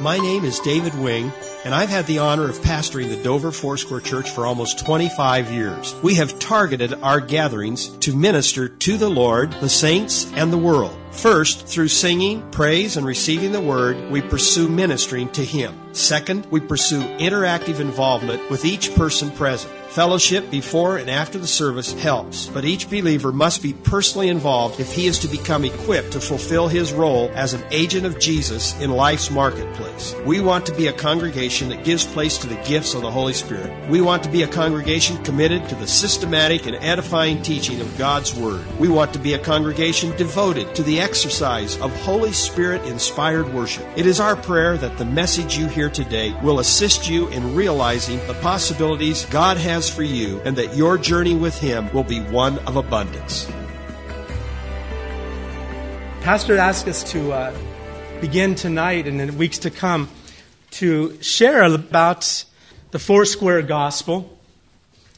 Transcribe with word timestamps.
My 0.00 0.16
name 0.16 0.46
is 0.46 0.60
David 0.60 0.94
Wing, 0.94 1.30
and 1.62 1.74
I've 1.74 1.90
had 1.90 2.06
the 2.06 2.20
honor 2.20 2.48
of 2.48 2.56
pastoring 2.60 3.10
the 3.10 3.22
Dover 3.22 3.52
Foursquare 3.52 4.00
Church 4.00 4.30
for 4.30 4.46
almost 4.46 4.78
25 4.78 5.50
years. 5.50 5.94
We 6.02 6.14
have 6.14 6.38
targeted 6.38 6.94
our 7.02 7.20
gatherings 7.20 7.88
to 7.98 8.16
minister 8.16 8.66
to 8.66 8.96
the 8.96 9.10
Lord, 9.10 9.52
the 9.60 9.68
saints, 9.68 10.32
and 10.32 10.50
the 10.50 10.56
world. 10.56 10.96
First, 11.10 11.66
through 11.66 11.88
singing, 11.88 12.50
praise, 12.50 12.96
and 12.96 13.04
receiving 13.04 13.52
the 13.52 13.60
word, 13.60 14.10
we 14.10 14.22
pursue 14.22 14.70
ministering 14.70 15.28
to 15.32 15.44
Him. 15.44 15.78
Second, 15.92 16.46
we 16.46 16.60
pursue 16.60 17.02
interactive 17.18 17.78
involvement 17.78 18.50
with 18.50 18.64
each 18.64 18.94
person 18.94 19.30
present. 19.30 19.74
Fellowship 19.90 20.52
before 20.52 20.98
and 20.98 21.10
after 21.10 21.36
the 21.36 21.48
service 21.48 21.92
helps, 21.94 22.46
but 22.46 22.64
each 22.64 22.88
believer 22.88 23.32
must 23.32 23.60
be 23.60 23.72
personally 23.72 24.28
involved 24.28 24.78
if 24.78 24.92
he 24.92 25.08
is 25.08 25.18
to 25.18 25.26
become 25.26 25.64
equipped 25.64 26.12
to 26.12 26.20
fulfill 26.20 26.68
his 26.68 26.92
role 26.92 27.28
as 27.34 27.54
an 27.54 27.64
agent 27.72 28.06
of 28.06 28.20
Jesus 28.20 28.80
in 28.80 28.92
life's 28.92 29.32
marketplace. 29.32 30.14
We 30.24 30.38
want 30.40 30.64
to 30.66 30.74
be 30.76 30.86
a 30.86 30.92
congregation 30.92 31.70
that 31.70 31.84
gives 31.84 32.06
place 32.06 32.38
to 32.38 32.46
the 32.46 32.62
gifts 32.62 32.94
of 32.94 33.02
the 33.02 33.10
Holy 33.10 33.32
Spirit. 33.32 33.90
We 33.90 34.00
want 34.00 34.22
to 34.22 34.30
be 34.30 34.44
a 34.44 34.46
congregation 34.46 35.20
committed 35.24 35.68
to 35.70 35.74
the 35.74 35.88
systematic 35.88 36.66
and 36.66 36.76
edifying 36.76 37.42
teaching 37.42 37.80
of 37.80 37.98
God's 37.98 38.32
Word. 38.32 38.64
We 38.78 38.86
want 38.86 39.12
to 39.14 39.18
be 39.18 39.34
a 39.34 39.40
congregation 39.40 40.16
devoted 40.16 40.72
to 40.76 40.84
the 40.84 41.00
exercise 41.00 41.76
of 41.80 41.90
Holy 42.02 42.30
Spirit 42.30 42.84
inspired 42.84 43.52
worship. 43.52 43.88
It 43.96 44.06
is 44.06 44.20
our 44.20 44.36
prayer 44.36 44.76
that 44.76 44.98
the 44.98 45.04
message 45.04 45.58
you 45.58 45.66
hear 45.66 45.90
today 45.90 46.32
will 46.44 46.60
assist 46.60 47.10
you 47.10 47.26
in 47.30 47.56
realizing 47.56 48.24
the 48.28 48.34
possibilities 48.34 49.24
God 49.24 49.56
has 49.56 49.79
for 49.88 50.02
you 50.02 50.40
and 50.44 50.56
that 50.56 50.76
your 50.76 50.98
journey 50.98 51.34
with 51.34 51.58
Him 51.58 51.92
will 51.92 52.04
be 52.04 52.20
one 52.20 52.58
of 52.60 52.76
abundance. 52.76 53.50
Pastor 56.22 56.58
asked 56.58 56.86
us 56.86 57.02
to 57.12 57.32
uh, 57.32 57.56
begin 58.20 58.54
tonight 58.54 59.06
and 59.06 59.20
in 59.20 59.38
weeks 59.38 59.58
to 59.58 59.70
come 59.70 60.08
to 60.72 61.20
share 61.22 61.62
about 61.62 62.44
the 62.90 62.98
Four 62.98 63.24
Square 63.24 63.62
Gospel. 63.62 64.38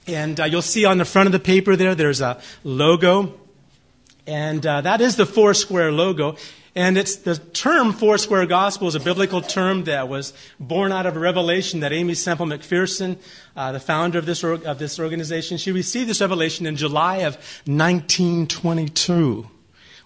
And 0.07 0.39
uh, 0.39 0.45
you'll 0.45 0.63
see 0.63 0.85
on 0.85 0.99
the 0.99 1.05
front 1.05 1.27
of 1.27 1.33
the 1.33 1.41
paper 1.41 1.77
there, 1.77 1.95
there's 1.95 2.21
a 2.21 2.41
logo. 2.65 3.35
And 4.27 4.65
uh, 4.65 4.83
that 4.83 5.01
is 5.01 5.17
the 5.17 5.27
Four 5.27 5.55
Square 5.55 5.93
logo. 5.93 6.37
And 6.75 6.97
it's 6.97 7.17
the 7.17 7.37
term 7.37 7.92
Foursquare 7.92 8.47
Gospel 8.47 8.89
is 8.89 8.95
a 8.95 9.01
biblical 9.01 9.42
term 9.42 9.84
that 9.84 10.09
was 10.09 10.33
born 10.59 10.91
out 10.91 11.05
of 11.05 11.17
a 11.17 11.19
revelation 11.19 11.81
that 11.81 11.92
Aimee 11.92 12.14
Semple 12.14 12.47
McPherson, 12.47 13.19
uh, 13.55 13.73
the 13.73 13.81
founder 13.81 14.19
of 14.19 14.25
this, 14.25 14.42
of 14.42 14.79
this 14.79 14.98
organization, 14.98 15.59
she 15.59 15.70
received 15.70 16.09
this 16.09 16.23
revelation 16.23 16.64
in 16.64 16.77
July 16.77 17.17
of 17.19 17.34
1922. 17.67 19.51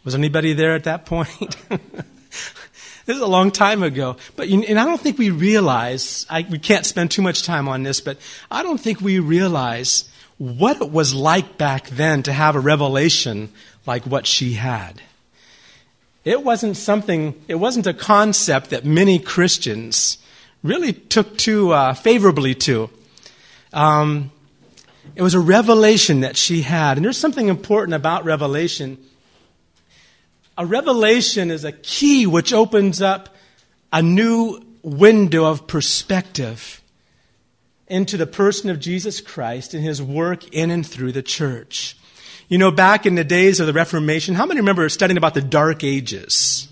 Was 0.03 0.15
anybody 0.17 0.55
there 0.55 0.75
at 0.75 0.85
that 0.85 1.07
point? 1.07 1.57
this 1.69 3.17
is 3.17 3.21
a 3.21 3.27
long 3.29 3.53
time 3.53 3.85
ago. 3.85 4.17
But, 4.35 4.49
and 4.49 4.79
I 4.79 4.85
don't 4.85 5.01
think 5.01 5.19
we 5.19 5.31
realize, 5.31 6.27
I, 6.29 6.45
we 6.51 6.59
can't 6.59 6.85
spend 6.85 7.13
too 7.13 7.23
much 7.23 7.45
time 7.45 7.69
on 7.69 7.85
this, 7.85 8.01
but 8.01 8.19
I 8.51 8.65
don't 8.65 8.81
think 8.81 9.01
we 9.01 9.21
realize 9.21 10.11
what 10.39 10.81
it 10.81 10.91
was 10.91 11.15
like 11.15 11.57
back 11.57 11.89
then 11.91 12.25
to 12.25 12.33
have 12.33 12.57
a 12.57 12.61
revelation 12.61 13.51
like 13.87 14.05
what 14.05 14.27
she 14.27 14.55
had. 14.55 15.01
It 16.27 16.43
wasn't 16.43 16.77
something, 16.77 17.41
it 17.47 17.55
wasn't 17.55 17.87
a 17.87 17.95
concept 17.95 18.71
that 18.71 18.85
many 18.85 19.21
Christians 19.21 20.19
really 20.61 20.93
took 20.93 21.39
to 21.39 21.73
uh, 21.73 21.95
favorably 21.95 22.53
to. 22.57 22.91
Um, 23.73 24.33
it 25.15 25.23
was 25.23 25.35
a 25.35 25.41
revelation 25.41 26.23
that 26.23 26.37
she 26.37 26.63
had. 26.63 26.99
And 26.99 27.05
there's 27.05 27.17
something 27.17 27.47
important 27.47 27.95
about 27.95 28.25
revelation. 28.25 28.99
A 30.59 30.67
revelation 30.67 31.53
is 31.53 31.65
a 31.65 31.71
key 31.71 32.27
which 32.27 32.53
opens 32.53 33.01
up 33.01 33.29
a 33.93 34.03
new 34.03 34.61
window 34.83 35.45
of 35.45 35.69
perspective 35.69 36.83
into 37.87 38.17
the 38.17 38.27
person 38.27 38.69
of 38.69 38.81
Jesus 38.81 39.21
Christ 39.21 39.75
and 39.75 39.85
his 39.85 40.03
work 40.03 40.49
in 40.53 40.73
and 40.73 40.85
through 40.85 41.13
the 41.13 41.23
church. 41.23 41.97
You 42.49 42.59
know, 42.59 42.71
back 42.71 43.07
in 43.07 43.17
the 43.17 43.25
days 43.25 43.59
of 43.59 43.67
the 43.67 43.73
Reformation, 43.73 44.37
how 44.37 44.47
many 44.47 44.61
remember 44.61 44.89
studying 44.89 45.17
about 45.17 45.35
the 45.35 45.43
Dark 45.43 45.83
Ages? 45.83 46.69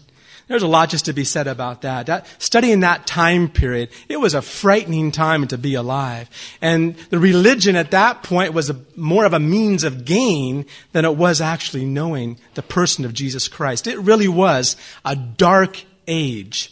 There's 0.46 0.62
a 0.62 0.68
lot 0.68 0.90
just 0.90 1.06
to 1.06 1.12
be 1.12 1.24
said 1.24 1.46
about 1.46 1.82
that. 1.82 2.06
that. 2.06 2.26
Studying 2.38 2.80
that 2.80 3.06
time 3.06 3.48
period, 3.48 3.88
it 4.08 4.20
was 4.20 4.34
a 4.34 4.42
frightening 4.42 5.10
time 5.10 5.48
to 5.48 5.58
be 5.58 5.74
alive. 5.74 6.28
And 6.60 6.96
the 7.08 7.18
religion 7.18 7.76
at 7.76 7.92
that 7.92 8.22
point 8.22 8.52
was 8.52 8.68
a, 8.68 8.76
more 8.94 9.24
of 9.24 9.32
a 9.32 9.40
means 9.40 9.84
of 9.84 10.04
gain 10.04 10.66
than 10.92 11.04
it 11.04 11.16
was 11.16 11.40
actually 11.40 11.86
knowing 11.86 12.38
the 12.54 12.62
person 12.62 13.04
of 13.04 13.14
Jesus 13.14 13.48
Christ. 13.48 13.86
It 13.86 13.98
really 13.98 14.28
was 14.28 14.76
a 15.04 15.16
dark 15.16 15.82
age. 16.06 16.70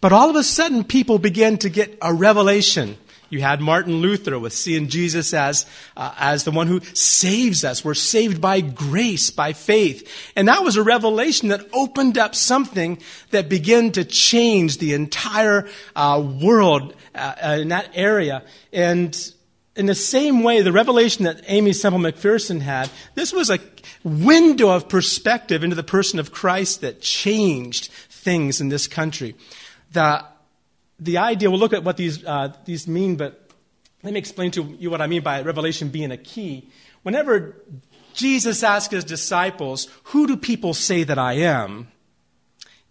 But 0.00 0.12
all 0.12 0.30
of 0.30 0.36
a 0.36 0.42
sudden, 0.42 0.82
people 0.82 1.18
began 1.18 1.58
to 1.58 1.68
get 1.68 1.98
a 2.00 2.14
revelation 2.14 2.96
you 3.30 3.40
had 3.40 3.60
Martin 3.60 3.96
Luther 3.98 4.38
with 4.38 4.52
seeing 4.52 4.88
Jesus 4.88 5.32
as, 5.32 5.64
uh, 5.96 6.12
as 6.18 6.44
the 6.44 6.50
one 6.50 6.66
who 6.66 6.80
saves 6.94 7.64
us. 7.64 7.84
We're 7.84 7.94
saved 7.94 8.40
by 8.40 8.60
grace, 8.60 9.30
by 9.30 9.52
faith. 9.52 10.06
And 10.36 10.48
that 10.48 10.64
was 10.64 10.76
a 10.76 10.82
revelation 10.82 11.48
that 11.48 11.66
opened 11.72 12.18
up 12.18 12.34
something 12.34 12.98
that 13.30 13.48
began 13.48 13.92
to 13.92 14.04
change 14.04 14.78
the 14.78 14.94
entire 14.94 15.68
uh, 15.94 16.22
world 16.42 16.94
uh, 17.14 17.58
in 17.60 17.68
that 17.68 17.90
area. 17.94 18.42
And 18.72 19.16
in 19.76 19.86
the 19.86 19.94
same 19.94 20.42
way, 20.42 20.62
the 20.62 20.72
revelation 20.72 21.24
that 21.24 21.42
Aimee 21.46 21.72
Semple 21.72 22.00
McPherson 22.00 22.60
had, 22.60 22.90
this 23.14 23.32
was 23.32 23.48
a 23.48 23.60
window 24.02 24.70
of 24.70 24.88
perspective 24.88 25.62
into 25.62 25.76
the 25.76 25.82
person 25.82 26.18
of 26.18 26.32
Christ 26.32 26.80
that 26.80 27.00
changed 27.00 27.92
things 28.08 28.60
in 28.60 28.68
this 28.68 28.88
country. 28.88 29.36
The 29.92 30.24
the 31.00 31.18
idea, 31.18 31.50
we'll 31.50 31.58
look 31.58 31.72
at 31.72 31.82
what 31.82 31.96
these, 31.96 32.24
uh, 32.24 32.52
these 32.64 32.86
mean, 32.86 33.16
but 33.16 33.50
let 34.02 34.12
me 34.12 34.18
explain 34.18 34.50
to 34.52 34.76
you 34.78 34.90
what 34.90 35.00
I 35.00 35.06
mean 35.06 35.22
by 35.22 35.42
revelation 35.42 35.88
being 35.88 36.12
a 36.12 36.16
key. 36.16 36.68
Whenever 37.02 37.56
Jesus 38.14 38.62
asked 38.62 38.90
his 38.90 39.04
disciples, 39.04 39.88
Who 40.04 40.26
do 40.26 40.36
people 40.36 40.74
say 40.74 41.04
that 41.04 41.18
I 41.18 41.34
am? 41.34 41.88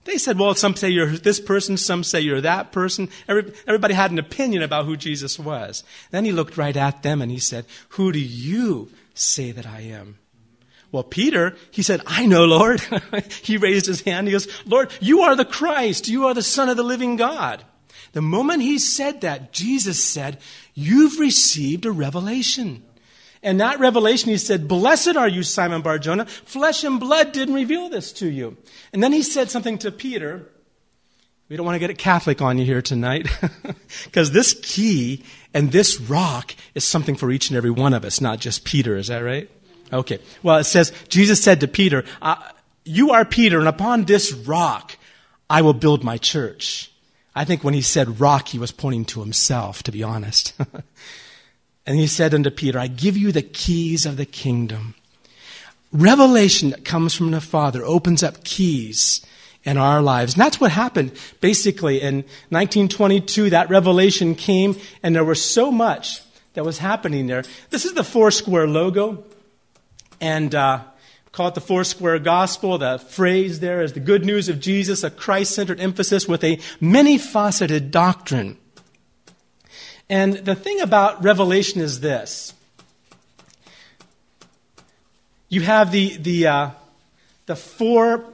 They 0.06 0.18
said, 0.18 0.40
Well, 0.40 0.56
some 0.56 0.75
say 0.75 0.90
you're 0.90 1.18
this 1.18 1.40
person, 1.40 1.78
some 1.78 2.03
say 2.03 2.22
you're 2.22 2.42
that 2.42 2.72
person. 2.72 3.09
Every, 3.28 3.53
everybody 3.68 3.94
had 3.94 4.12
an 4.12 4.19
opinion 4.19 4.64
about 4.64 4.86
who 4.86 4.98
Jesus 4.98 5.38
was. 5.38 5.84
Then 6.12 6.25
he 6.25 6.31
looked 6.31 6.58
right 6.58 6.75
at 6.75 7.03
them 7.03 7.22
and 7.22 7.31
he 7.31 7.40
said, 7.40 7.66
Who 7.90 8.12
do 8.12 8.19
you 8.19 8.90
say 9.14 9.52
that 9.52 9.68
I 9.68 9.81
am? 9.81 10.18
Well, 10.92 11.03
Peter, 11.03 11.56
he 11.69 11.84
said, 11.84 12.02
I 12.08 12.25
know, 12.25 12.46
Lord. 12.46 12.81
he 13.44 13.58
raised 13.58 13.86
his 13.86 14.02
hand. 14.02 14.28
He 14.28 14.31
goes, 14.31 14.48
Lord, 14.66 14.92
you 15.00 15.22
are 15.22 15.36
the 15.36 15.46
Christ. 15.46 16.08
You 16.08 16.25
are 16.25 16.34
the 16.34 16.42
Son 16.42 16.69
of 16.69 16.78
the 16.78 16.84
living 16.84 17.16
God. 17.16 17.64
The 18.14 18.22
moment 18.22 18.64
he 18.64 18.80
said 18.80 19.22
that, 19.22 19.52
Jesus 19.52 20.03
said, 20.03 20.40
You've 20.74 21.20
received 21.20 21.86
a 21.86 21.92
revelation. 21.92 22.84
And 23.42 23.62
that 23.62 23.80
revelation, 23.80 24.30
he 24.30 24.38
said, 24.38 24.68
Blessed 24.68 25.16
are 25.16 25.28
you, 25.28 25.44
Simon 25.44 25.81
Barjona. 25.81 26.25
Flesh 26.25 26.84
and 26.84 27.00
blood 27.00 27.31
didn't 27.31 27.56
reveal 27.56 27.90
this 27.90 28.12
to 28.14 28.30
you. 28.30 28.58
And 28.92 29.02
then 29.02 29.14
he 29.14 29.22
said 29.22 29.50
something 29.50 29.78
to 29.80 29.92
Peter. 29.92 30.46
We 31.48 31.56
don't 31.56 31.66
want 31.66 31.75
to 31.75 31.80
get 31.80 31.90
it 31.90 31.98
Catholic 31.98 32.42
on 32.42 32.58
you 32.58 32.66
here 32.66 32.81
tonight. 32.81 33.28
Because 34.06 34.31
this 34.31 34.53
key 34.62 35.24
and 35.53 35.72
this 35.72 36.00
rock 36.00 36.53
is 36.75 36.84
something 36.84 37.16
for 37.16 37.31
each 37.31 37.50
and 37.50 37.58
every 37.58 37.72
one 37.72 37.94
of 37.94 38.06
us, 38.06 38.22
not 38.22 38.40
just 38.40 38.64
Peter. 38.64 38.96
Is 38.96 39.08
that 39.08 39.19
right? 39.19 39.50
Okay. 39.92 40.19
Well, 40.44 40.58
it 40.58 40.66
says, 40.66 40.94
Jesus 41.08 41.44
said 41.44 41.59
to 41.62 41.68
Peter, 41.68 42.06
You 42.86 43.12
are 43.12 43.25
Peter, 43.25 43.59
and 43.59 43.68
upon 43.68 44.06
this 44.06 44.31
rock 44.31 44.96
I 45.50 45.64
will 45.64 45.74
build 45.74 46.03
my 46.03 46.18
church. 46.18 46.92
I 47.36 47.46
think 47.46 47.64
when 47.64 47.74
he 47.74 47.82
said 47.82 48.20
rock, 48.20 48.50
he 48.50 48.60
was 48.60 48.72
pointing 48.72 49.06
to 49.06 49.20
himself, 49.22 49.84
to 49.84 49.92
be 49.92 50.04
honest. 50.04 50.54
and 51.86 51.98
he 51.98 52.08
said 52.08 52.34
unto 52.34 52.50
Peter, 52.50 52.80
I 52.80 52.88
give 52.88 53.16
you 53.16 53.31
the 53.31 53.42
keys 53.42 54.06
of 54.06 54.18
the 54.18 54.26
kingdom. 54.26 54.96
Revelation 55.92 56.72
that 56.72 56.86
comes 56.86 57.16
from 57.16 57.31
the 57.31 57.42
Father 57.42 57.84
opens 57.84 58.24
up 58.24 58.44
keys 58.44 59.26
in 59.64 59.78
our 59.78 60.02
lives. 60.02 60.34
And 60.34 60.42
that's 60.42 60.60
what 60.60 60.72
happened 60.72 61.12
basically 61.42 62.02
in 62.02 62.18
1922. 62.50 63.52
That 63.52 63.70
revelation 63.70 64.36
came, 64.36 64.78
and 65.04 65.16
there 65.16 65.24
was 65.24 65.44
so 65.44 65.72
much 65.72 66.22
that 66.54 66.66
was 66.66 66.80
happening 66.80 67.28
there. 67.28 67.44
This 67.70 67.86
is 67.86 67.94
the 67.94 68.04
Foursquare 68.04 68.68
logo. 68.68 69.24
And 70.22 70.54
uh, 70.54 70.82
call 71.31 71.50
it 71.50 71.56
the 71.56 71.62
Foursquare 71.62 72.20
Gospel. 72.20 72.78
The 72.78 73.00
phrase 73.00 73.60
there 73.60 73.81
is 73.81 73.94
the 73.94 74.00
good 74.00 74.26
news 74.26 74.50
of 74.50 74.60
Jesus, 74.60 75.04
a 75.04 75.10
Christ 75.10 75.54
centered 75.54 75.80
emphasis 75.80 76.28
with 76.28 76.44
a 76.44 76.60
many 76.80 77.18
faceted 77.18 77.92
doctrine. 77.92 78.58
And 80.10 80.34
the 80.34 80.56
thing 80.56 80.81
about 80.81 81.24
Revelation 81.24 81.81
is 81.81 82.00
this 82.00 82.54
you 85.50 85.62
have 85.62 85.92
the, 85.92 86.16
the, 86.18 86.48
uh, 86.48 86.70
the, 87.48 87.56
four, 87.56 88.25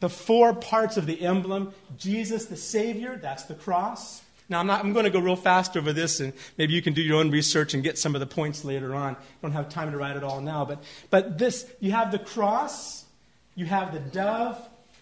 the 0.00 0.08
four 0.08 0.52
parts 0.54 0.96
of 0.96 1.06
the 1.06 1.20
emblem 1.22 1.72
Jesus, 1.96 2.46
the 2.46 2.56
Savior, 2.56 3.16
that's 3.16 3.44
the 3.44 3.54
cross. 3.54 4.22
Now, 4.52 4.60
I'm, 4.60 4.66
not, 4.66 4.84
I'm 4.84 4.92
going 4.92 5.04
to 5.04 5.10
go 5.10 5.18
real 5.18 5.34
fast 5.34 5.78
over 5.78 5.94
this, 5.94 6.20
and 6.20 6.34
maybe 6.58 6.74
you 6.74 6.82
can 6.82 6.92
do 6.92 7.00
your 7.00 7.18
own 7.18 7.30
research 7.30 7.72
and 7.72 7.82
get 7.82 7.98
some 7.98 8.14
of 8.14 8.20
the 8.20 8.26
points 8.26 8.64
later 8.64 8.94
on. 8.94 9.16
I 9.16 9.18
don't 9.40 9.52
have 9.52 9.70
time 9.70 9.90
to 9.90 9.96
write 9.96 10.14
it 10.14 10.22
all 10.22 10.42
now. 10.42 10.66
But, 10.66 10.84
but 11.08 11.38
this, 11.38 11.66
you 11.80 11.92
have 11.92 12.12
the 12.12 12.18
cross, 12.18 13.06
you 13.54 13.64
have 13.64 13.94
the 13.94 14.00
dove, 14.00 14.58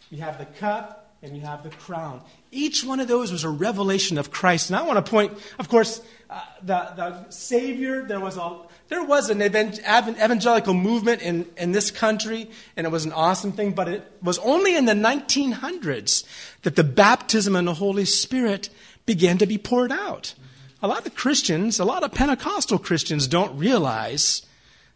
you 0.08 0.18
have 0.22 0.38
the 0.38 0.46
cup, 0.46 1.16
and 1.22 1.36
you 1.36 1.42
have 1.42 1.64
the 1.64 1.70
crown. 1.70 2.22
Each 2.52 2.84
one 2.84 3.00
of 3.00 3.08
those 3.08 3.32
was 3.32 3.42
a 3.42 3.50
revelation 3.50 4.18
of 4.18 4.30
Christ. 4.30 4.70
And 4.70 4.76
I 4.76 4.82
want 4.82 5.04
to 5.04 5.10
point, 5.10 5.36
of 5.58 5.68
course, 5.68 6.00
uh, 6.30 6.40
the, 6.62 6.92
the 6.96 7.30
Savior, 7.30 8.04
there 8.04 8.20
was 8.20 8.36
a 8.36 8.60
there 8.90 9.04
was 9.04 9.30
an 9.30 9.40
evangelical 9.40 10.74
movement 10.74 11.22
in, 11.22 11.46
in 11.56 11.70
this 11.70 11.92
country, 11.92 12.50
and 12.76 12.88
it 12.88 12.90
was 12.90 13.04
an 13.04 13.12
awesome 13.12 13.52
thing, 13.52 13.72
but 13.72 13.86
it 13.86 14.12
was 14.20 14.38
only 14.40 14.74
in 14.74 14.84
the 14.84 14.94
1900s 14.94 16.24
that 16.62 16.74
the 16.74 16.82
baptism 16.82 17.54
in 17.54 17.66
the 17.66 17.74
Holy 17.74 18.04
Spirit 18.04 18.68
began 19.10 19.38
to 19.38 19.46
be 19.46 19.58
poured 19.58 19.90
out. 19.90 20.34
A 20.80 20.86
lot 20.86 21.04
of 21.04 21.16
Christians, 21.16 21.80
a 21.80 21.84
lot 21.84 22.04
of 22.04 22.12
Pentecostal 22.12 22.78
Christians 22.78 23.26
don't 23.26 23.58
realize 23.58 24.46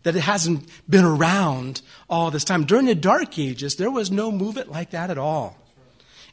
that 0.04 0.14
it 0.14 0.20
hasn't 0.20 0.68
been 0.88 1.04
around 1.04 1.82
all 2.08 2.30
this 2.30 2.44
time. 2.44 2.64
During 2.64 2.86
the 2.86 2.94
Dark 2.94 3.36
Ages, 3.40 3.74
there 3.74 3.90
was 3.90 4.12
no 4.12 4.30
movement 4.30 4.70
like 4.70 4.92
that 4.92 5.10
at 5.10 5.18
all. 5.18 5.56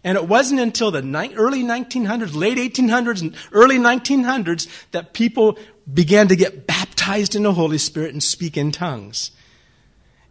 And 0.04 0.16
it 0.16 0.28
wasn't 0.28 0.60
until 0.60 0.92
the 0.92 1.01
ni- 1.01 1.33
early 1.33 1.63
1900s, 1.63 2.36
late 2.36 2.60
1800s, 2.60 3.22
and 3.22 3.36
early 3.51 3.80
1900s 3.80 4.68
that 4.92 5.13
people 5.13 5.57
began 5.92 6.27
to 6.27 6.36
get 6.36 6.68
baptized 6.68 7.34
in 7.34 7.42
the 7.42 7.54
Holy 7.54 7.80
Spirit 7.80 8.13
and 8.13 8.22
speak 8.22 8.57
in 8.57 8.72
tongues. 8.72 9.31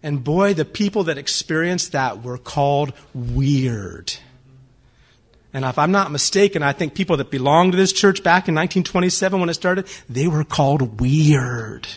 And 0.05 0.23
boy, 0.23 0.55
the 0.55 0.65
people 0.65 1.03
that 1.05 1.19
experienced 1.19 1.91
that 1.91 2.23
were 2.23 2.39
called 2.39 2.93
weird. 3.13 4.15
And 5.53 5.65
if 5.65 5.79
I'm 5.79 5.91
not 5.91 6.13
mistaken, 6.13 6.63
I 6.63 6.73
think 6.73 6.95
people 6.95 7.17
that 7.17 7.31
belonged 7.31 7.73
to 7.73 7.79
this 7.79 7.93
church 7.93 8.23
back 8.23 8.49
in 8.49 8.55
1927 8.55 9.41
when 9.41 9.49
it 9.49 9.55
started, 9.55 9.89
they 10.09 10.29
were 10.29 10.45
called 10.45 11.01
weird. 11.01 11.89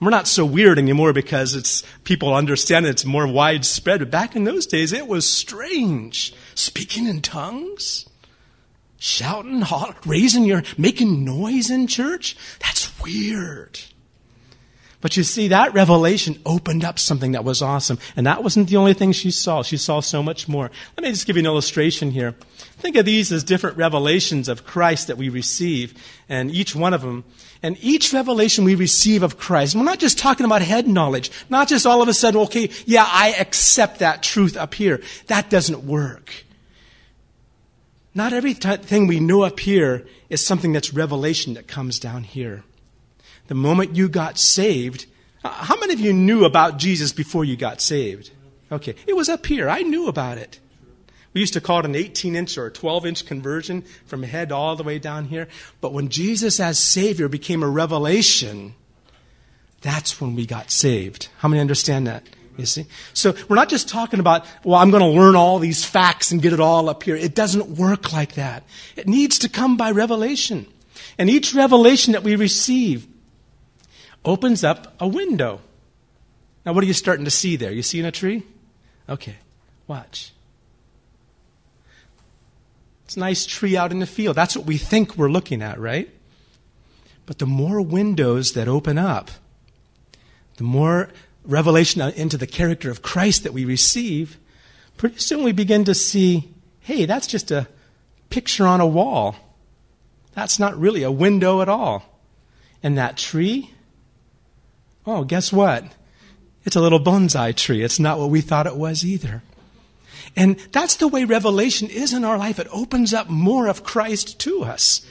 We're 0.00 0.10
not 0.10 0.26
so 0.26 0.44
weird 0.44 0.78
anymore 0.78 1.12
because 1.12 1.54
it's 1.54 1.82
people 2.04 2.34
understand 2.34 2.86
it's 2.86 3.04
more 3.04 3.26
widespread. 3.26 4.00
But 4.00 4.10
back 4.10 4.36
in 4.36 4.44
those 4.44 4.66
days, 4.66 4.92
it 4.92 5.06
was 5.06 5.26
strange. 5.26 6.34
Speaking 6.54 7.06
in 7.06 7.22
tongues, 7.22 8.06
shouting, 8.98 9.62
raising 10.04 10.44
your, 10.44 10.62
making 10.76 11.24
noise 11.24 11.70
in 11.70 11.86
church. 11.86 12.36
That's 12.60 12.98
weird. 13.00 13.80
But 15.00 15.16
you 15.16 15.22
see, 15.24 15.48
that 15.48 15.74
revelation 15.74 16.40
opened 16.46 16.84
up 16.84 16.98
something 16.98 17.32
that 17.32 17.44
was 17.44 17.60
awesome. 17.60 17.98
And 18.16 18.26
that 18.26 18.42
wasn't 18.42 18.68
the 18.68 18.76
only 18.76 18.94
thing 18.94 19.12
she 19.12 19.30
saw. 19.30 19.62
She 19.62 19.76
saw 19.76 20.00
so 20.00 20.22
much 20.22 20.48
more. 20.48 20.70
Let 20.96 21.02
me 21.02 21.10
just 21.10 21.26
give 21.26 21.36
you 21.36 21.40
an 21.40 21.46
illustration 21.46 22.10
here. 22.10 22.34
Think 22.78 22.96
of 22.96 23.04
these 23.04 23.30
as 23.30 23.44
different 23.44 23.76
revelations 23.76 24.48
of 24.48 24.64
Christ 24.64 25.06
that 25.08 25.18
we 25.18 25.28
receive, 25.28 25.94
and 26.28 26.50
each 26.50 26.74
one 26.74 26.94
of 26.94 27.02
them. 27.02 27.24
And 27.62 27.76
each 27.80 28.12
revelation 28.12 28.64
we 28.64 28.74
receive 28.74 29.22
of 29.22 29.38
Christ, 29.38 29.74
we're 29.74 29.82
not 29.82 29.98
just 29.98 30.18
talking 30.18 30.46
about 30.46 30.62
head 30.62 30.86
knowledge, 30.86 31.30
not 31.48 31.68
just 31.68 31.86
all 31.86 32.02
of 32.02 32.08
a 32.08 32.14
sudden, 32.14 32.40
okay, 32.42 32.70
yeah, 32.84 33.06
I 33.06 33.32
accept 33.38 33.98
that 33.98 34.22
truth 34.22 34.56
up 34.56 34.74
here. 34.74 35.02
That 35.26 35.50
doesn't 35.50 35.84
work. 35.84 36.44
Not 38.14 38.32
everything 38.32 39.06
we 39.06 39.20
know 39.20 39.42
up 39.42 39.60
here 39.60 40.06
is 40.30 40.44
something 40.44 40.72
that's 40.72 40.94
revelation 40.94 41.54
that 41.54 41.66
comes 41.66 41.98
down 41.98 42.24
here 42.24 42.64
the 43.48 43.54
moment 43.54 43.96
you 43.96 44.08
got 44.08 44.38
saved, 44.38 45.06
uh, 45.44 45.50
how 45.50 45.78
many 45.78 45.92
of 45.92 46.00
you 46.00 46.12
knew 46.12 46.44
about 46.44 46.78
Jesus 46.78 47.12
before 47.12 47.44
you 47.44 47.56
got 47.56 47.80
saved? 47.80 48.30
Okay, 48.70 48.94
it 49.06 49.14
was 49.14 49.28
up 49.28 49.46
here. 49.46 49.68
I 49.68 49.82
knew 49.82 50.08
about 50.08 50.38
it. 50.38 50.58
We 51.32 51.40
used 51.40 51.52
to 51.52 51.60
call 51.60 51.80
it 51.80 51.84
an 51.84 51.94
18 51.94 52.34
inch 52.34 52.56
or 52.56 52.66
a 52.66 52.72
12 52.72 53.06
inch 53.06 53.26
conversion 53.26 53.82
from 54.06 54.22
head 54.22 54.50
all 54.50 54.74
the 54.74 54.82
way 54.82 54.98
down 54.98 55.26
here. 55.26 55.48
But 55.80 55.92
when 55.92 56.08
Jesus 56.08 56.58
as 56.58 56.78
Savior 56.78 57.28
became 57.28 57.62
a 57.62 57.68
revelation, 57.68 58.74
that's 59.82 60.20
when 60.20 60.34
we 60.34 60.46
got 60.46 60.70
saved. 60.70 61.28
How 61.38 61.48
many 61.48 61.60
understand 61.60 62.06
that? 62.06 62.22
You 62.56 62.64
see? 62.64 62.86
So 63.12 63.34
we're 63.48 63.56
not 63.56 63.68
just 63.68 63.88
talking 63.88 64.18
about, 64.18 64.46
well, 64.64 64.80
I'm 64.80 64.90
going 64.90 65.02
to 65.02 65.20
learn 65.20 65.36
all 65.36 65.58
these 65.58 65.84
facts 65.84 66.32
and 66.32 66.40
get 66.40 66.54
it 66.54 66.60
all 66.60 66.88
up 66.88 67.02
here. 67.02 67.14
It 67.14 67.34
doesn't 67.34 67.68
work 67.76 68.12
like 68.12 68.32
that. 68.36 68.64
It 68.96 69.06
needs 69.06 69.38
to 69.40 69.48
come 69.48 69.76
by 69.76 69.90
revelation. 69.90 70.66
And 71.18 71.28
each 71.28 71.54
revelation 71.54 72.14
that 72.14 72.22
we 72.22 72.34
receive 72.34 73.06
opens 74.26 74.64
up 74.64 74.94
a 75.00 75.08
window. 75.08 75.60
Now, 76.64 76.72
what 76.72 76.82
are 76.84 76.86
you 76.86 76.92
starting 76.92 77.24
to 77.24 77.30
see 77.30 77.56
there? 77.56 77.72
You 77.72 77.82
seeing 77.82 78.04
a 78.04 78.10
tree? 78.10 78.42
Okay, 79.08 79.36
watch. 79.86 80.32
It's 83.04 83.16
a 83.16 83.20
nice 83.20 83.46
tree 83.46 83.76
out 83.76 83.92
in 83.92 84.00
the 84.00 84.06
field. 84.06 84.36
That's 84.36 84.56
what 84.56 84.66
we 84.66 84.76
think 84.76 85.16
we're 85.16 85.30
looking 85.30 85.62
at, 85.62 85.78
right? 85.78 86.10
But 87.24 87.38
the 87.38 87.46
more 87.46 87.80
windows 87.80 88.52
that 88.52 88.66
open 88.66 88.98
up, 88.98 89.30
the 90.56 90.64
more 90.64 91.10
revelation 91.44 92.02
into 92.02 92.36
the 92.36 92.46
character 92.46 92.90
of 92.90 93.02
Christ 93.02 93.44
that 93.44 93.52
we 93.52 93.64
receive, 93.64 94.38
pretty 94.96 95.18
soon 95.18 95.44
we 95.44 95.52
begin 95.52 95.84
to 95.84 95.94
see 95.94 96.52
hey, 96.86 97.04
that's 97.04 97.26
just 97.26 97.50
a 97.50 97.66
picture 98.30 98.64
on 98.64 98.80
a 98.80 98.86
wall. 98.86 99.34
That's 100.34 100.60
not 100.60 100.78
really 100.78 101.02
a 101.02 101.10
window 101.10 101.60
at 101.60 101.68
all. 101.68 102.20
And 102.80 102.96
that 102.96 103.16
tree, 103.16 103.72
Oh, 105.06 105.24
guess 105.24 105.52
what? 105.52 105.84
It's 106.64 106.76
a 106.76 106.80
little 106.80 107.00
bonsai 107.00 107.54
tree. 107.54 107.82
It's 107.82 108.00
not 108.00 108.18
what 108.18 108.30
we 108.30 108.40
thought 108.40 108.66
it 108.66 108.76
was 108.76 109.04
either. 109.04 109.42
And 110.34 110.58
that's 110.72 110.96
the 110.96 111.08
way 111.08 111.24
revelation 111.24 111.88
is 111.88 112.12
in 112.12 112.24
our 112.24 112.36
life. 112.36 112.58
It 112.58 112.68
opens 112.72 113.14
up 113.14 113.30
more 113.30 113.68
of 113.68 113.84
Christ 113.84 114.40
to 114.40 114.64
us. 114.64 115.06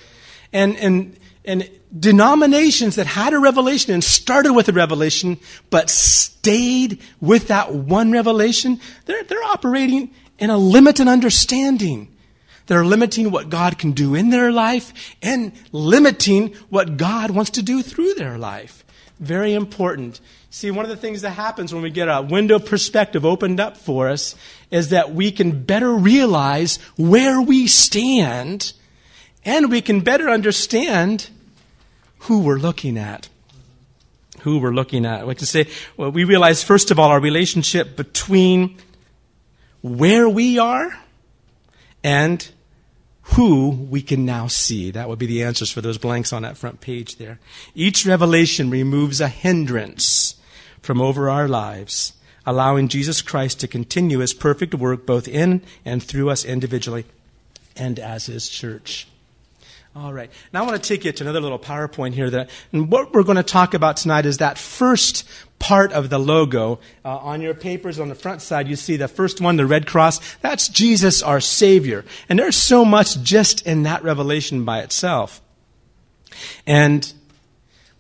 And, 0.52 0.78
and, 0.78 1.18
and 1.46 1.70
denominations 1.98 2.96
that 2.96 3.08
had 3.08 3.34
a 3.34 3.40
revelation 3.40 3.94
and 3.94 4.04
started 4.04 4.54
with 4.54 4.70
a 4.70 4.74
revelation, 4.74 5.40
but 5.70 5.90
stayed 5.90 7.02
with 7.22 7.48
that 7.48 7.74
one 7.74 8.12
revelation, 8.12 8.80
they're, 9.06 9.24
they're 9.24 9.44
operating 9.44 10.14
in 10.38 10.50
a 10.50 10.58
limited 10.58 11.08
understanding. 11.08 12.10
They're 12.68 12.86
limiting 12.86 13.32
what 13.32 13.50
God 13.50 13.78
can 13.78 13.92
do 13.92 14.16
in 14.16 14.30
their 14.30 14.52
life 14.52 15.16
and 15.22 15.54
limiting 15.72 16.54
what 16.70 16.98
God 16.98 17.32
wants 17.32 17.52
to 17.52 17.62
do 17.62 17.82
through 17.82 18.16
their 18.16 18.38
life. 18.38 18.85
Very 19.20 19.54
important. 19.54 20.20
See, 20.50 20.72
one 20.72 20.86
of 20.86 20.90
the 20.90 20.98
things 20.98 21.22
that 21.22 21.32
happens 21.32 21.74
when 21.74 21.84
we 21.84 21.90
get 21.90 22.08
a 22.08 22.22
window 22.22 22.60
perspective 22.60 23.26
opened 23.26 23.60
up 23.60 23.78
for 23.78 24.10
us 24.10 24.36
is 24.72 24.90
that 24.90 25.14
we 25.14 25.32
can 25.32 25.64
better 25.64 25.94
realize 25.94 26.78
where 26.98 27.42
we 27.42 27.68
stand 27.68 28.74
and 29.44 29.72
we 29.72 29.82
can 29.82 30.02
better 30.02 30.30
understand 30.30 31.30
who 32.20 32.42
we're 32.42 32.58
looking 32.58 32.98
at. 32.98 33.30
Who 34.42 34.60
we're 34.60 34.74
looking 34.74 35.06
at. 35.06 35.28
We 35.28 35.36
can 35.36 35.46
say, 35.46 35.68
well, 35.98 36.12
we 36.12 36.24
realize, 36.24 36.64
first 36.64 36.92
of 36.92 37.00
all, 37.00 37.10
our 37.10 37.20
relationship 37.20 37.96
between 37.96 38.78
where 39.82 40.28
we 40.28 40.58
are 40.58 40.98
and 42.04 42.48
who 43.34 43.70
we 43.70 44.02
can 44.02 44.26
now 44.26 44.48
see. 44.48 44.92
That 44.92 45.10
would 45.10 45.20
be 45.20 45.26
the 45.26 45.44
answers 45.44 45.72
for 45.72 45.82
those 45.82 45.98
blanks 45.98 46.32
on 46.32 46.44
that 46.44 46.58
front 46.58 46.80
page 46.80 47.18
there. 47.18 47.40
Each 47.74 48.06
revelation 48.06 48.70
removes 48.70 49.20
a 49.20 49.28
hindrance 49.28 50.36
from 50.82 51.02
over 51.02 51.30
our 51.30 51.48
lives, 51.48 52.14
allowing 52.46 52.88
Jesus 52.88 53.22
Christ 53.22 53.60
to 53.60 53.68
continue 53.68 54.20
his 54.20 54.34
perfect 54.34 54.76
work 54.76 55.06
both 55.06 55.28
in 55.28 55.64
and 55.84 56.04
through 56.04 56.30
us 56.30 56.46
individually 56.46 57.06
and 57.76 58.00
as 58.00 58.28
his 58.28 58.48
church. 58.48 59.08
All 59.96 60.12
right. 60.12 60.30
Now 60.52 60.62
I 60.62 60.68
want 60.68 60.82
to 60.82 60.86
take 60.86 61.06
you 61.06 61.14
to 61.14 61.24
another 61.24 61.40
little 61.40 61.58
PowerPoint 61.58 62.16
here. 62.16 62.30
That, 62.30 62.50
and 62.74 62.92
what 62.92 63.14
we're 63.14 63.24
going 63.24 63.38
to 63.38 63.44
talk 63.44 63.74
about 63.74 63.96
tonight 63.96 64.26
is 64.26 64.40
that 64.40 64.58
first 64.58 65.24
part 65.58 65.94
of 65.94 66.10
the 66.10 66.20
logo. 66.20 66.80
Uh, 67.06 67.16
on 67.16 67.40
your 67.40 67.54
papers 67.54 67.98
on 67.98 68.10
the 68.10 68.16
front 68.16 68.42
side, 68.42 68.68
you 68.68 68.76
see 68.76 68.98
the 68.98 69.08
first 69.08 69.40
one, 69.40 69.56
the 69.56 69.66
red 69.66 69.88
cross. 69.88 70.20
That's 70.42 70.68
Jesus, 70.68 71.24
our 71.24 71.40
Savior. 71.40 72.04
And 72.28 72.38
there's 72.38 72.58
so 72.58 72.84
much 72.84 73.22
just 73.22 73.66
in 73.66 73.84
that 73.84 74.04
revelation 74.04 74.66
by 74.66 74.82
itself. 74.82 75.42
And 76.68 77.14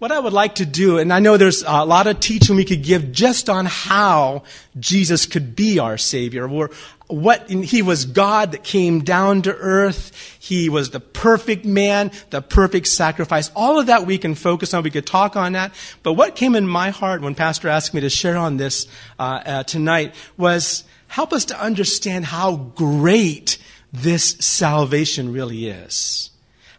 what 0.05 0.11
I 0.11 0.19
would 0.19 0.33
like 0.33 0.53
to 0.55 0.67
do, 0.67 0.99
and 0.99 1.11
I 1.11 1.17
know 1.17 1.35
there's 1.35 1.63
a 1.65 1.83
lot 1.83 2.05
of 2.05 2.19
teaching 2.19 2.55
we 2.55 2.63
could 2.63 2.83
give 2.83 3.11
just 3.11 3.49
on 3.49 3.65
how 3.65 4.43
Jesus 4.79 5.25
could 5.25 5.55
be 5.55 5.79
our 5.79 5.97
Savior, 5.97 6.47
or 6.47 6.69
what 7.07 7.49
he 7.49 7.81
was 7.81 8.05
God 8.05 8.51
that 8.51 8.63
came 8.63 8.99
down 9.03 9.41
to 9.41 9.55
earth. 9.55 10.37
He 10.39 10.69
was 10.69 10.91
the 10.91 10.99
perfect 10.99 11.65
man, 11.65 12.11
the 12.29 12.43
perfect 12.43 12.85
sacrifice. 12.85 13.49
All 13.55 13.79
of 13.79 13.87
that 13.87 14.05
we 14.05 14.19
can 14.19 14.35
focus 14.35 14.75
on. 14.75 14.83
We 14.83 14.91
could 14.91 15.07
talk 15.07 15.35
on 15.35 15.53
that. 15.53 15.73
But 16.03 16.13
what 16.13 16.35
came 16.35 16.53
in 16.53 16.67
my 16.67 16.91
heart 16.91 17.23
when 17.23 17.33
Pastor 17.33 17.67
asked 17.67 17.95
me 17.95 18.01
to 18.01 18.09
share 18.11 18.37
on 18.37 18.57
this 18.57 18.85
uh, 19.17 19.41
uh, 19.43 19.63
tonight 19.63 20.13
was 20.37 20.83
help 21.07 21.33
us 21.33 21.45
to 21.45 21.59
understand 21.59 22.25
how 22.25 22.57
great 22.57 23.57
this 23.91 24.37
salvation 24.39 25.33
really 25.33 25.67
is 25.67 26.29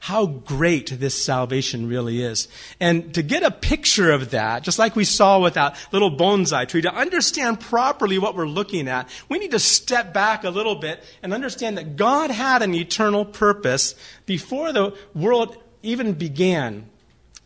how 0.07 0.27
great 0.27 1.01
this 1.01 1.21
salvation 1.21 1.89
really 1.89 2.23
is. 2.23 2.47
And 2.79 3.13
to 3.15 3.25
get 3.25 3.43
a 3.43 3.51
picture 3.51 4.13
of 4.13 4.31
that, 4.31 4.63
just 4.63 4.79
like 4.79 4.95
we 4.95 5.03
saw 5.03 5.41
with 5.41 5.55
that 5.55 5.77
little 5.91 6.17
bonsai 6.17 6.69
tree, 6.69 6.83
to 6.83 6.95
understand 6.95 7.59
properly 7.59 8.17
what 8.17 8.37
we're 8.37 8.47
looking 8.47 8.87
at, 8.87 9.09
we 9.29 9.41
need 9.41 9.51
to 9.51 9.59
step 9.59 10.15
back 10.15 10.45
a 10.45 10.51
little 10.51 10.77
bit 10.77 11.03
and 11.25 11.35
understand 11.35 11.77
that 11.77 11.97
God 11.97 12.31
had 12.31 12.63
an 12.63 12.73
eternal 12.73 13.25
purpose 13.25 13.97
before 14.27 14.73
the 14.73 14.97
world 15.13 15.57
even 15.83 16.13
began. 16.13 16.89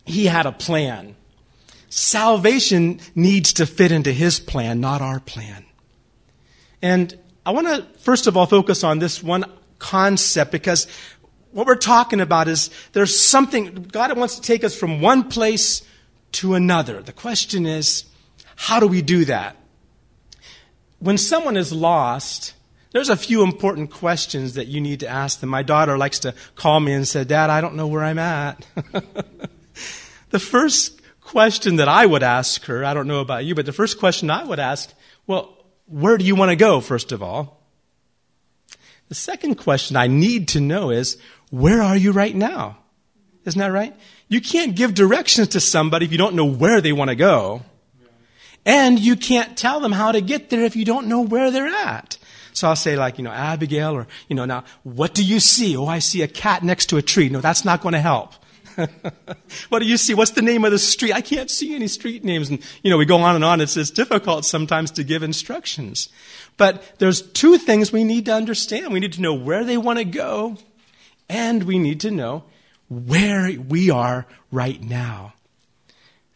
He 0.05 0.27
had 0.27 0.45
a 0.45 0.51
plan. 0.51 1.15
Salvation 1.89 2.99
needs 3.15 3.53
to 3.53 3.65
fit 3.65 3.91
into 3.91 4.13
His 4.13 4.39
plan, 4.39 4.79
not 4.79 5.01
our 5.01 5.19
plan. 5.19 5.65
And 6.79 7.17
I 7.43 7.53
want 7.53 7.65
to 7.65 7.87
first 8.01 8.27
of 8.27 8.37
all 8.37 8.45
focus 8.45 8.83
on 8.83 8.99
this 8.99 9.23
one 9.23 9.45
concept 9.79 10.51
because 10.51 10.85
what 11.51 11.67
we're 11.67 11.75
talking 11.75 12.21
about 12.21 12.47
is 12.47 12.69
there's 12.93 13.19
something, 13.19 13.83
God 13.91 14.15
wants 14.17 14.35
to 14.35 14.41
take 14.41 14.63
us 14.63 14.75
from 14.75 15.01
one 15.01 15.29
place 15.29 15.83
to 16.33 16.55
another. 16.55 17.01
The 17.01 17.11
question 17.11 17.65
is, 17.65 18.05
how 18.55 18.79
do 18.79 18.87
we 18.87 19.01
do 19.01 19.25
that? 19.25 19.57
When 20.99 21.17
someone 21.17 21.57
is 21.57 21.73
lost, 21.73 22.53
there's 22.91 23.09
a 23.09 23.15
few 23.15 23.43
important 23.43 23.91
questions 23.91 24.53
that 24.53 24.67
you 24.67 24.79
need 24.79 24.99
to 24.99 25.07
ask 25.07 25.39
them. 25.39 25.49
My 25.49 25.63
daughter 25.63 25.97
likes 25.97 26.19
to 26.19 26.33
call 26.55 26.79
me 26.79 26.93
and 26.93 27.07
say, 27.07 27.23
Dad, 27.23 27.49
I 27.49 27.61
don't 27.61 27.75
know 27.75 27.87
where 27.87 28.03
I'm 28.03 28.19
at. 28.19 28.65
the 30.29 30.39
first 30.39 31.01
question 31.21 31.77
that 31.77 31.87
I 31.87 32.05
would 32.05 32.23
ask 32.23 32.65
her, 32.65 32.83
I 32.83 32.93
don't 32.93 33.07
know 33.07 33.21
about 33.21 33.45
you, 33.45 33.55
but 33.55 33.65
the 33.65 33.73
first 33.73 33.99
question 33.99 34.29
I 34.29 34.43
would 34.43 34.59
ask, 34.59 34.93
well, 35.25 35.57
where 35.87 36.17
do 36.17 36.25
you 36.25 36.35
want 36.35 36.49
to 36.49 36.55
go, 36.55 36.81
first 36.81 37.11
of 37.11 37.23
all? 37.23 37.61
The 39.07 39.15
second 39.15 39.55
question 39.55 39.97
I 39.97 40.07
need 40.07 40.49
to 40.49 40.61
know 40.61 40.89
is, 40.89 41.17
where 41.51 41.81
are 41.81 41.95
you 41.95 42.11
right 42.11 42.35
now? 42.35 42.77
Isn't 43.45 43.59
that 43.59 43.67
right? 43.67 43.95
You 44.27 44.41
can't 44.41 44.75
give 44.75 44.93
directions 44.93 45.49
to 45.49 45.59
somebody 45.59 46.05
if 46.05 46.11
you 46.11 46.17
don't 46.17 46.35
know 46.35 46.45
where 46.45 46.81
they 46.81 46.93
want 46.93 47.09
to 47.09 47.15
go. 47.15 47.61
And 48.65 48.99
you 48.99 49.15
can't 49.15 49.57
tell 49.57 49.79
them 49.79 49.91
how 49.91 50.11
to 50.11 50.21
get 50.21 50.49
there 50.49 50.63
if 50.63 50.75
you 50.75 50.85
don't 50.85 51.07
know 51.07 51.21
where 51.21 51.51
they're 51.51 51.67
at. 51.67 52.17
So 52.53 52.67
I'll 52.67 52.75
say 52.75 52.95
like, 52.95 53.17
you 53.17 53.23
know, 53.23 53.31
Abigail 53.31 53.93
or, 53.93 54.07
you 54.27 54.35
know, 54.35 54.45
now, 54.45 54.63
what 54.83 55.13
do 55.13 55.23
you 55.23 55.39
see? 55.39 55.75
Oh, 55.75 55.87
I 55.87 55.99
see 55.99 56.21
a 56.21 56.27
cat 56.27 56.63
next 56.63 56.87
to 56.87 56.97
a 56.97 57.01
tree. 57.01 57.29
No, 57.29 57.41
that's 57.41 57.65
not 57.65 57.81
going 57.81 57.93
to 57.93 57.99
help. 57.99 58.33
what 59.69 59.79
do 59.79 59.85
you 59.85 59.97
see? 59.97 60.13
What's 60.13 60.31
the 60.31 60.41
name 60.41 60.63
of 60.63 60.71
the 60.71 60.79
street? 60.79 61.13
I 61.13 61.21
can't 61.21 61.49
see 61.49 61.75
any 61.75 61.87
street 61.87 62.23
names. 62.23 62.49
And, 62.49 62.59
you 62.83 62.91
know, 62.91 62.97
we 62.97 63.05
go 63.05 63.17
on 63.17 63.35
and 63.35 63.43
on. 63.43 63.61
It's, 63.61 63.75
it's 63.77 63.91
difficult 63.91 64.45
sometimes 64.45 64.91
to 64.91 65.03
give 65.03 65.23
instructions. 65.23 66.09
But 66.57 66.99
there's 66.99 67.21
two 67.21 67.57
things 67.57 67.91
we 67.91 68.03
need 68.03 68.25
to 68.25 68.33
understand. 68.33 68.93
We 68.93 68.99
need 68.99 69.13
to 69.13 69.21
know 69.21 69.33
where 69.33 69.63
they 69.63 69.77
want 69.77 69.99
to 69.99 70.05
go, 70.05 70.57
and 71.31 71.63
we 71.63 71.79
need 71.79 72.01
to 72.01 72.11
know 72.11 72.43
where 72.89 73.57
we 73.57 73.89
are 73.89 74.27
right 74.51 74.83
now. 74.83 75.33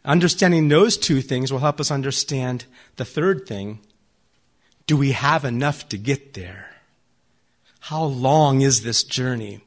Understanding 0.06 0.68
those 0.68 0.96
two 0.96 1.20
things 1.20 1.52
will 1.52 1.58
help 1.58 1.78
us 1.80 1.90
understand 1.90 2.64
the 2.96 3.04
third 3.04 3.46
thing. 3.46 3.80
Do 4.86 4.96
we 4.96 5.12
have 5.12 5.44
enough 5.44 5.86
to 5.90 5.98
get 5.98 6.32
there? 6.32 6.76
How 7.80 8.04
long 8.04 8.62
is 8.62 8.84
this 8.84 9.04
journey? 9.04 9.60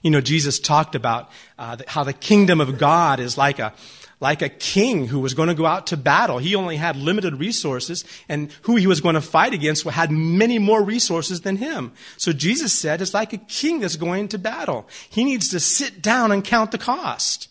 You 0.00 0.12
know, 0.12 0.20
Jesus 0.20 0.60
talked 0.60 0.94
about 0.94 1.28
uh, 1.58 1.78
how 1.88 2.04
the 2.04 2.12
kingdom 2.12 2.60
of 2.60 2.78
God 2.78 3.18
is 3.18 3.36
like 3.36 3.58
a 3.58 3.72
like 4.20 4.42
a 4.42 4.48
king 4.48 5.06
who 5.06 5.20
was 5.20 5.34
going 5.34 5.48
to 5.48 5.54
go 5.54 5.66
out 5.66 5.86
to 5.88 5.96
battle. 5.96 6.38
He 6.38 6.54
only 6.54 6.76
had 6.76 6.96
limited 6.96 7.38
resources, 7.38 8.04
and 8.28 8.50
who 8.62 8.76
he 8.76 8.86
was 8.86 9.00
going 9.00 9.14
to 9.14 9.20
fight 9.20 9.54
against 9.54 9.84
had 9.84 10.10
many 10.10 10.58
more 10.58 10.82
resources 10.82 11.42
than 11.42 11.56
him. 11.56 11.92
So 12.16 12.32
Jesus 12.32 12.72
said 12.72 13.00
it's 13.00 13.14
like 13.14 13.32
a 13.32 13.38
king 13.38 13.80
that's 13.80 13.96
going 13.96 14.28
to 14.28 14.38
battle. 14.38 14.88
He 15.08 15.24
needs 15.24 15.48
to 15.50 15.60
sit 15.60 16.02
down 16.02 16.32
and 16.32 16.44
count 16.44 16.72
the 16.72 16.78
cost. 16.78 17.48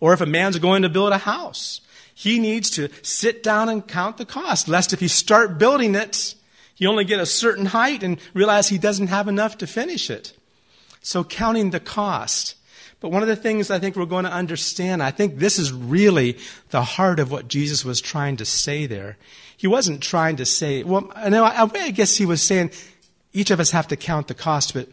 Or 0.00 0.12
if 0.12 0.20
a 0.20 0.26
man's 0.26 0.58
going 0.58 0.82
to 0.82 0.88
build 0.88 1.12
a 1.12 1.18
house, 1.18 1.80
he 2.14 2.38
needs 2.38 2.70
to 2.70 2.88
sit 3.02 3.42
down 3.42 3.68
and 3.68 3.86
count 3.86 4.16
the 4.16 4.26
cost, 4.26 4.68
lest 4.68 4.92
if 4.92 5.00
he 5.00 5.08
start 5.08 5.58
building 5.58 5.94
it, 5.94 6.34
he 6.74 6.86
only 6.86 7.04
get 7.04 7.20
a 7.20 7.26
certain 7.26 7.66
height 7.66 8.02
and 8.02 8.18
realize 8.34 8.68
he 8.68 8.78
doesn't 8.78 9.06
have 9.06 9.28
enough 9.28 9.58
to 9.58 9.66
finish 9.66 10.10
it. 10.10 10.32
So 11.02 11.22
counting 11.22 11.70
the 11.70 11.80
cost. 11.80 12.56
But 13.04 13.12
one 13.12 13.20
of 13.20 13.28
the 13.28 13.36
things 13.36 13.70
I 13.70 13.78
think 13.78 13.96
we're 13.96 14.06
going 14.06 14.24
to 14.24 14.32
understand, 14.32 15.02
I 15.02 15.10
think 15.10 15.36
this 15.36 15.58
is 15.58 15.74
really 15.74 16.38
the 16.70 16.82
heart 16.82 17.20
of 17.20 17.30
what 17.30 17.48
Jesus 17.48 17.84
was 17.84 18.00
trying 18.00 18.38
to 18.38 18.46
say 18.46 18.86
there. 18.86 19.18
He 19.54 19.66
wasn't 19.66 20.00
trying 20.00 20.36
to 20.36 20.46
say, 20.46 20.82
well, 20.84 21.12
I, 21.14 21.90
guess 21.90 22.16
he 22.16 22.24
was 22.24 22.42
saying 22.42 22.70
each 23.34 23.50
of 23.50 23.60
us 23.60 23.72
have 23.72 23.86
to 23.88 23.96
count 23.96 24.28
the 24.28 24.34
cost, 24.34 24.72
but 24.72 24.88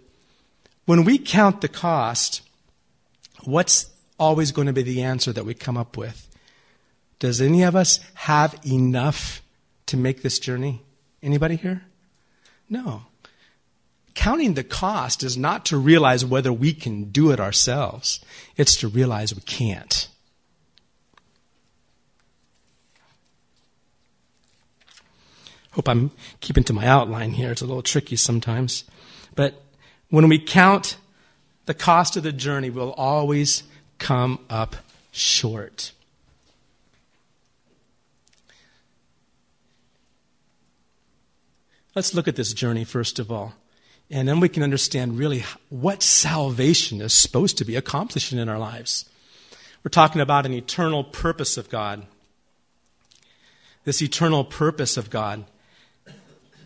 when 0.83 1.05
we 1.05 1.17
count 1.19 1.61
the 1.61 1.69
cost, 1.69 2.41
what's 3.45 3.89
always 4.19 4.51
going 4.51 4.67
to 4.67 4.73
be 4.73 4.83
the 4.83 5.01
answer 5.01 5.31
that 5.31 5.45
we 5.45 5.53
come 5.53 5.77
up 5.77 5.95
with? 5.95 6.27
Does 7.19 7.39
any 7.39 7.63
of 7.63 7.77
us 7.77 8.01
have 8.15 8.59
enough 8.65 9.41
to 9.85 9.95
make 9.95 10.21
this 10.21 10.37
journey? 10.37 10.81
Anybody 11.23 11.55
here? 11.55 11.83
No 12.69 13.03
counting 14.13 14.53
the 14.53 14.63
cost 14.63 15.23
is 15.23 15.37
not 15.37 15.65
to 15.65 15.77
realize 15.77 16.25
whether 16.25 16.51
we 16.51 16.73
can 16.73 17.05
do 17.05 17.31
it 17.31 17.39
ourselves, 17.39 18.23
it's 18.57 18.75
to 18.77 18.87
realize 18.87 19.33
we 19.33 19.41
can't. 19.41 20.07
Hope 25.71 25.87
I'm 25.87 26.11
keeping 26.41 26.65
to 26.65 26.73
my 26.73 26.85
outline 26.85 27.31
here. 27.31 27.51
It's 27.51 27.61
a 27.61 27.65
little 27.65 27.81
tricky 27.81 28.17
sometimes. 28.17 28.83
But 29.35 29.61
when 30.09 30.27
we 30.27 30.37
count 30.37 30.97
the 31.65 31.73
cost 31.73 32.17
of 32.17 32.23
the 32.23 32.33
journey, 32.33 32.69
we'll 32.69 32.91
always 32.93 33.63
come 33.97 34.39
up 34.49 34.75
short. 35.11 35.93
Let's 41.95 42.13
look 42.13 42.27
at 42.27 42.35
this 42.35 42.53
journey 42.53 42.83
first 42.83 43.19
of 43.19 43.31
all. 43.31 43.53
And 44.11 44.27
then 44.27 44.41
we 44.41 44.49
can 44.49 44.61
understand 44.61 45.17
really 45.17 45.45
what 45.69 46.03
salvation 46.03 46.99
is 47.01 47.13
supposed 47.13 47.57
to 47.57 47.65
be 47.65 47.77
accomplishing 47.77 48.37
in 48.37 48.49
our 48.49 48.59
lives. 48.59 49.05
We're 49.83 49.89
talking 49.89 50.19
about 50.19 50.45
an 50.45 50.53
eternal 50.53 51.05
purpose 51.05 51.57
of 51.57 51.69
God. 51.69 52.05
This 53.85 54.01
eternal 54.01 54.43
purpose 54.43 54.97
of 54.97 55.09
God. 55.09 55.45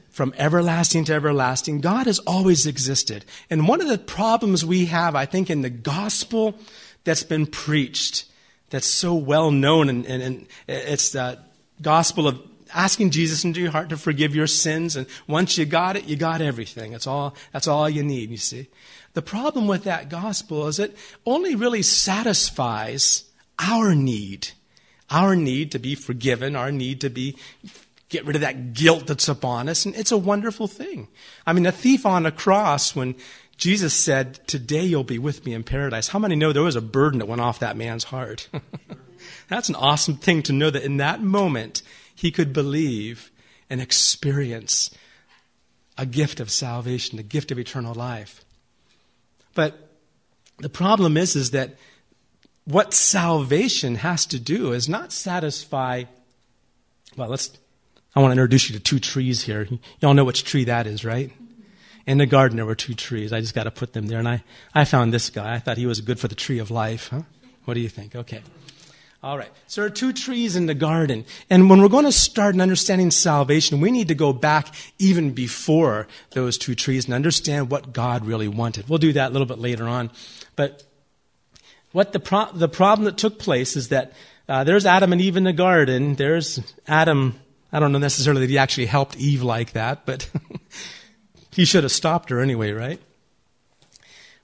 From 0.09 0.33
everlasting 0.37 1.05
to 1.05 1.13
everlasting, 1.13 1.81
God 1.81 2.07
has 2.07 2.19
always 2.19 2.65
existed. 2.65 3.25
And 3.49 3.67
one 3.67 3.79
of 3.79 3.89
the 3.89 3.97
problems 3.99 4.65
we 4.65 4.85
have, 4.85 5.13
I 5.13 5.25
think, 5.25 5.49
in 5.49 5.61
the 5.61 5.69
gospel 5.69 6.55
that's 7.03 7.23
been 7.23 7.45
preached, 7.45 8.25
that's 8.71 8.87
so 8.87 9.13
well 9.13 9.51
known, 9.51 9.89
and, 9.89 10.05
and, 10.05 10.23
and 10.23 10.47
it's 10.67 11.11
the 11.11 11.37
gospel 11.81 12.27
of 12.27 12.41
asking 12.75 13.11
Jesus 13.11 13.43
into 13.43 13.61
your 13.61 13.71
heart 13.71 13.89
to 13.89 13.97
forgive 13.97 14.35
your 14.35 14.47
sins. 14.47 14.95
And 14.95 15.07
once 15.27 15.57
you 15.57 15.65
got 15.65 15.95
it, 15.95 16.05
you 16.05 16.15
got 16.15 16.41
everything. 16.41 16.91
That's 16.91 17.07
all, 17.07 17.35
that's 17.51 17.67
all 17.67 17.89
you 17.89 18.03
need, 18.03 18.29
you 18.29 18.37
see. 18.37 18.67
The 19.13 19.21
problem 19.21 19.67
with 19.67 19.85
that 19.85 20.09
gospel 20.09 20.67
is 20.67 20.77
it 20.77 20.95
only 21.25 21.55
really 21.55 21.81
satisfies 21.81 23.23
our 23.57 23.95
need. 23.95 24.49
Our 25.09 25.35
need 25.35 25.71
to 25.71 25.79
be 25.79 25.95
forgiven, 25.95 26.55
our 26.55 26.71
need 26.71 27.01
to 27.01 27.09
be 27.09 27.37
get 28.09 28.25
rid 28.25 28.35
of 28.35 28.41
that 28.41 28.73
guilt 28.73 29.07
that's 29.07 29.27
upon 29.27 29.67
us. 29.67 29.85
And 29.85 29.95
it's 29.95 30.11
a 30.11 30.17
wonderful 30.17 30.67
thing. 30.67 31.07
I 31.45 31.53
mean, 31.53 31.63
the 31.63 31.71
thief 31.71 32.05
on 32.05 32.23
the 32.23 32.31
cross, 32.31 32.95
when 32.95 33.15
Jesus 33.57 33.93
said, 33.93 34.45
Today 34.47 34.83
you'll 34.83 35.03
be 35.03 35.19
with 35.19 35.45
me 35.45 35.53
in 35.53 35.63
paradise, 35.63 36.09
how 36.09 36.19
many 36.19 36.35
know 36.35 36.53
there 36.53 36.63
was 36.63 36.75
a 36.75 36.81
burden 36.81 37.19
that 37.19 37.27
went 37.27 37.41
off 37.41 37.59
that 37.59 37.77
man's 37.77 38.05
heart? 38.05 38.47
That's 39.47 39.69
an 39.69 39.75
awesome 39.75 40.17
thing 40.17 40.43
to 40.43 40.53
know 40.53 40.69
that 40.69 40.83
in 40.83 40.97
that 40.97 41.21
moment, 41.21 41.81
he 42.15 42.31
could 42.31 42.53
believe 42.53 43.31
and 43.69 43.81
experience 43.81 44.89
a 45.97 46.05
gift 46.05 46.39
of 46.39 46.49
salvation, 46.49 47.19
a 47.19 47.23
gift 47.23 47.51
of 47.51 47.59
eternal 47.59 47.93
life. 47.93 48.43
But 49.53 49.89
the 50.59 50.69
problem 50.69 51.17
is, 51.17 51.35
is 51.35 51.51
that 51.51 51.75
what 52.65 52.93
salvation 52.93 53.95
has 53.95 54.25
to 54.27 54.39
do 54.39 54.71
is 54.73 54.89
not 54.89 55.11
satisfy. 55.11 56.05
Well, 57.15 57.29
let's. 57.29 57.51
I 58.15 58.21
want 58.21 58.29
to 58.29 58.33
introduce 58.33 58.69
you 58.69 58.77
to 58.77 58.81
two 58.81 58.99
trees 58.99 59.43
here. 59.43 59.67
Y'all 60.01 60.13
know 60.13 60.23
which 60.23 60.45
tree 60.45 60.63
that 60.65 60.87
is, 60.87 61.03
right? 61.03 61.31
In 62.07 62.17
the 62.17 62.25
garden, 62.25 62.55
there 62.55 62.65
were 62.65 62.75
two 62.75 62.93
trees. 62.93 63.33
I 63.33 63.41
just 63.41 63.53
got 63.53 63.63
to 63.63 63.71
put 63.71 63.93
them 63.93 64.07
there. 64.07 64.19
And 64.19 64.27
I, 64.27 64.43
I 64.73 64.85
found 64.85 65.13
this 65.13 65.29
guy. 65.29 65.55
I 65.55 65.59
thought 65.59 65.77
he 65.77 65.85
was 65.85 66.01
good 66.01 66.19
for 66.19 66.27
the 66.27 66.35
tree 66.35 66.59
of 66.59 66.71
life. 66.71 67.09
Huh? 67.09 67.23
What 67.65 67.73
do 67.73 67.81
you 67.81 67.89
think? 67.89 68.15
Okay. 68.15 68.41
All 69.25 69.39
right. 69.39 69.49
So 69.65 69.81
there 69.81 69.87
are 69.87 69.93
two 69.93 70.13
trees 70.13 70.55
in 70.55 70.67
the 70.67 70.75
garden. 70.75 71.25
And 71.49 71.67
when 71.67 71.81
we're 71.81 71.89
going 71.89 72.05
to 72.05 72.11
start 72.11 72.53
in 72.53 72.61
understanding 72.61 73.09
salvation, 73.09 73.81
we 73.81 73.89
need 73.89 74.09
to 74.09 74.13
go 74.13 74.31
back 74.31 74.67
even 74.99 75.31
before 75.31 76.07
those 76.33 76.59
two 76.59 76.75
trees 76.75 77.05
and 77.05 77.13
understand 77.15 77.71
what 77.71 77.91
God 77.91 78.23
really 78.23 78.47
wanted. 78.47 78.87
We'll 78.87 78.99
do 78.99 79.13
that 79.13 79.31
a 79.31 79.33
little 79.33 79.47
bit 79.47 79.57
later 79.57 79.87
on. 79.87 80.11
But 80.55 80.83
what 81.91 82.13
the, 82.13 82.19
pro- 82.19 82.51
the 82.53 82.69
problem 82.69 83.05
that 83.05 83.17
took 83.17 83.39
place 83.39 83.75
is 83.75 83.89
that 83.89 84.13
uh, 84.47 84.63
there's 84.63 84.85
Adam 84.85 85.11
and 85.11 85.19
Eve 85.19 85.37
in 85.37 85.45
the 85.45 85.53
garden. 85.53 86.13
There's 86.13 86.59
Adam. 86.87 87.33
I 87.73 87.79
don't 87.79 87.91
know 87.91 87.97
necessarily 87.97 88.41
that 88.41 88.51
he 88.51 88.59
actually 88.59 88.85
helped 88.85 89.17
Eve 89.17 89.41
like 89.41 89.71
that, 89.71 90.05
but 90.05 90.29
he 91.51 91.65
should 91.65 91.81
have 91.81 91.91
stopped 91.91 92.29
her 92.29 92.41
anyway, 92.41 92.73
right? 92.73 93.01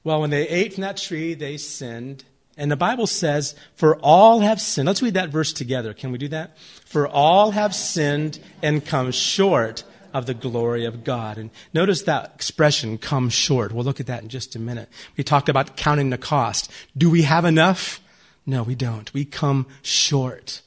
Well, 0.03 0.21
when 0.21 0.31
they 0.31 0.47
ate 0.47 0.73
from 0.73 0.81
that 0.81 0.97
tree, 0.97 1.35
they 1.35 1.57
sinned. 1.57 2.23
And 2.57 2.71
the 2.71 2.75
Bible 2.75 3.07
says, 3.07 3.55
For 3.75 3.95
all 3.97 4.41
have 4.41 4.61
sinned. 4.61 4.87
Let's 4.87 5.01
read 5.01 5.13
that 5.13 5.29
verse 5.29 5.53
together. 5.53 5.93
Can 5.93 6.11
we 6.11 6.17
do 6.17 6.27
that? 6.29 6.57
For 6.85 7.07
all 7.07 7.51
have 7.51 7.73
sinned 7.73 8.39
and 8.61 8.85
come 8.85 9.11
short 9.11 9.83
of 10.13 10.25
the 10.25 10.33
glory 10.33 10.85
of 10.85 11.03
God. 11.03 11.37
And 11.37 11.49
notice 11.73 12.01
that 12.03 12.31
expression, 12.35 12.97
come 12.97 13.29
short. 13.29 13.71
We'll 13.71 13.85
look 13.85 14.01
at 14.01 14.07
that 14.07 14.23
in 14.23 14.29
just 14.29 14.55
a 14.55 14.59
minute. 14.59 14.89
We 15.15 15.23
talked 15.23 15.47
about 15.47 15.77
counting 15.77 16.09
the 16.09 16.17
cost. 16.17 16.69
Do 16.97 17.09
we 17.09 17.21
have 17.21 17.45
enough? 17.45 18.01
No, 18.45 18.63
we 18.63 18.75
don't. 18.75 19.11
We 19.13 19.23
come 19.23 19.67
short. 19.81 20.61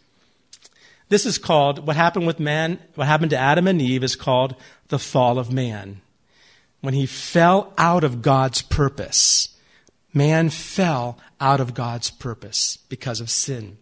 This 1.10 1.26
is 1.26 1.36
called, 1.36 1.86
what 1.86 1.96
happened 1.96 2.26
with 2.26 2.40
man, 2.40 2.78
what 2.94 3.06
happened 3.06 3.30
to 3.30 3.36
Adam 3.36 3.68
and 3.68 3.82
Eve 3.82 4.02
is 4.02 4.16
called 4.16 4.52
the 4.52 4.56
the 4.94 4.98
fall 5.00 5.40
of 5.40 5.52
man. 5.52 6.00
When 6.80 6.94
he 6.94 7.04
fell 7.04 7.72
out 7.76 8.04
of 8.04 8.22
God's 8.22 8.62
purpose, 8.62 9.48
man 10.12 10.50
fell 10.50 11.18
out 11.40 11.60
of 11.60 11.74
God's 11.74 12.10
purpose 12.10 12.78
because 12.88 13.20
of 13.20 13.30
sin. 13.30 13.78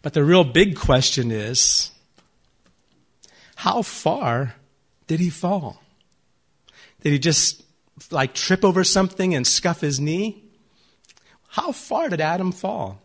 But 0.00 0.14
the 0.14 0.24
real 0.24 0.44
big 0.44 0.76
question 0.76 1.30
is 1.30 1.90
how 3.56 3.82
far 3.82 4.54
did 5.06 5.20
he 5.20 5.30
fall? 5.30 5.82
Did 7.02 7.12
he 7.12 7.18
just 7.18 7.62
like 8.10 8.34
trip 8.34 8.64
over 8.64 8.84
something 8.84 9.34
and 9.34 9.46
scuff 9.46 9.80
his 9.80 10.00
knee? 10.00 10.44
How 11.48 11.72
far 11.72 12.08
did 12.08 12.20
Adam 12.20 12.52
fall? 12.52 13.01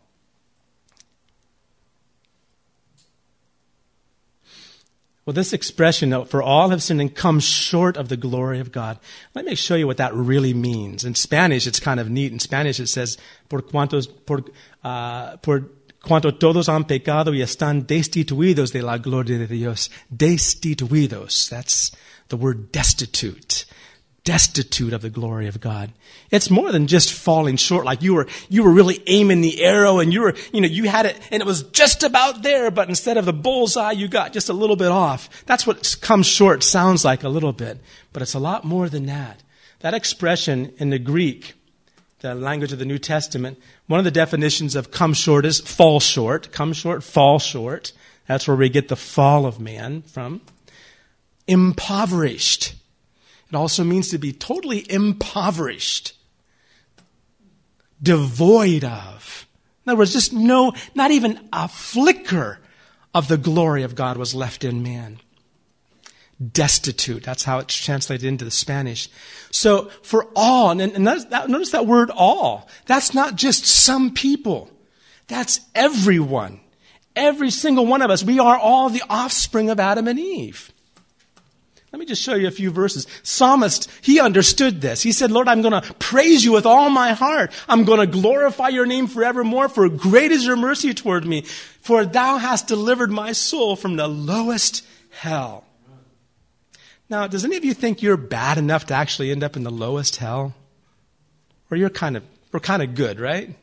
Well, 5.28 5.34
this 5.34 5.52
expression, 5.52 6.24
for 6.24 6.42
all 6.42 6.70
have 6.70 6.82
sinned 6.82 7.02
and 7.02 7.14
come 7.14 7.42
short 7.42 7.98
of 7.98 8.08
the 8.08 8.16
glory 8.16 8.62
of 8.62 8.72
God. 8.72 8.98
Let 9.36 9.44
me 9.44 9.56
show 9.56 9.76
you 9.76 9.86
what 9.86 9.98
that 9.98 10.14
really 10.14 10.54
means. 10.54 11.04
In 11.04 11.16
Spanish, 11.16 11.68
it's 11.68 11.82
kind 11.82 12.00
of 12.00 12.10
neat. 12.10 12.32
In 12.32 12.40
Spanish, 12.40 12.80
it 12.80 12.88
says, 12.88 13.18
por 13.50 13.62
cuantos, 13.62 14.08
por, 14.08 14.46
uh, 14.86 15.36
por 15.42 15.66
cuanto 16.02 16.32
todos 16.32 16.70
han 16.70 16.86
pecado 16.86 17.34
y 17.34 17.42
están 17.42 17.86
destituidos 17.86 18.72
de 18.72 18.82
la 18.82 19.00
gloria 19.00 19.38
de 19.38 19.48
Dios. 19.48 19.90
Destituidos. 20.16 21.50
That's 21.50 21.92
the 22.30 22.38
word 22.38 22.72
destitute 22.72 23.66
destitute 24.28 24.92
of 24.92 25.02
the 25.02 25.10
glory 25.10 25.48
of 25.48 25.62
God. 25.62 25.94
It's 26.32 26.50
more 26.50 26.74
than 26.74 26.88
just 26.88 27.14
falling 27.14 27.56
short, 27.56 27.86
like 27.86 28.02
you 28.02 28.14
were, 28.14 28.28
you 28.50 28.62
were 28.62 28.74
really 28.74 29.02
aiming 29.08 29.40
the 29.40 29.64
arrow 29.64 30.00
and 30.00 30.12
you 30.12 30.20
were, 30.20 30.36
you 30.52 30.60
know, 30.60 30.68
you 30.68 30.90
had 30.90 31.06
it 31.06 31.18
and 31.32 31.42
it 31.42 31.46
was 31.46 31.64
just 31.64 32.04
about 32.04 32.44
there, 32.44 32.70
but 32.70 32.90
instead 32.90 33.16
of 33.16 33.24
the 33.24 33.32
bullseye, 33.32 33.94
you 33.94 34.10
got 34.10 34.34
just 34.34 34.50
a 34.50 34.54
little 34.54 34.76
bit 34.76 34.92
off. 34.92 35.46
That's 35.46 35.66
what 35.66 35.96
come 36.02 36.24
short 36.24 36.62
sounds 36.62 37.06
like 37.06 37.24
a 37.24 37.30
little 37.30 37.54
bit, 37.54 37.80
but 38.12 38.22
it's 38.22 38.34
a 38.34 38.40
lot 38.40 38.66
more 38.66 38.90
than 38.90 39.06
that. 39.06 39.44
That 39.80 39.94
expression 39.94 40.74
in 40.76 40.90
the 40.90 41.00
Greek, 41.00 41.54
the 42.20 42.36
language 42.36 42.74
of 42.74 42.80
the 42.80 42.86
New 42.86 43.00
Testament, 43.00 43.58
one 43.86 43.98
of 43.98 44.04
the 44.04 44.12
definitions 44.12 44.76
of 44.76 44.92
come 44.92 45.14
short 45.14 45.46
is 45.46 45.62
fall 45.62 46.02
short. 46.02 46.52
Come 46.52 46.74
short, 46.74 47.02
fall 47.02 47.40
short. 47.40 47.94
That's 48.28 48.46
where 48.46 48.58
we 48.58 48.68
get 48.68 48.90
the 48.90 48.98
fall 48.98 49.46
of 49.46 49.62
man 49.62 50.02
from. 50.02 50.42
Impoverished 51.48 52.76
it 53.50 53.56
also 53.56 53.84
means 53.84 54.10
to 54.10 54.18
be 54.18 54.34
totally 54.34 54.90
impoverished, 54.92 56.14
devoid 58.02 58.84
of. 58.84 59.48
In 59.86 59.92
other 59.92 60.00
words, 60.00 60.14
just 60.14 60.34
no, 60.34 60.74
not 60.96 61.12
even 61.12 61.40
a 61.54 61.68
flicker 61.68 62.60
of 63.14 63.30
the 63.30 63.38
glory 63.38 63.84
of 63.84 63.96
God 63.96 64.18
was 64.18 64.36
left 64.36 64.64
in 64.64 64.84
man. 64.84 65.20
Destitute. 66.52 67.24
That's 67.24 67.46
how 67.46 67.60
it's 67.60 67.74
translated 67.74 68.28
into 68.28 68.46
the 68.46 68.52
Spanish. 68.52 69.10
So 69.50 69.86
for 70.04 70.28
all, 70.36 70.72
and, 70.72 70.82
and 70.82 71.08
that, 71.08 71.50
notice 71.50 71.72
that 71.72 71.88
word 71.88 72.12
all. 72.12 72.70
That's 72.86 73.14
not 73.14 73.36
just 73.36 73.66
some 73.66 74.14
people. 74.14 74.70
That's 75.28 75.62
everyone. 75.74 76.60
Every 77.16 77.50
single 77.50 77.88
one 77.88 78.04
of 78.04 78.12
us. 78.12 78.24
We 78.24 78.40
are 78.40 78.58
all 78.58 78.90
the 78.90 79.02
offspring 79.10 79.70
of 79.70 79.80
Adam 79.80 80.08
and 80.08 80.20
Eve. 80.20 80.72
Let 81.92 82.00
me 82.00 82.06
just 82.06 82.22
show 82.22 82.36
you 82.36 82.48
a 82.48 82.52
few 82.52 82.70
verses. 82.70 83.08
Psalmist, 83.24 83.90
he 84.02 84.20
understood 84.20 84.82
this. 84.82 85.02
He 85.02 85.14
said, 85.14 85.32
Lord, 85.32 85.48
I'm 85.48 85.62
going 85.62 85.82
to 85.82 85.94
praise 85.94 86.44
you 86.44 86.52
with 86.52 86.66
all 86.66 86.90
my 86.90 87.14
heart. 87.14 87.52
I'm 87.70 87.86
going 87.86 88.02
to 88.02 88.08
glorify 88.08 88.68
your 88.68 88.86
name 88.86 89.08
forevermore, 89.08 89.70
for 89.70 89.88
great 89.88 90.32
is 90.32 90.46
your 90.46 90.58
mercy 90.58 90.94
toward 90.94 91.26
me. 91.26 91.42
For 91.82 92.06
thou 92.06 92.38
hast 92.38 92.68
delivered 92.68 93.10
my 93.10 93.32
soul 93.32 93.78
from 93.78 93.96
the 93.96 94.08
lowest 94.08 94.86
hell. 95.10 95.64
Now, 97.10 97.26
does 97.26 97.46
any 97.46 97.56
of 97.56 97.64
you 97.64 97.74
think 97.74 98.02
you're 98.02 98.18
bad 98.18 98.58
enough 98.58 98.88
to 98.88 98.94
actually 98.94 99.32
end 99.32 99.44
up 99.44 99.56
in 99.56 99.64
the 99.64 99.72
lowest 99.72 100.18
hell? 100.18 100.56
Or 101.72 101.78
you're 101.78 101.90
kind 101.90 102.18
of, 102.18 102.24
we're 102.52 102.60
kind 102.60 102.84
of 102.84 102.96
good, 102.96 103.18
right? 103.18 103.56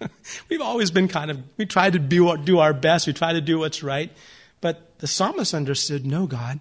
We've 0.48 0.60
always 0.60 0.92
been 0.92 1.08
kind 1.08 1.32
of, 1.32 1.42
we 1.56 1.66
try 1.66 1.90
to 1.90 1.98
do, 1.98 2.36
do 2.36 2.60
our 2.60 2.72
best. 2.72 3.08
We 3.08 3.12
try 3.12 3.32
to 3.32 3.40
do 3.40 3.58
what's 3.58 3.82
right. 3.82 4.12
But 4.60 5.00
the 5.00 5.08
psalmist 5.08 5.52
understood, 5.52 6.06
no, 6.06 6.28
God, 6.28 6.60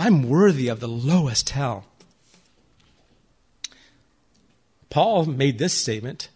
I'm 0.00 0.30
worthy 0.30 0.68
of 0.68 0.80
the 0.80 0.88
lowest 0.88 1.50
hell. 1.50 1.84
Paul 4.88 5.26
made 5.26 5.58
this 5.58 5.74
statement. 5.74 6.30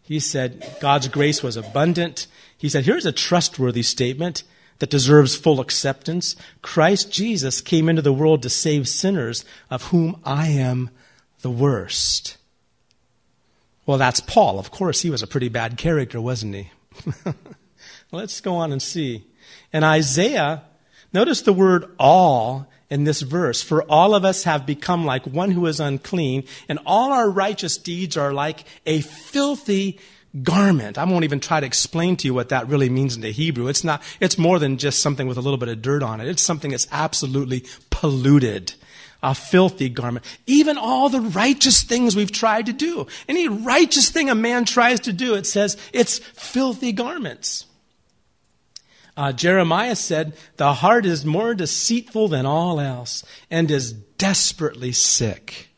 He 0.00 0.18
said 0.18 0.66
God's 0.80 1.08
grace 1.08 1.42
was 1.42 1.58
abundant. 1.58 2.26
He 2.56 2.70
said, 2.70 2.86
here's 2.86 3.04
a 3.04 3.12
trustworthy 3.12 3.82
statement 3.82 4.42
that 4.78 4.88
deserves 4.88 5.36
full 5.36 5.60
acceptance. 5.60 6.34
Christ 6.62 7.12
Jesus 7.12 7.60
came 7.60 7.90
into 7.90 8.00
the 8.00 8.10
world 8.10 8.42
to 8.42 8.48
save 8.48 8.88
sinners, 8.88 9.44
of 9.68 9.88
whom 9.88 10.18
I 10.24 10.48
am 10.48 10.88
the 11.42 11.50
worst. 11.50 12.38
Well, 13.84 13.98
that's 13.98 14.20
Paul. 14.20 14.58
Of 14.58 14.70
course, 14.70 15.02
he 15.02 15.10
was 15.10 15.22
a 15.22 15.26
pretty 15.26 15.50
bad 15.50 15.76
character, 15.76 16.22
wasn't 16.22 16.54
he? 16.54 16.70
Let's 18.12 18.40
go 18.40 18.54
on 18.54 18.72
and 18.72 18.80
see. 18.80 19.26
In 19.74 19.84
Isaiah, 19.84 20.62
notice 21.12 21.42
the 21.42 21.52
word 21.52 21.84
all 21.98 22.66
in 22.90 23.04
this 23.04 23.22
verse. 23.22 23.62
For 23.62 23.82
all 23.84 24.14
of 24.14 24.24
us 24.24 24.44
have 24.44 24.66
become 24.66 25.06
like 25.06 25.26
one 25.26 25.52
who 25.52 25.66
is 25.66 25.80
unclean, 25.80 26.44
and 26.68 26.78
all 26.84 27.12
our 27.12 27.30
righteous 27.30 27.78
deeds 27.78 28.16
are 28.16 28.32
like 28.32 28.64
a 28.84 29.00
filthy 29.00 29.98
garment. 30.42 30.98
I 30.98 31.04
won't 31.04 31.24
even 31.24 31.40
try 31.40 31.60
to 31.60 31.66
explain 31.66 32.16
to 32.16 32.26
you 32.26 32.34
what 32.34 32.50
that 32.50 32.68
really 32.68 32.88
means 32.88 33.16
in 33.16 33.22
the 33.22 33.32
Hebrew. 33.32 33.68
It's 33.68 33.84
not, 33.84 34.02
it's 34.20 34.38
more 34.38 34.58
than 34.58 34.78
just 34.78 35.02
something 35.02 35.26
with 35.26 35.38
a 35.38 35.40
little 35.40 35.58
bit 35.58 35.68
of 35.68 35.82
dirt 35.82 36.02
on 36.02 36.20
it. 36.20 36.28
It's 36.28 36.42
something 36.42 36.70
that's 36.70 36.88
absolutely 36.92 37.64
polluted. 37.90 38.74
A 39.22 39.34
filthy 39.34 39.90
garment. 39.90 40.24
Even 40.46 40.78
all 40.78 41.10
the 41.10 41.20
righteous 41.20 41.82
things 41.82 42.16
we've 42.16 42.32
tried 42.32 42.66
to 42.66 42.72
do. 42.72 43.06
Any 43.28 43.48
righteous 43.48 44.08
thing 44.08 44.30
a 44.30 44.34
man 44.34 44.64
tries 44.64 45.00
to 45.00 45.12
do, 45.12 45.34
it 45.34 45.46
says 45.46 45.76
it's 45.92 46.18
filthy 46.18 46.92
garments. 46.92 47.66
Uh, 49.20 49.32
Jeremiah 49.32 49.96
said, 49.96 50.32
The 50.56 50.72
heart 50.72 51.04
is 51.04 51.26
more 51.26 51.54
deceitful 51.54 52.28
than 52.28 52.46
all 52.46 52.80
else 52.80 53.22
and 53.50 53.70
is 53.70 53.92
desperately 53.92 54.92
sick. 54.92 55.68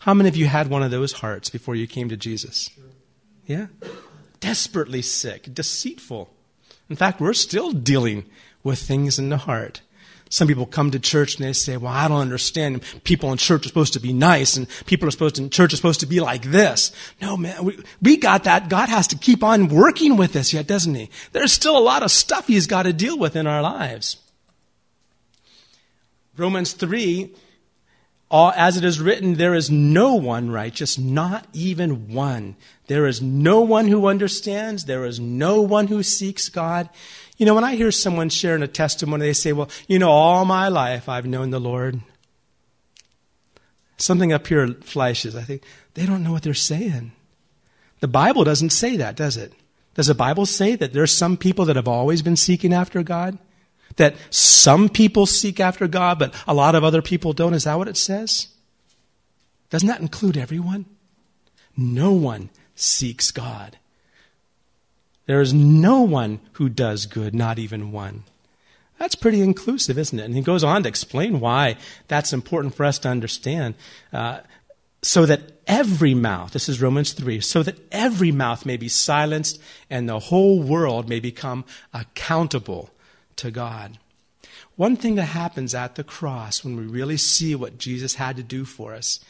How 0.00 0.12
many 0.12 0.28
of 0.28 0.34
you 0.34 0.46
had 0.46 0.66
one 0.66 0.82
of 0.82 0.90
those 0.90 1.12
hearts 1.12 1.50
before 1.50 1.76
you 1.76 1.86
came 1.86 2.08
to 2.08 2.16
Jesus? 2.16 2.68
Yeah? 3.46 3.68
Desperately 4.40 5.02
sick, 5.02 5.54
deceitful. 5.54 6.34
In 6.88 6.96
fact, 6.96 7.20
we're 7.20 7.32
still 7.32 7.70
dealing 7.70 8.24
with 8.64 8.80
things 8.80 9.20
in 9.20 9.28
the 9.28 9.36
heart. 9.36 9.82
Some 10.32 10.46
people 10.46 10.64
come 10.64 10.92
to 10.92 11.00
church 11.00 11.36
and 11.36 11.44
they 11.44 11.52
say, 11.52 11.76
well, 11.76 11.92
I 11.92 12.06
don't 12.06 12.20
understand. 12.20 12.82
People 13.02 13.32
in 13.32 13.36
church 13.36 13.66
are 13.66 13.68
supposed 13.68 13.94
to 13.94 14.00
be 14.00 14.12
nice 14.12 14.56
and 14.56 14.68
people 14.86 15.08
are 15.08 15.10
supposed 15.10 15.34
to, 15.34 15.42
in 15.42 15.50
church 15.50 15.72
are 15.72 15.76
supposed 15.76 15.98
to 16.00 16.06
be 16.06 16.20
like 16.20 16.42
this. 16.42 16.92
No, 17.20 17.36
man, 17.36 17.64
we, 17.64 17.82
we 18.00 18.16
got 18.16 18.44
that. 18.44 18.68
God 18.68 18.88
has 18.88 19.08
to 19.08 19.18
keep 19.18 19.42
on 19.42 19.66
working 19.66 20.16
with 20.16 20.36
us 20.36 20.52
yet, 20.52 20.68
doesn't 20.68 20.94
he? 20.94 21.10
There's 21.32 21.52
still 21.52 21.76
a 21.76 21.80
lot 21.82 22.04
of 22.04 22.12
stuff 22.12 22.46
he's 22.46 22.68
got 22.68 22.84
to 22.84 22.92
deal 22.92 23.18
with 23.18 23.34
in 23.34 23.48
our 23.48 23.60
lives. 23.60 24.18
Romans 26.36 26.74
3, 26.74 27.24
all, 27.24 27.34
as 28.30 28.76
it 28.76 28.84
is 28.84 29.00
written, 29.00 29.34
there 29.34 29.54
is 29.54 29.70
no 29.70 30.14
one 30.14 30.50
righteous, 30.50 30.96
not 30.96 31.46
even 31.52 32.12
one. 32.14 32.54
There 32.86 33.06
is 33.06 33.20
no 33.20 33.60
one 33.60 33.88
who 33.88 34.06
understands. 34.06 34.84
There 34.84 35.04
is 35.04 35.18
no 35.18 35.60
one 35.60 35.88
who 35.88 36.04
seeks 36.04 36.48
God. 36.48 36.88
You 37.38 37.46
know, 37.46 37.54
when 37.54 37.64
I 37.64 37.74
hear 37.74 37.90
someone 37.90 38.28
sharing 38.28 38.62
a 38.62 38.68
testimony, 38.68 39.26
they 39.26 39.32
say, 39.32 39.52
Well, 39.52 39.68
you 39.88 39.98
know, 39.98 40.10
all 40.10 40.44
my 40.44 40.68
life 40.68 41.08
I've 41.08 41.26
known 41.26 41.50
the 41.50 41.58
Lord. 41.58 42.00
Something 43.96 44.32
up 44.32 44.46
here 44.46 44.68
flashes. 44.82 45.34
I 45.34 45.42
think 45.42 45.62
they 45.94 46.06
don't 46.06 46.22
know 46.22 46.32
what 46.32 46.42
they're 46.42 46.54
saying. 46.54 47.12
The 47.98 48.08
Bible 48.08 48.44
doesn't 48.44 48.70
say 48.70 48.96
that, 48.96 49.16
does 49.16 49.36
it? 49.36 49.52
Does 49.94 50.06
the 50.06 50.14
Bible 50.14 50.46
say 50.46 50.76
that 50.76 50.92
there's 50.92 51.16
some 51.16 51.36
people 51.36 51.64
that 51.66 51.76
have 51.76 51.88
always 51.88 52.22
been 52.22 52.36
seeking 52.36 52.72
after 52.72 53.02
God? 53.02 53.38
That 53.96 54.14
some 54.30 54.88
people 54.88 55.26
seek 55.26 55.60
after 55.60 55.88
God, 55.88 56.18
but 56.18 56.34
a 56.46 56.54
lot 56.54 56.74
of 56.74 56.84
other 56.84 57.02
people 57.02 57.32
don't? 57.32 57.54
Is 57.54 57.64
that 57.64 57.78
what 57.78 57.88
it 57.88 57.96
says? 57.96 58.48
Doesn't 59.70 59.88
that 59.88 60.00
include 60.00 60.36
everyone? 60.36 60.86
No 61.76 62.12
one 62.12 62.50
seeks 62.74 63.30
God. 63.30 63.78
There 65.26 65.40
is 65.40 65.54
no 65.54 66.02
one 66.02 66.40
who 66.52 66.68
does 66.68 67.06
good, 67.06 67.34
not 67.34 67.58
even 67.58 67.92
one. 67.92 68.24
That's 68.98 69.14
pretty 69.14 69.40
inclusive, 69.40 69.96
isn't 69.96 70.18
it? 70.18 70.24
And 70.24 70.34
he 70.34 70.42
goes 70.42 70.62
on 70.62 70.82
to 70.82 70.88
explain 70.88 71.40
why 71.40 71.76
that's 72.08 72.32
important 72.32 72.74
for 72.74 72.84
us 72.84 72.98
to 73.00 73.08
understand. 73.08 73.76
Uh, 74.12 74.40
so 75.02 75.24
that 75.24 75.52
every 75.66 76.12
mouth, 76.14 76.52
this 76.52 76.68
is 76.68 76.82
Romans 76.82 77.12
3, 77.12 77.40
so 77.40 77.62
that 77.62 77.78
every 77.90 78.30
mouth 78.32 78.66
may 78.66 78.76
be 78.76 78.88
silenced 78.88 79.60
and 79.88 80.08
the 80.08 80.18
whole 80.18 80.62
world 80.62 81.08
may 81.08 81.20
become 81.20 81.64
accountable 81.94 82.90
to 83.36 83.50
God. 83.50 83.98
One 84.76 84.96
thing 84.96 85.16
that 85.16 85.26
happens 85.26 85.74
at 85.74 85.94
the 85.94 86.04
cross 86.04 86.64
when 86.64 86.76
we 86.76 86.84
really 86.84 87.16
see 87.16 87.54
what 87.54 87.78
Jesus 87.78 88.14
had 88.14 88.36
to 88.36 88.42
do 88.42 88.64
for 88.64 88.94
us 88.94 89.20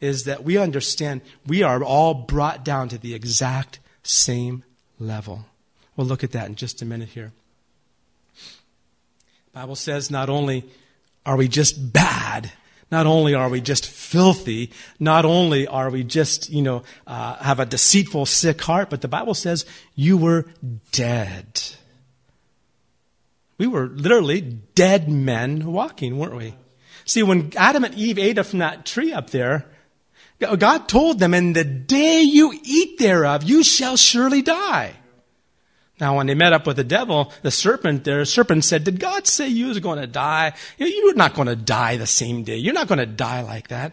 is 0.00 0.24
that 0.24 0.44
we 0.44 0.56
understand 0.56 1.20
we 1.46 1.62
are 1.62 1.82
all 1.82 2.14
brought 2.14 2.64
down 2.64 2.88
to 2.88 2.98
the 2.98 3.14
exact 3.14 3.80
same 4.02 4.64
level. 4.98 5.44
We'll 5.96 6.06
look 6.06 6.24
at 6.24 6.32
that 6.32 6.48
in 6.48 6.54
just 6.54 6.80
a 6.80 6.86
minute 6.86 7.10
here. 7.10 7.32
The 9.52 9.60
Bible 9.60 9.76
says 9.76 10.10
not 10.10 10.30
only 10.30 10.64
are 11.26 11.36
we 11.36 11.48
just 11.48 11.92
bad, 11.92 12.52
not 12.90 13.06
only 13.06 13.34
are 13.34 13.48
we 13.48 13.60
just 13.60 13.86
filthy, 13.86 14.70
not 14.98 15.24
only 15.24 15.66
are 15.66 15.90
we 15.90 16.02
just, 16.02 16.50
you 16.50 16.62
know, 16.62 16.82
uh, 17.06 17.36
have 17.36 17.60
a 17.60 17.66
deceitful, 17.66 18.26
sick 18.26 18.60
heart, 18.62 18.90
but 18.90 19.00
the 19.00 19.08
Bible 19.08 19.34
says 19.34 19.66
you 19.94 20.16
were 20.16 20.46
dead. 20.92 21.62
We 23.60 23.66
were 23.66 23.88
literally 23.88 24.40
dead 24.40 25.10
men 25.10 25.70
walking, 25.70 26.16
weren't 26.16 26.34
we? 26.34 26.54
See, 27.04 27.22
when 27.22 27.52
Adam 27.56 27.84
and 27.84 27.94
Eve 27.94 28.18
ate 28.18 28.46
from 28.46 28.60
that 28.60 28.86
tree 28.86 29.12
up 29.12 29.28
there, 29.28 29.66
God 30.38 30.88
told 30.88 31.18
them, 31.18 31.34
in 31.34 31.52
the 31.52 31.62
day 31.62 32.22
you 32.22 32.58
eat 32.64 32.98
thereof, 32.98 33.42
you 33.42 33.62
shall 33.62 33.98
surely 33.98 34.40
die. 34.40 34.94
Now, 36.00 36.16
when 36.16 36.26
they 36.26 36.34
met 36.34 36.54
up 36.54 36.66
with 36.66 36.76
the 36.76 36.84
devil, 36.84 37.34
the 37.42 37.50
serpent, 37.50 38.04
their 38.04 38.24
serpent 38.24 38.64
said, 38.64 38.82
Did 38.82 38.98
God 38.98 39.26
say 39.26 39.48
you 39.48 39.66
was 39.66 39.78
going 39.78 40.00
to 40.00 40.06
die? 40.06 40.54
You're 40.78 41.12
not 41.12 41.34
going 41.34 41.48
to 41.48 41.54
die 41.54 41.98
the 41.98 42.06
same 42.06 42.44
day. 42.44 42.56
You're 42.56 42.72
not 42.72 42.88
going 42.88 42.98
to 42.98 43.04
die 43.04 43.42
like 43.42 43.68
that. 43.68 43.92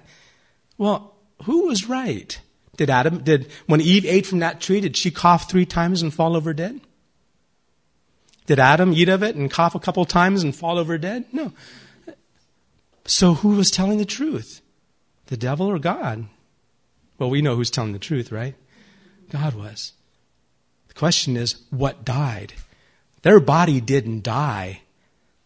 Well, 0.77 1.13
who 1.43 1.67
was 1.67 1.89
right? 1.89 2.39
Did 2.77 2.89
Adam, 2.89 3.21
did, 3.21 3.51
when 3.65 3.81
Eve 3.81 4.05
ate 4.05 4.25
from 4.25 4.39
that 4.39 4.61
tree, 4.61 4.79
did 4.79 4.95
she 4.95 5.11
cough 5.11 5.49
three 5.49 5.65
times 5.65 6.01
and 6.01 6.13
fall 6.13 6.37
over 6.37 6.53
dead? 6.53 6.79
Did 8.47 8.59
Adam 8.59 8.93
eat 8.93 9.09
of 9.09 9.21
it 9.21 9.35
and 9.35 9.51
cough 9.51 9.75
a 9.75 9.79
couple 9.79 10.03
times 10.05 10.41
and 10.41 10.55
fall 10.55 10.79
over 10.79 10.97
dead? 10.97 11.25
No. 11.31 11.53
So 13.05 13.35
who 13.35 13.49
was 13.49 13.69
telling 13.69 13.99
the 13.99 14.05
truth? 14.05 14.61
The 15.27 15.37
devil 15.37 15.67
or 15.67 15.77
God? 15.77 16.25
Well, 17.19 17.29
we 17.29 17.41
know 17.41 17.55
who's 17.55 17.69
telling 17.69 17.93
the 17.93 17.99
truth, 17.99 18.31
right? 18.31 18.55
God 19.29 19.53
was 19.53 19.93
The 20.87 20.93
question 20.93 21.35
is, 21.35 21.61
what 21.69 22.05
died? 22.05 22.53
Their 23.23 23.39
body 23.39 23.81
didn't 23.81 24.23
die 24.23 24.81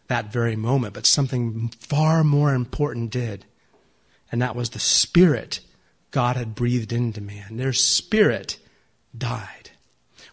that 0.08 0.32
very 0.32 0.56
moment, 0.56 0.94
but 0.94 1.06
something 1.06 1.70
far 1.80 2.24
more 2.24 2.54
important 2.54 3.12
did. 3.12 3.46
And 4.32 4.42
that 4.42 4.56
was 4.56 4.72
the 4.72 4.80
spirit 4.80 5.62
God 6.12 6.36
had 6.36 6.54
breathed 6.54 6.94
into 6.94 7.22
man. 7.22 7.58
Their 7.58 7.74
spirit 7.74 8.60
died. 9.18 9.61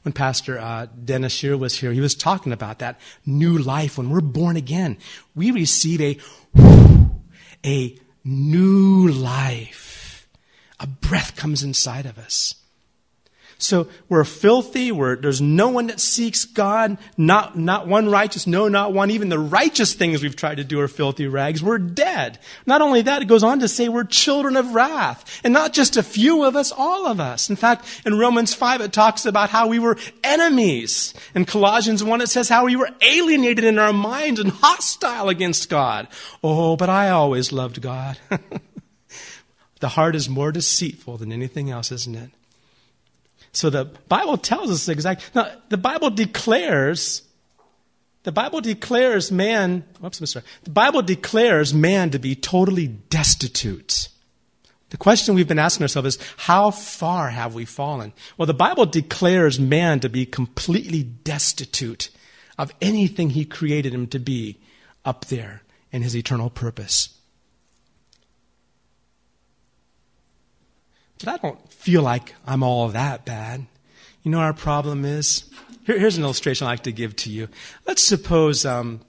When 0.09 0.15
Pastor 0.15 0.59
uh, 0.59 0.87
Dennis 1.05 1.35
Shear 1.35 1.55
was 1.55 1.77
here, 1.77 1.93
he 1.93 2.01
was 2.01 2.15
talking 2.15 2.51
about 2.51 2.79
that 2.79 2.99
new 3.27 3.59
life. 3.59 3.99
When 3.99 4.09
we're 4.09 4.23
born 4.23 4.57
again, 4.57 4.97
we 5.35 5.51
receive 5.51 6.01
a, 6.01 6.19
a 7.63 7.95
new 8.25 9.07
life. 9.07 10.27
A 10.81 10.87
breath 10.87 11.37
comes 11.37 11.63
inside 11.63 12.07
of 12.07 12.17
us. 12.17 12.55
So 13.61 13.89
we're 14.09 14.23
filthy. 14.23 14.93
We're, 14.93 15.17
there's 15.17 15.41
no 15.41 15.69
one 15.69 15.89
that 15.89 15.99
seeks 15.99 16.45
God. 16.45 16.97
Not, 17.17 17.59
not 17.59 17.89
one 17.89 18.09
righteous. 18.09 18.47
No, 18.47 18.69
not 18.69 18.93
one. 18.93 19.11
Even 19.11 19.31
the 19.31 19.39
righteous 19.39 19.95
things 19.95 20.23
we've 20.23 20.37
tried 20.37 20.59
to 20.59 20.65
do 20.65 20.79
are 20.79 20.87
filthy 20.87 21.27
rags. 21.27 21.61
We're 21.61 21.79
dead. 21.79 22.39
Not 22.67 22.83
only 22.83 23.03
that, 23.03 23.21
it 23.21 23.27
goes 23.27 23.43
on 23.43 23.59
to 23.59 23.67
say 23.67 23.89
we're 23.89 24.05
children 24.05 24.57
of 24.57 24.75
wrath. 24.75 25.41
And 25.43 25.53
not 25.53 25.73
just 25.73 25.97
a 25.97 26.05
few 26.05 26.45
of 26.45 26.55
us, 26.55 26.71
all 26.71 27.09
of 27.09 27.19
us. 27.19 27.51
In 27.51 27.57
fact, 27.57 28.03
in 28.07 28.17
Romans 28.17 28.55
5, 28.55 28.81
it 28.81 28.93
talks 28.93 29.27
about 29.27 29.51
how 29.51 29.67
we 29.67 29.81
were 29.81 29.99
enemies. 30.23 31.13
In 31.35 31.45
Colossians 31.45 32.05
1, 32.05 32.21
it 32.21 32.29
says 32.29 32.49
how 32.49 32.65
we 32.65 32.77
were 32.77 32.91
alienated 33.01 33.65
in 33.65 33.81
our 33.81 33.93
minds 33.93 34.39
and 34.39 34.53
hostile 34.53 35.29
against 35.29 35.69
God. 35.69 36.07
Oh, 36.45 36.77
but 36.77 36.89
I 36.89 37.11
always 37.11 37.51
loved 37.51 37.83
God. 37.83 38.19
the 39.81 39.89
heart 39.89 40.15
is 40.15 40.29
more 40.29 40.53
deceitful 40.53 41.17
than 41.17 41.33
anything 41.33 41.71
else, 41.71 41.91
isn't 41.91 42.15
it? 42.15 42.31
So 43.59 43.71
the 43.71 43.87
Bible 43.87 44.37
tells 44.39 44.71
us 44.71 44.89
exactly. 44.89 45.27
Now, 45.35 45.51
the 45.69 45.77
Bible 45.77 46.11
declares, 46.11 47.23
the 48.23 48.31
Bible 48.31 48.61
declares 48.61 49.33
man, 49.33 49.83
whoops, 49.99 50.21
I'm 50.21 50.27
sorry. 50.27 50.45
The 50.63 50.71
Bible 50.71 51.03
declares 51.03 51.75
man 51.75 52.11
to 52.11 52.21
be 52.21 52.37
totally 52.37 52.87
destitute. 52.87 54.11
The 54.91 54.97
question 54.97 55.35
we've 55.35 55.49
been 55.49 55.59
asking 55.59 55.83
ourselves 55.83 56.15
is, 56.15 56.19
how 56.37 56.71
far 56.71 57.31
have 57.31 57.57
we 57.57 57.65
fallen? 57.65 58.13
Well, 58.37 58.47
the 58.47 58.55
Bible 58.55 58.87
declares 58.87 59.59
man 59.59 59.99
to 60.01 60.09
be 60.09 60.25
completely 60.25 61.03
destitute 61.03 62.11
of 62.59 62.73
anything 62.81 63.31
he 63.31 63.45
created 63.45 63.93
him 63.93 64.07
to 64.07 64.21
be 64.21 64.61
up 65.05 65.25
there 65.25 65.63
in 65.91 66.03
his 66.03 66.15
eternal 66.15 66.49
purpose. 66.49 67.18
But 71.19 71.29
I 71.29 71.37
don't 71.39 71.73
feel 71.73 72.03
like 72.03 72.35
I'm 72.47 72.63
all 72.63 72.89
that 72.89 73.25
bad. 73.25 73.67
You 74.23 74.31
know, 74.31 74.39
our 74.41 74.53
problem 74.53 75.05
is 75.05 75.49
here, 75.85 75.99
here's 75.99 76.19
an 76.19 76.25
illustration 76.25 76.67
I 76.67 76.71
like 76.71 76.83
to 76.83 76.93
give 76.93 77.17
to 77.17 77.31
you. 77.31 77.49
Let's 77.87 78.03
suppose, 78.03 78.67
um, 78.67 79.01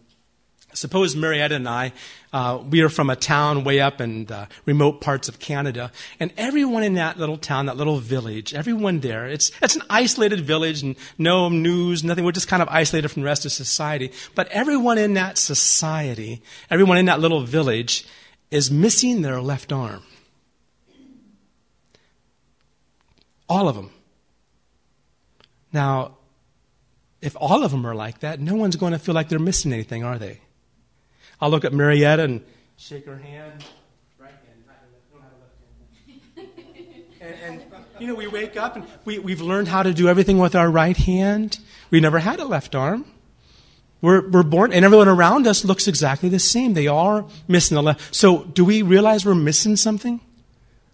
suppose 0.73 1.15
Marietta 1.15 1.55
and 1.55 1.67
I, 1.67 1.91
uh, 2.31 2.63
we 2.69 2.81
are 2.81 2.89
from 2.89 3.09
a 3.09 3.15
town 3.17 3.63
way 3.63 3.81
up 3.81 3.99
in 3.99 4.25
the 4.25 4.47
remote 4.65 5.01
parts 5.01 5.27
of 5.27 5.39
Canada, 5.39 5.91
and 6.19 6.31
everyone 6.37 6.83
in 6.83 6.93
that 6.93 7.19
little 7.19 7.37
town, 7.37 7.65
that 7.65 7.75
little 7.75 7.97
village, 7.97 8.53
everyone 8.53 9.01
there, 9.01 9.27
it's, 9.27 9.51
it's 9.61 9.75
an 9.75 9.81
isolated 9.89 10.39
village 10.39 10.81
and 10.81 10.95
no 11.17 11.49
news, 11.49 12.03
nothing. 12.03 12.23
We're 12.23 12.31
just 12.31 12.47
kind 12.47 12.61
of 12.63 12.69
isolated 12.69 13.09
from 13.09 13.23
the 13.23 13.27
rest 13.27 13.45
of 13.45 13.51
society. 13.51 14.11
But 14.33 14.47
everyone 14.47 14.97
in 14.97 15.15
that 15.15 15.37
society, 15.37 16.41
everyone 16.69 16.97
in 16.97 17.07
that 17.07 17.19
little 17.19 17.41
village 17.41 18.05
is 18.51 18.71
missing 18.71 19.21
their 19.21 19.41
left 19.41 19.73
arm. 19.73 20.03
All 23.49 23.67
of 23.67 23.75
them. 23.75 23.89
Now, 25.73 26.17
if 27.21 27.35
all 27.39 27.63
of 27.63 27.71
them 27.71 27.85
are 27.85 27.95
like 27.95 28.19
that, 28.19 28.39
no 28.39 28.55
one's 28.55 28.75
going 28.75 28.93
to 28.93 28.99
feel 28.99 29.15
like 29.15 29.27
they're 29.27 29.39
missing 29.39 29.73
anything, 29.73 30.03
are 30.03 30.17
they? 30.17 30.39
I'll 31.41 31.49
look 31.49 31.65
at 31.65 31.73
Marietta 31.73 32.23
and 32.23 32.45
shake 32.77 33.05
her 33.05 33.17
hand. 33.17 33.65
Right 34.19 34.31
hand. 36.38 36.47
and, 37.21 37.35
and, 37.43 37.63
you 37.99 38.07
know, 38.07 38.15
we 38.15 38.27
wake 38.27 38.55
up 38.55 38.75
and 38.75 38.85
we, 39.03 39.19
we've 39.19 39.41
learned 39.41 39.67
how 39.67 39.83
to 39.83 39.93
do 39.93 40.07
everything 40.07 40.38
with 40.38 40.55
our 40.55 40.69
right 40.69 40.97
hand. 40.97 41.59
We 41.89 41.99
never 41.99 42.19
had 42.19 42.39
a 42.39 42.45
left 42.45 42.75
arm. 42.75 43.05
We're, 44.01 44.29
we're 44.29 44.43
born, 44.43 44.71
and 44.71 44.85
everyone 44.85 45.09
around 45.09 45.45
us 45.45 45.65
looks 45.65 45.88
exactly 45.88 46.29
the 46.29 46.39
same. 46.39 46.73
They 46.73 46.88
are 46.88 47.25
missing 47.49 47.75
the 47.75 47.83
left. 47.83 48.15
So, 48.15 48.45
do 48.45 48.63
we 48.63 48.81
realize 48.81 49.25
we're 49.25 49.35
missing 49.35 49.75
something? 49.75 50.21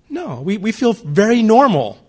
No. 0.09 0.41
We, 0.41 0.57
we 0.57 0.71
feel 0.71 0.93
very 0.93 1.43
normal 1.43 1.99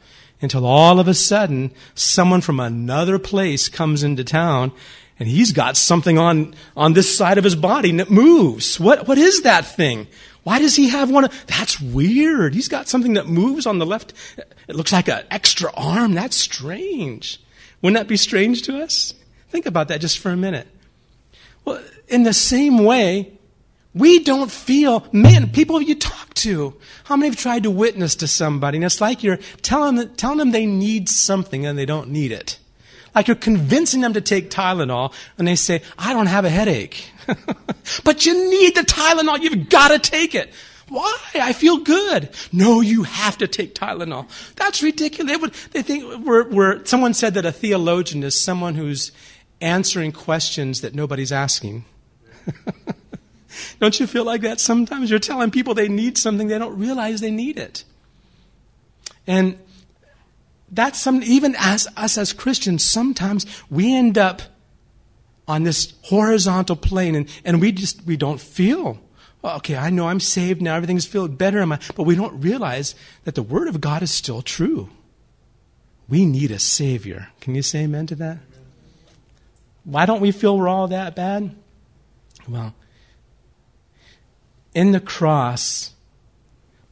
until 0.41 0.67
all 0.67 1.01
of 1.01 1.09
a 1.09 1.15
sudden 1.15 1.73
someone 1.95 2.41
from 2.41 2.61
another 2.61 3.19
place 3.19 3.69
comes 3.69 4.03
into 4.03 4.25
town 4.25 4.73
and 5.19 5.29
he's 5.29 5.53
got 5.53 5.77
something 5.77 6.19
on, 6.19 6.55
on 6.77 6.93
this 6.93 7.17
side 7.17 7.39
of 7.39 7.45
his 7.45 7.57
body 7.57 7.91
that 7.93 8.11
moves. 8.11 8.79
What, 8.79 9.09
what 9.09 9.19
is 9.19 9.43
that 9.43 9.65
thing? 9.65 10.07
Why 10.43 10.59
does 10.59 10.77
he 10.77 10.91
have 10.91 11.11
one? 11.11 11.29
That's 11.47 11.81
weird. 11.81 12.55
He's 12.55 12.69
got 12.69 12.87
something 12.87 13.15
that 13.15 13.27
moves 13.27 13.67
on 13.67 13.79
the 13.79 13.87
left. 13.87 14.13
It 14.69 14.77
looks 14.77 14.93
like 14.93 15.09
an 15.09 15.25
extra 15.31 15.73
arm. 15.75 16.15
That's 16.15 16.37
strange. 16.37 17.41
Wouldn't 17.83 17.99
that 17.99 18.09
be 18.09 18.17
strange 18.17 18.63
to 18.63 18.81
us? 18.81 19.15
Think 19.49 19.67
about 19.67 19.89
that 19.89 20.01
just 20.01 20.19
for 20.19 20.31
a 20.31 20.37
minute. 20.37 20.69
Well, 21.65 21.83
in 22.09 22.23
the 22.23 22.33
same 22.33 22.85
way, 22.85 23.36
we 23.97 24.19
don't 24.19 24.51
feel, 24.51 25.07
man, 25.11 25.51
people 25.51 25.81
you 25.81 25.95
talk 25.95 26.35
to, 26.35 26.75
how 27.05 27.17
many 27.17 27.31
have 27.31 27.39
tried 27.39 27.63
to 27.63 27.71
witness 27.71 28.15
to 28.17 28.29
somebody 28.29 28.77
and 28.77 28.85
it's 28.85 29.01
like 29.01 29.23
you're 29.23 29.39
telling 29.63 29.97
them, 29.97 30.15
telling 30.17 30.37
them 30.37 30.51
they 30.51 30.67
need 30.67 31.09
something 31.09 31.65
and 31.65 31.79
they 31.79 31.87
don't 31.87 32.11
need 32.11 32.31
it. 32.31 32.59
Like 33.15 33.27
you're 33.27 33.37
convincing 33.37 34.03
them 34.03 34.13
to 34.13 34.21
take 34.21 34.51
Tylenol 34.51 35.15
and 35.39 35.49
they 35.49 35.57
say, 35.57 35.81
I 35.99 36.13
don't 36.13 36.27
have 36.27 36.45
a 36.45 36.51
headache. 36.51 37.11
but 38.05 38.27
you 38.27 38.51
need 38.51 38.75
the 38.75 38.83
Tylenol. 38.83 39.41
You've 39.41 39.71
got 39.71 39.89
to 39.89 39.99
take 39.99 40.35
it. 40.35 40.53
Why? 40.91 41.19
I 41.35 41.55
feel 41.55 41.79
good. 41.79 42.29
No, 42.53 42.83
you 42.83 43.05
have 43.05 43.39
to 43.39 43.49
take 43.49 43.75
Tylenol. 43.75 44.29
That's 44.57 44.83
ridiculous. 44.83 45.33
They, 45.33 45.37
would, 45.39 45.55
they 45.73 45.81
think 45.81 46.23
we're, 46.23 46.47
we're, 46.51 46.85
someone 46.85 47.15
said 47.15 47.33
that 47.35 47.47
a 47.47 47.51
theologian 47.53 48.23
is 48.23 48.39
someone 48.39 48.75
who's 48.75 49.11
answering 49.63 50.13
questions 50.13 50.83
that 50.83 50.95
nobody's 50.95 51.33
asking. 51.33 51.87
Don't 53.81 53.99
you 53.99 54.07
feel 54.07 54.25
like 54.25 54.43
that 54.43 54.61
sometimes? 54.61 55.11
You're 55.11 55.19
telling 55.19 55.51
people 55.51 55.75
they 55.75 55.89
need 55.89 56.19
something, 56.19 56.49
they 56.49 56.59
don't 56.59 56.79
realize 56.79 57.21
they 57.21 57.31
need 57.31 57.59
it. 57.59 57.85
And 59.27 59.59
that's 60.71 61.01
some, 61.01 61.23
even 61.23 61.55
as 61.59 61.89
us 61.97 62.19
as 62.19 62.33
Christians, 62.33 62.85
sometimes 62.85 63.47
we 63.71 63.95
end 63.95 64.19
up 64.19 64.43
on 65.49 65.63
this 65.63 65.95
horizontal 66.03 66.77
plane 66.77 67.15
and, 67.15 67.29
and 67.45 67.61
we 67.61 67.73
just, 67.73 68.05
we 68.05 68.17
don't 68.17 68.41
feel, 68.41 68.99
well, 69.43 69.57
okay, 69.57 69.77
I 69.77 69.91
know 69.91 70.09
I'm 70.09 70.21
saved 70.21 70.61
now, 70.61 70.75
everything's 70.75 71.07
feeling 71.07 71.37
better, 71.37 71.65
but 71.67 72.03
we 72.03 72.17
don't 72.17 72.41
realize 72.41 72.95
that 73.25 73.35
the 73.35 73.43
Word 73.43 73.69
of 73.69 73.81
God 73.81 74.03
is 74.03 74.11
still 74.11 74.43
true. 74.43 74.91
We 76.09 76.25
need 76.25 76.51
a 76.51 76.59
Savior. 76.59 77.29
Can 77.41 77.55
you 77.55 77.63
say 77.63 77.81
amen 77.81 78.07
to 78.09 78.15
that? 78.17 78.39
Why 79.85 80.07
don't 80.07 80.21
we 80.21 80.33
feel 80.33 80.57
we're 80.59 80.69
all 80.69 80.89
that 80.89 81.15
bad? 81.15 81.55
Well, 82.49 82.75
in 84.77 84.93
the 84.93 85.01
cross, 85.01 85.95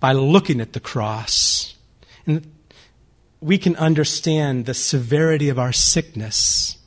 by 0.00 0.12
looking 0.12 0.58
at 0.58 0.72
the 0.72 0.80
cross, 0.80 1.74
and 2.26 2.50
we 3.42 3.58
can 3.58 3.76
understand 3.76 4.64
the 4.64 4.72
severity 4.72 5.50
of 5.50 5.58
our 5.58 5.70
sickness 5.70 6.78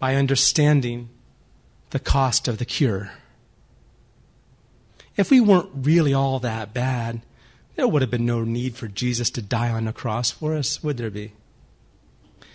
by 0.00 0.16
understanding 0.16 1.08
the 1.90 2.00
cost 2.00 2.48
of 2.48 2.58
the 2.58 2.64
cure. 2.64 3.12
if 5.16 5.30
we 5.30 5.40
weren't 5.40 5.70
really 5.74 6.12
all 6.12 6.40
that 6.40 6.74
bad, 6.74 7.20
there 7.76 7.86
would 7.86 8.02
have 8.02 8.10
been 8.10 8.26
no 8.26 8.42
need 8.42 8.74
for 8.74 8.88
Jesus 8.88 9.30
to 9.30 9.42
die 9.42 9.70
on 9.70 9.84
the 9.84 9.92
cross 9.92 10.32
for 10.32 10.56
us, 10.56 10.82
would 10.82 10.96
there 10.96 11.10
be? 11.10 11.34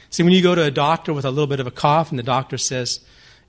See, 0.09 0.23
when 0.23 0.33
you 0.33 0.43
go 0.43 0.55
to 0.55 0.63
a 0.63 0.71
doctor 0.71 1.13
with 1.13 1.23
a 1.23 1.31
little 1.31 1.47
bit 1.47 1.61
of 1.61 1.67
a 1.67 1.71
cough 1.71 2.09
and 2.09 2.19
the 2.19 2.23
doctor 2.23 2.57
says, 2.57 2.99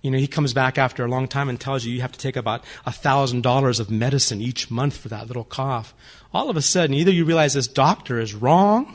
you 0.03 0.11
know, 0.11 0.19
he 0.19 0.29
comes 0.29 0.55
back 0.55 0.79
after 0.79 1.05
a 1.05 1.09
long 1.09 1.27
time 1.27 1.49
and 1.49 1.61
tells 1.61 1.85
you 1.85 1.93
you 1.93 2.01
have 2.03 2.13
to 2.13 2.19
take 2.19 2.37
about 2.37 2.65
$1,000 2.87 3.81
of 3.81 3.91
medicine 3.91 4.41
each 4.41 4.71
month 4.71 4.97
for 4.97 5.09
that 5.09 5.27
little 5.27 5.45
cough. 5.45 5.93
All 6.33 6.49
of 6.49 6.57
a 6.57 6.63
sudden, 6.63 6.95
either 6.95 7.11
you 7.11 7.25
realize 7.25 7.55
this 7.55 7.67
doctor 7.67 8.21
is 8.21 8.35
wrong 8.35 8.95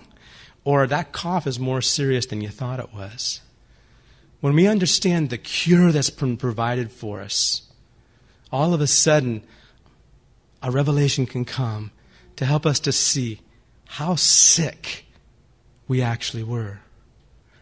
or 0.63 0.87
that 0.87 1.11
cough 1.11 1.45
is 1.45 1.59
more 1.59 1.81
serious 1.81 2.25
than 2.25 2.41
you 2.41 2.49
thought 2.49 2.79
it 2.79 2.93
was. 2.93 3.41
When 4.39 4.55
we 4.55 4.67
understand 4.67 5.29
the 5.29 5.37
cure 5.37 5.91
that's 5.91 6.09
been 6.09 6.37
provided 6.37 6.91
for 6.91 7.19
us, 7.21 7.63
all 8.51 8.73
of 8.73 8.81
a 8.81 8.87
sudden, 8.87 9.43
a 10.61 10.71
revelation 10.71 11.25
can 11.25 11.43
come 11.43 11.91
to 12.37 12.45
help 12.45 12.65
us 12.65 12.79
to 12.81 12.91
see 12.91 13.41
how 13.85 14.15
sick 14.15 15.05
we 15.87 16.01
actually 16.01 16.43
were. 16.43 16.79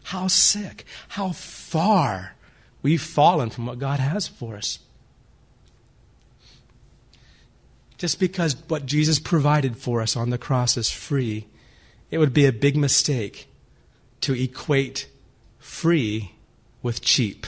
How 0.03 0.27
sick, 0.27 0.85
how 1.09 1.31
far 1.31 2.35
we've 2.81 3.01
fallen 3.01 3.49
from 3.49 3.65
what 3.65 3.79
God 3.79 3.99
has 3.99 4.27
for 4.27 4.55
us. 4.55 4.79
Just 7.97 8.19
because 8.19 8.55
what 8.67 8.85
Jesus 8.85 9.19
provided 9.19 9.77
for 9.77 10.01
us 10.01 10.15
on 10.15 10.31
the 10.31 10.37
cross 10.37 10.75
is 10.75 10.89
free, 10.89 11.45
it 12.09 12.17
would 12.17 12.33
be 12.33 12.45
a 12.45 12.51
big 12.51 12.75
mistake 12.75 13.47
to 14.21 14.33
equate 14.33 15.07
free 15.59 16.31
with 16.81 17.01
cheap. 17.01 17.45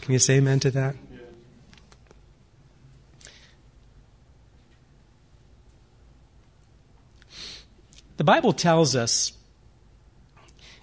Can 0.00 0.12
you 0.12 0.18
say 0.18 0.36
amen 0.36 0.60
to 0.60 0.70
that? 0.70 0.96
The 8.16 8.24
Bible 8.24 8.52
tells 8.52 8.94
us 8.94 9.32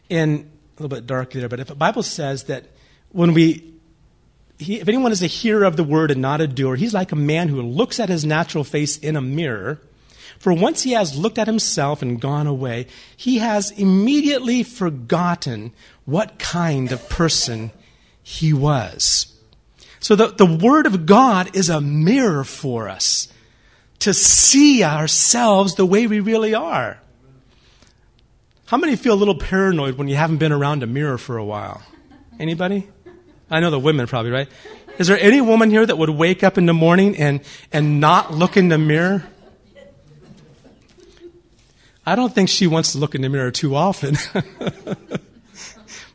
in 0.09 0.51
a 0.77 0.83
little 0.83 0.95
bit 0.95 1.07
dark 1.07 1.31
there, 1.31 1.47
but 1.47 1.61
if 1.61 1.67
the 1.67 1.75
Bible 1.75 2.03
says 2.03 2.43
that 2.45 2.65
when 3.11 3.33
we, 3.33 3.73
he, 4.57 4.79
if 4.79 4.87
anyone 4.87 5.11
is 5.11 5.23
a 5.23 5.27
hearer 5.27 5.63
of 5.63 5.77
the 5.77 5.83
word 5.83 6.11
and 6.11 6.21
not 6.21 6.41
a 6.41 6.47
doer, 6.47 6.75
he's 6.75 6.93
like 6.93 7.11
a 7.11 7.15
man 7.15 7.49
who 7.49 7.61
looks 7.61 7.99
at 7.99 8.09
his 8.09 8.25
natural 8.25 8.63
face 8.63 8.97
in 8.97 9.15
a 9.15 9.21
mirror. 9.21 9.81
For 10.39 10.53
once 10.53 10.83
he 10.83 10.93
has 10.93 11.17
looked 11.17 11.37
at 11.37 11.47
himself 11.47 12.01
and 12.01 12.19
gone 12.19 12.47
away, 12.47 12.87
he 13.15 13.37
has 13.37 13.71
immediately 13.71 14.63
forgotten 14.63 15.71
what 16.05 16.39
kind 16.39 16.91
of 16.91 17.07
person 17.09 17.71
he 18.23 18.53
was. 18.53 19.27
So 19.99 20.15
the, 20.15 20.27
the 20.27 20.45
Word 20.45 20.87
of 20.87 21.05
God 21.05 21.55
is 21.55 21.69
a 21.69 21.79
mirror 21.79 22.43
for 22.43 22.89
us 22.89 23.31
to 23.99 24.15
see 24.15 24.83
ourselves 24.83 25.75
the 25.75 25.85
way 25.85 26.07
we 26.07 26.19
really 26.19 26.55
are. 26.55 26.99
How 28.65 28.77
many 28.77 28.95
feel 28.95 29.13
a 29.13 29.15
little 29.15 29.37
paranoid 29.37 29.97
when 29.97 30.07
you 30.07 30.15
haven't 30.15 30.37
been 30.37 30.51
around 30.51 30.81
a 30.81 30.87
mirror 30.87 31.19
for 31.19 31.37
a 31.37 31.45
while? 31.45 31.83
Anybody? 32.39 32.89
I 33.51 33.59
know 33.59 33.69
the 33.69 33.79
women 33.79 34.07
probably, 34.07 34.31
right? 34.31 34.47
Is 34.97 35.07
there 35.07 35.19
any 35.19 35.41
woman 35.41 35.69
here 35.69 35.85
that 35.85 35.97
would 35.97 36.09
wake 36.09 36.43
up 36.43 36.57
in 36.57 36.65
the 36.65 36.73
morning 36.73 37.17
and, 37.17 37.41
and 37.71 37.99
not 37.99 38.33
look 38.33 38.55
in 38.55 38.69
the 38.69 38.77
mirror? 38.77 39.25
I 42.05 42.15
don't 42.15 42.33
think 42.33 42.49
she 42.49 42.65
wants 42.65 42.93
to 42.93 42.97
look 42.97 43.13
in 43.13 43.21
the 43.21 43.29
mirror 43.29 43.51
too 43.51 43.75
often. 43.75 44.17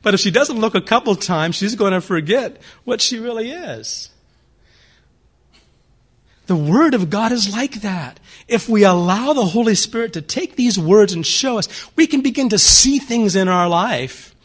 but 0.02 0.14
if 0.14 0.20
she 0.20 0.30
doesn't 0.30 0.58
look 0.58 0.74
a 0.74 0.80
couple 0.80 1.14
times, 1.14 1.56
she's 1.56 1.74
going 1.74 1.92
to 1.92 2.00
forget 2.00 2.60
what 2.84 3.02
she 3.02 3.18
really 3.18 3.50
is. 3.50 4.10
The 6.46 6.56
Word 6.56 6.94
of 6.94 7.10
God 7.10 7.32
is 7.32 7.52
like 7.52 7.82
that. 7.82 8.18
If 8.48 8.68
we 8.68 8.84
allow 8.84 9.32
the 9.32 9.44
Holy 9.44 9.74
Spirit 9.74 10.12
to 10.14 10.22
take 10.22 10.56
these 10.56 10.78
words 10.78 11.12
and 11.12 11.26
show 11.26 11.58
us, 11.58 11.68
we 11.96 12.06
can 12.06 12.20
begin 12.22 12.48
to 12.50 12.58
see 12.58 12.98
things 12.98 13.36
in 13.36 13.48
our 13.48 13.68
life. 13.68 14.35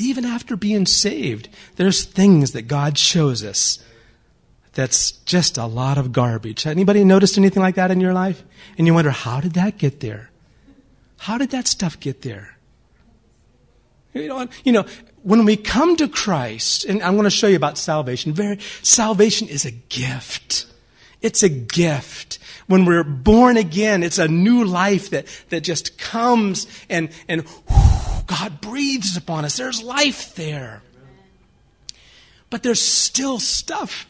Even 0.00 0.24
after 0.24 0.56
being 0.56 0.86
saved, 0.86 1.50
there's 1.76 2.04
things 2.04 2.52
that 2.52 2.62
God 2.62 2.96
shows 2.96 3.44
us 3.44 3.84
that's 4.72 5.12
just 5.12 5.58
a 5.58 5.66
lot 5.66 5.98
of 5.98 6.10
garbage. 6.12 6.66
Anybody 6.66 7.04
noticed 7.04 7.36
anything 7.36 7.62
like 7.62 7.74
that 7.74 7.90
in 7.90 8.00
your 8.00 8.14
life? 8.14 8.42
And 8.78 8.86
you 8.86 8.94
wonder, 8.94 9.10
how 9.10 9.40
did 9.40 9.52
that 9.54 9.76
get 9.76 10.00
there? 10.00 10.30
How 11.18 11.36
did 11.36 11.50
that 11.50 11.66
stuff 11.68 12.00
get 12.00 12.22
there? 12.22 12.56
You 14.14 14.28
know, 14.28 14.48
you 14.64 14.72
know, 14.72 14.86
when 15.22 15.44
we 15.44 15.56
come 15.56 15.96
to 15.96 16.08
Christ, 16.08 16.84
and 16.86 17.02
I'm 17.02 17.12
going 17.12 17.24
to 17.24 17.30
show 17.30 17.46
you 17.46 17.56
about 17.56 17.76
salvation. 17.76 18.32
Very, 18.32 18.58
salvation 18.82 19.48
is 19.48 19.66
a 19.66 19.70
gift. 19.70 20.66
It's 21.20 21.42
a 21.42 21.50
gift. 21.50 22.38
When 22.70 22.84
we're 22.84 23.02
born 23.02 23.56
again, 23.56 24.04
it's 24.04 24.18
a 24.18 24.28
new 24.28 24.64
life 24.64 25.10
that, 25.10 25.26
that 25.48 25.62
just 25.62 25.98
comes 25.98 26.68
and, 26.88 27.10
and 27.26 27.44
God 28.28 28.60
breathes 28.60 29.16
upon 29.16 29.44
us. 29.44 29.56
There's 29.56 29.82
life 29.82 30.36
there. 30.36 30.80
But 32.48 32.62
there's 32.62 32.80
still 32.80 33.40
stuff 33.40 34.06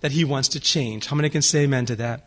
that 0.00 0.10
He 0.10 0.24
wants 0.24 0.48
to 0.48 0.58
change. 0.58 1.06
How 1.06 1.14
many 1.14 1.30
can 1.30 1.40
say 1.40 1.60
amen 1.60 1.86
to 1.86 1.94
that? 1.96 2.26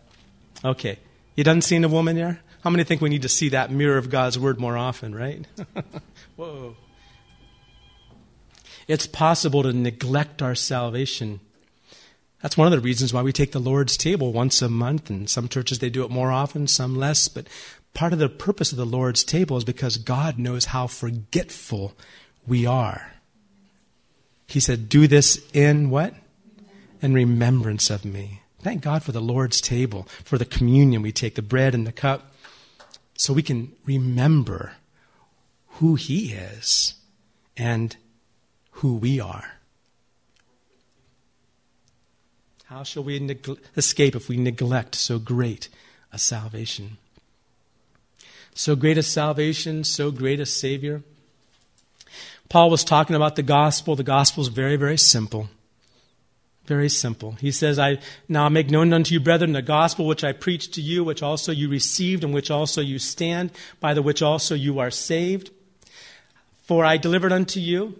Okay. 0.64 1.00
You 1.36 1.44
done 1.44 1.62
seen 1.62 1.84
a 1.84 1.90
woman 1.90 2.16
there? 2.16 2.40
How 2.64 2.70
many 2.70 2.86
think 2.86 3.02
we 3.02 3.10
need 3.10 3.24
to 3.24 3.30
see 3.30 3.50
that 3.50 3.70
mirror 3.70 3.98
of 3.98 4.10
God's 4.10 4.40
Word 4.40 4.62
more 4.62 4.78
often, 4.78 5.14
right? 5.14 5.46
Whoa. 6.38 6.78
It's 8.88 9.06
possible 9.06 9.64
to 9.64 9.74
neglect 9.74 10.42
our 10.42 10.56
salvation 10.56 11.42
that's 12.44 12.58
one 12.58 12.68
of 12.68 12.72
the 12.72 12.82
reasons 12.82 13.14
why 13.14 13.22
we 13.22 13.32
take 13.32 13.54
the 13.54 13.60
Lord's 13.60 13.96
table 13.96 14.34
once 14.34 14.62
a 14.62 14.68
month, 14.68 15.10
and 15.10 15.30
some 15.30 15.48
churches 15.48 15.80
they 15.80 15.90
do 15.90 16.04
it 16.04 16.12
more 16.12 16.30
often, 16.30 16.68
some 16.68 16.94
less. 16.94 17.30
But 17.30 17.48
part 17.94 18.12
of 18.12 18.20
the 18.20 18.28
purpose 18.28 18.74
of 18.74 18.78
the 18.78 18.86
Lord's 18.86 19.24
table 19.24 19.56
is 19.56 19.64
because 19.64 19.96
God 19.96 20.38
knows 20.38 20.66
how 20.66 20.88
forgetful 20.88 21.94
we 22.46 22.66
are. 22.66 23.14
He 24.46 24.60
said, 24.60 24.90
Do 24.90 25.08
this 25.08 25.42
in 25.54 25.90
what? 25.90 26.16
In 27.02 27.14
remembrance 27.14 27.90
of 27.90 28.04
me. 28.04 28.42
Thank 28.60 28.82
God 28.82 29.04
for 29.04 29.14
the 29.14 29.22
Lord's 29.22 29.62
table, 29.62 30.06
for 30.26 30.38
the 30.38 30.44
communion 30.44 31.02
we 31.02 31.14
take, 31.14 31.36
the 31.36 31.42
bread 31.42 31.74
and 31.74 31.88
the 31.88 31.94
cup, 31.94 32.34
so 33.18 33.32
we 33.32 33.42
can 33.42 33.72
remember 33.86 34.74
who 35.76 35.96
He 35.96 36.34
is 36.34 36.96
and 37.56 37.96
who 38.72 38.98
we 38.98 39.22
are. 39.22 39.60
How 42.74 42.82
shall 42.82 43.04
we 43.04 43.20
neg- 43.20 43.60
escape 43.78 44.16
if 44.16 44.28
we 44.28 44.36
neglect 44.36 44.96
so 44.96 45.20
great 45.20 45.70
a 46.12 46.18
salvation? 46.18 46.98
So 48.56 48.76
great 48.76 48.98
a 48.98 49.04
salvation, 49.04 49.84
so 49.84 50.10
great 50.10 50.40
a 50.40 50.46
Savior. 50.48 51.04
Paul 52.50 52.72
was 52.72 52.84
talking 52.84 53.16
about 53.16 53.36
the 53.36 53.44
gospel. 53.44 53.96
The 53.96 54.02
gospel 54.02 54.42
is 54.42 54.48
very, 54.48 54.76
very 54.76 54.98
simple. 54.98 55.50
Very 56.66 56.90
simple. 56.90 57.34
He 57.34 57.52
says, 57.52 57.78
I 57.78 58.00
now 58.28 58.50
make 58.50 58.72
known 58.72 58.92
unto 58.92 59.14
you, 59.14 59.20
brethren, 59.20 59.52
the 59.52 59.62
gospel 59.62 60.08
which 60.08 60.24
I 60.24 60.32
preached 60.32 60.74
to 60.74 60.82
you, 60.82 61.04
which 61.04 61.22
also 61.22 61.52
you 61.52 61.70
received, 61.70 62.24
and 62.24 62.34
which 62.34 62.50
also 62.50 62.82
you 62.82 62.98
stand, 62.98 63.52
by 63.80 63.94
the 63.94 64.02
which 64.02 64.24
also 64.24 64.56
you 64.56 64.80
are 64.80 64.90
saved. 64.90 65.52
For 66.64 66.84
I 66.84 66.98
delivered 66.98 67.34
unto 67.34 67.60
you 67.60 68.00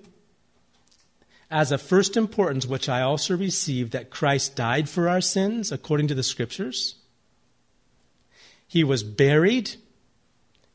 as 1.54 1.72
of 1.72 1.84
first 1.84 2.18
importance, 2.18 2.66
which 2.66 2.90
I 2.90 3.02
also 3.02 3.38
received, 3.38 3.92
that 3.92 4.10
Christ 4.10 4.56
died 4.56 4.90
for 4.90 5.08
our 5.08 5.22
sins 5.22 5.72
according 5.72 6.08
to 6.08 6.16
the 6.16 6.24
Scriptures. 6.24 6.96
He 8.68 8.84
was 8.84 9.04
buried, 9.04 9.76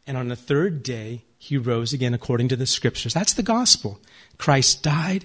and 0.07 0.17
on 0.17 0.29
the 0.29 0.37
third 0.37 0.85
day, 0.85 1.25
he 1.37 1.57
rose 1.57 1.93
again 1.93 2.15
according 2.15 2.47
to 2.51 2.57
the 2.57 2.65
Scriptures. 2.65 3.13
That's 3.13 3.35
the 3.35 3.43
gospel. 3.43 4.01
Christ 4.39 4.85
died 4.85 5.25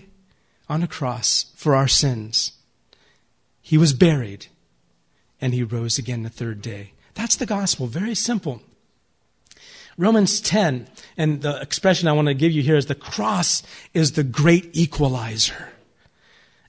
on 0.67 0.81
a 0.81 0.87
cross 0.87 1.51
for 1.55 1.75
our 1.75 1.87
sins. 1.87 2.53
He 3.61 3.77
was 3.77 3.93
buried, 3.93 4.47
and 5.39 5.53
he 5.53 5.61
rose 5.61 5.99
again 5.99 6.23
the 6.23 6.29
third 6.29 6.63
day. 6.63 6.93
That's 7.13 7.35
the 7.35 7.45
gospel. 7.45 7.85
Very 7.85 8.15
simple. 8.15 8.63
Romans 9.97 10.41
10, 10.41 10.87
and 11.17 11.41
the 11.41 11.61
expression 11.61 12.07
I 12.07 12.13
want 12.13 12.27
to 12.27 12.33
give 12.33 12.51
you 12.51 12.63
here 12.63 12.75
is 12.75 12.87
the 12.87 12.95
cross 12.95 13.61
is 13.93 14.13
the 14.13 14.23
great 14.23 14.69
equalizer. 14.73 15.69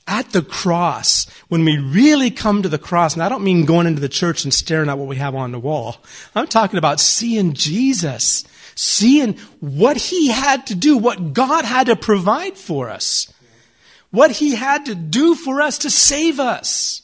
At 0.07 0.33
the 0.33 0.43
cross, 0.43 1.27
when 1.49 1.65
we 1.65 1.79
really 1.79 2.31
come 2.31 2.63
to 2.63 2.69
the 2.69 2.79
cross, 2.79 3.15
and 3.15 3.23
I 3.23 3.31
don't 3.31 3.43
mean 3.43 3.65
going 3.65 3.87
into 3.87 4.03
the 4.03 4.09
church 4.11 4.45
and 4.45 4.53
staring 4.53 4.91
at 4.91 4.99
what 4.99 5.09
we 5.09 5.17
have 5.17 5.35
on 5.35 5.53
the 5.53 5.59
wall. 5.59 5.97
I'm 6.35 6.47
talking 6.47 6.77
about 6.77 7.01
seeing 7.01 7.55
Jesus, 7.55 8.45
seeing 8.75 9.39
what 9.61 9.97
he 9.97 10.29
had 10.29 10.67
to 10.67 10.75
do, 10.75 10.99
what 10.99 11.33
God 11.33 11.65
had 11.65 11.87
to 11.87 11.97
provide 11.97 12.59
for 12.59 12.91
us, 12.91 13.33
what 14.11 14.33
he 14.33 14.55
had 14.55 14.85
to 14.87 14.95
do 14.95 15.35
for 15.35 15.63
us 15.63 15.79
to 15.79 15.91
save 15.91 16.39
us. 16.39 17.01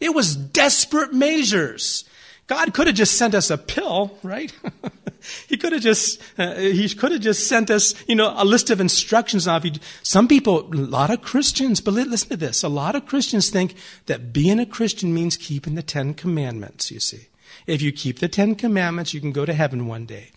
It 0.00 0.12
was 0.12 0.34
desperate 0.34 1.14
measures. 1.14 2.04
God 2.50 2.74
could 2.74 2.88
have 2.88 2.96
just 2.96 3.16
sent 3.16 3.36
us 3.36 3.48
a 3.48 3.56
pill, 3.56 4.18
right? 4.24 4.52
he 5.48 5.56
could 5.56 5.72
have 5.72 5.82
just, 5.82 6.20
uh, 6.36 6.56
he 6.56 6.88
could 6.88 7.12
have 7.12 7.20
just 7.20 7.46
sent 7.46 7.70
us, 7.70 7.94
you 8.08 8.16
know, 8.16 8.34
a 8.36 8.44
list 8.44 8.70
of 8.70 8.80
instructions. 8.80 9.46
Now, 9.46 9.58
if 9.58 9.64
you, 9.66 9.72
some 10.02 10.26
people, 10.26 10.62
a 10.62 10.74
lot 10.74 11.10
of 11.10 11.22
Christians, 11.22 11.80
but 11.80 11.94
listen 11.94 12.30
to 12.30 12.36
this. 12.36 12.64
A 12.64 12.68
lot 12.68 12.96
of 12.96 13.06
Christians 13.06 13.50
think 13.50 13.76
that 14.06 14.32
being 14.32 14.58
a 14.58 14.66
Christian 14.66 15.14
means 15.14 15.36
keeping 15.36 15.76
the 15.76 15.82
Ten 15.82 16.12
Commandments, 16.12 16.90
you 16.90 16.98
see. 16.98 17.28
If 17.68 17.82
you 17.82 17.92
keep 17.92 18.18
the 18.18 18.26
Ten 18.26 18.56
Commandments, 18.56 19.14
you 19.14 19.20
can 19.20 19.30
go 19.30 19.44
to 19.44 19.52
heaven 19.52 19.86
one 19.86 20.04
day. 20.04 20.32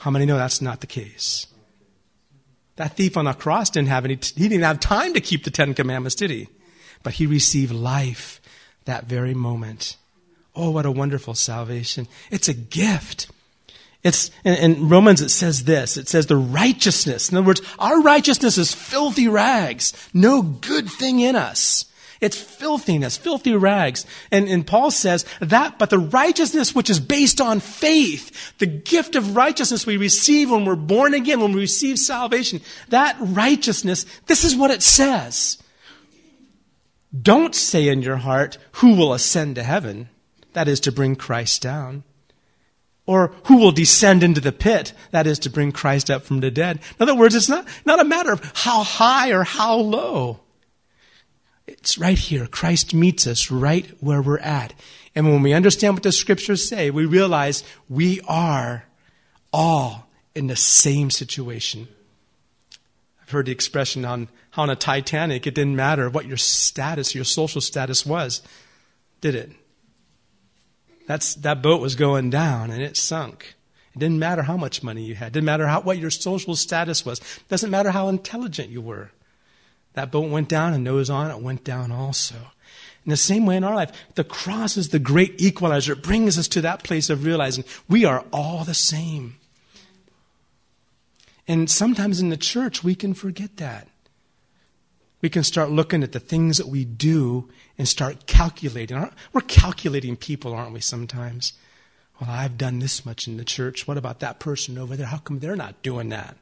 How 0.00 0.10
many 0.10 0.26
know 0.26 0.36
that's 0.36 0.60
not 0.60 0.82
the 0.82 0.86
case? 0.86 1.46
That 2.76 2.94
thief 2.94 3.16
on 3.16 3.24
the 3.24 3.32
cross 3.32 3.70
didn't 3.70 3.88
have 3.88 4.04
any, 4.04 4.16
he 4.16 4.50
didn't 4.50 4.64
have 4.64 4.80
time 4.80 5.14
to 5.14 5.20
keep 5.22 5.44
the 5.44 5.50
Ten 5.50 5.72
Commandments, 5.72 6.14
did 6.14 6.28
he? 6.28 6.48
But 7.02 7.14
he 7.14 7.24
received 7.24 7.72
life 7.72 8.42
that 8.84 9.06
very 9.06 9.32
moment. 9.32 9.96
Oh, 10.54 10.70
what 10.70 10.86
a 10.86 10.90
wonderful 10.90 11.34
salvation. 11.34 12.06
It's 12.30 12.48
a 12.48 12.54
gift. 12.54 13.28
It's, 14.04 14.30
in, 14.44 14.88
Romans 14.88 15.20
it 15.20 15.30
says 15.30 15.64
this. 15.64 15.96
It 15.96 16.08
says 16.08 16.26
the 16.26 16.36
righteousness. 16.36 17.30
In 17.30 17.38
other 17.38 17.46
words, 17.46 17.62
our 17.78 18.00
righteousness 18.02 18.58
is 18.58 18.74
filthy 18.74 19.28
rags. 19.28 19.92
No 20.12 20.42
good 20.42 20.88
thing 20.88 21.20
in 21.20 21.34
us. 21.34 21.86
It's 22.20 22.40
filthiness, 22.40 23.16
filthy 23.16 23.54
rags. 23.54 24.06
And, 24.30 24.48
and 24.48 24.66
Paul 24.66 24.90
says 24.90 25.26
that, 25.40 25.78
but 25.78 25.90
the 25.90 25.98
righteousness 25.98 26.74
which 26.74 26.88
is 26.88 27.00
based 27.00 27.40
on 27.40 27.60
faith, 27.60 28.56
the 28.58 28.66
gift 28.66 29.16
of 29.16 29.36
righteousness 29.36 29.84
we 29.84 29.96
receive 29.96 30.50
when 30.50 30.64
we're 30.64 30.76
born 30.76 31.12
again, 31.12 31.40
when 31.40 31.52
we 31.52 31.60
receive 31.60 31.98
salvation, 31.98 32.60
that 32.88 33.16
righteousness, 33.18 34.06
this 34.26 34.44
is 34.44 34.54
what 34.54 34.70
it 34.70 34.82
says. 34.82 35.62
Don't 37.20 37.54
say 37.54 37.88
in 37.88 38.02
your 38.02 38.16
heart, 38.16 38.58
who 38.72 38.94
will 38.96 39.12
ascend 39.12 39.56
to 39.56 39.62
heaven? 39.62 40.08
That 40.54 40.66
is 40.68 40.80
to 40.80 40.92
bring 40.92 41.14
Christ 41.14 41.62
down. 41.62 42.04
Or 43.06 43.32
who 43.44 43.58
will 43.58 43.72
descend 43.72 44.22
into 44.22 44.40
the 44.40 44.52
pit? 44.52 44.94
That 45.10 45.26
is 45.26 45.38
to 45.40 45.50
bring 45.50 45.72
Christ 45.72 46.10
up 46.10 46.22
from 46.22 46.40
the 46.40 46.50
dead. 46.50 46.78
In 46.98 47.02
other 47.02 47.14
words, 47.14 47.34
it's 47.34 47.48
not, 47.48 47.68
not 47.84 48.00
a 48.00 48.04
matter 48.04 48.32
of 48.32 48.52
how 48.54 48.82
high 48.82 49.30
or 49.30 49.44
how 49.44 49.76
low. 49.76 50.40
It's 51.66 51.98
right 51.98 52.18
here. 52.18 52.46
Christ 52.46 52.94
meets 52.94 53.26
us 53.26 53.50
right 53.50 53.86
where 54.00 54.22
we're 54.22 54.38
at. 54.38 54.72
And 55.14 55.26
when 55.26 55.42
we 55.42 55.52
understand 55.52 55.94
what 55.94 56.02
the 56.02 56.12
scriptures 56.12 56.68
say, 56.68 56.90
we 56.90 57.04
realize 57.04 57.62
we 57.88 58.20
are 58.26 58.86
all 59.52 60.08
in 60.34 60.46
the 60.46 60.56
same 60.56 61.10
situation. 61.10 61.88
I've 63.22 63.30
heard 63.30 63.46
the 63.46 63.52
expression 63.52 64.04
on 64.04 64.28
how 64.50 64.62
on 64.62 64.70
a 64.70 64.76
Titanic, 64.76 65.46
it 65.46 65.54
didn't 65.54 65.76
matter 65.76 66.08
what 66.08 66.26
your 66.26 66.36
status, 66.36 67.14
your 67.14 67.24
social 67.24 67.60
status 67.60 68.04
was, 68.04 68.42
did 69.20 69.34
it? 69.34 69.52
That's, 71.06 71.34
that 71.36 71.62
boat 71.62 71.80
was 71.80 71.94
going 71.94 72.30
down 72.30 72.70
and 72.70 72.82
it 72.82 72.96
sunk. 72.96 73.54
It 73.94 73.98
didn't 73.98 74.18
matter 74.18 74.42
how 74.42 74.56
much 74.56 74.82
money 74.82 75.04
you 75.04 75.14
had. 75.14 75.28
It 75.28 75.32
didn't 75.34 75.46
matter 75.46 75.66
how, 75.66 75.80
what 75.80 75.98
your 75.98 76.10
social 76.10 76.56
status 76.56 77.04
was. 77.04 77.20
It 77.20 77.48
doesn't 77.48 77.70
matter 77.70 77.90
how 77.90 78.08
intelligent 78.08 78.70
you 78.70 78.80
were. 78.80 79.10
That 79.92 80.10
boat 80.10 80.30
went 80.30 80.48
down 80.48 80.74
and 80.74 80.82
Noah's 80.82 81.10
on 81.10 81.30
it 81.30 81.40
went 81.40 81.62
down 81.62 81.92
also. 81.92 82.36
In 83.04 83.10
the 83.10 83.16
same 83.16 83.44
way 83.44 83.56
in 83.56 83.64
our 83.64 83.74
life, 83.74 83.92
the 84.14 84.24
cross 84.24 84.76
is 84.76 84.88
the 84.88 84.98
great 84.98 85.40
equalizer. 85.40 85.92
It 85.92 86.02
brings 86.02 86.38
us 86.38 86.48
to 86.48 86.62
that 86.62 86.82
place 86.82 87.10
of 87.10 87.24
realizing 87.24 87.64
we 87.88 88.04
are 88.04 88.24
all 88.32 88.64
the 88.64 88.74
same. 88.74 89.36
And 91.46 91.70
sometimes 91.70 92.20
in 92.20 92.30
the 92.30 92.38
church, 92.38 92.82
we 92.82 92.94
can 92.94 93.12
forget 93.12 93.58
that. 93.58 93.88
We 95.24 95.30
can 95.30 95.42
start 95.42 95.70
looking 95.70 96.02
at 96.02 96.12
the 96.12 96.20
things 96.20 96.58
that 96.58 96.68
we 96.68 96.84
do 96.84 97.48
and 97.78 97.88
start 97.88 98.26
calculating. 98.26 99.10
We're 99.32 99.40
calculating 99.40 100.16
people, 100.16 100.52
aren't 100.52 100.74
we, 100.74 100.80
sometimes? 100.80 101.54
Well, 102.20 102.28
I've 102.28 102.58
done 102.58 102.78
this 102.78 103.06
much 103.06 103.26
in 103.26 103.38
the 103.38 103.44
church. 103.44 103.88
What 103.88 103.96
about 103.96 104.20
that 104.20 104.38
person 104.38 104.76
over 104.76 104.96
there? 104.96 105.06
How 105.06 105.16
come 105.16 105.38
they're 105.38 105.56
not 105.56 105.82
doing 105.82 106.10
that? 106.10 106.36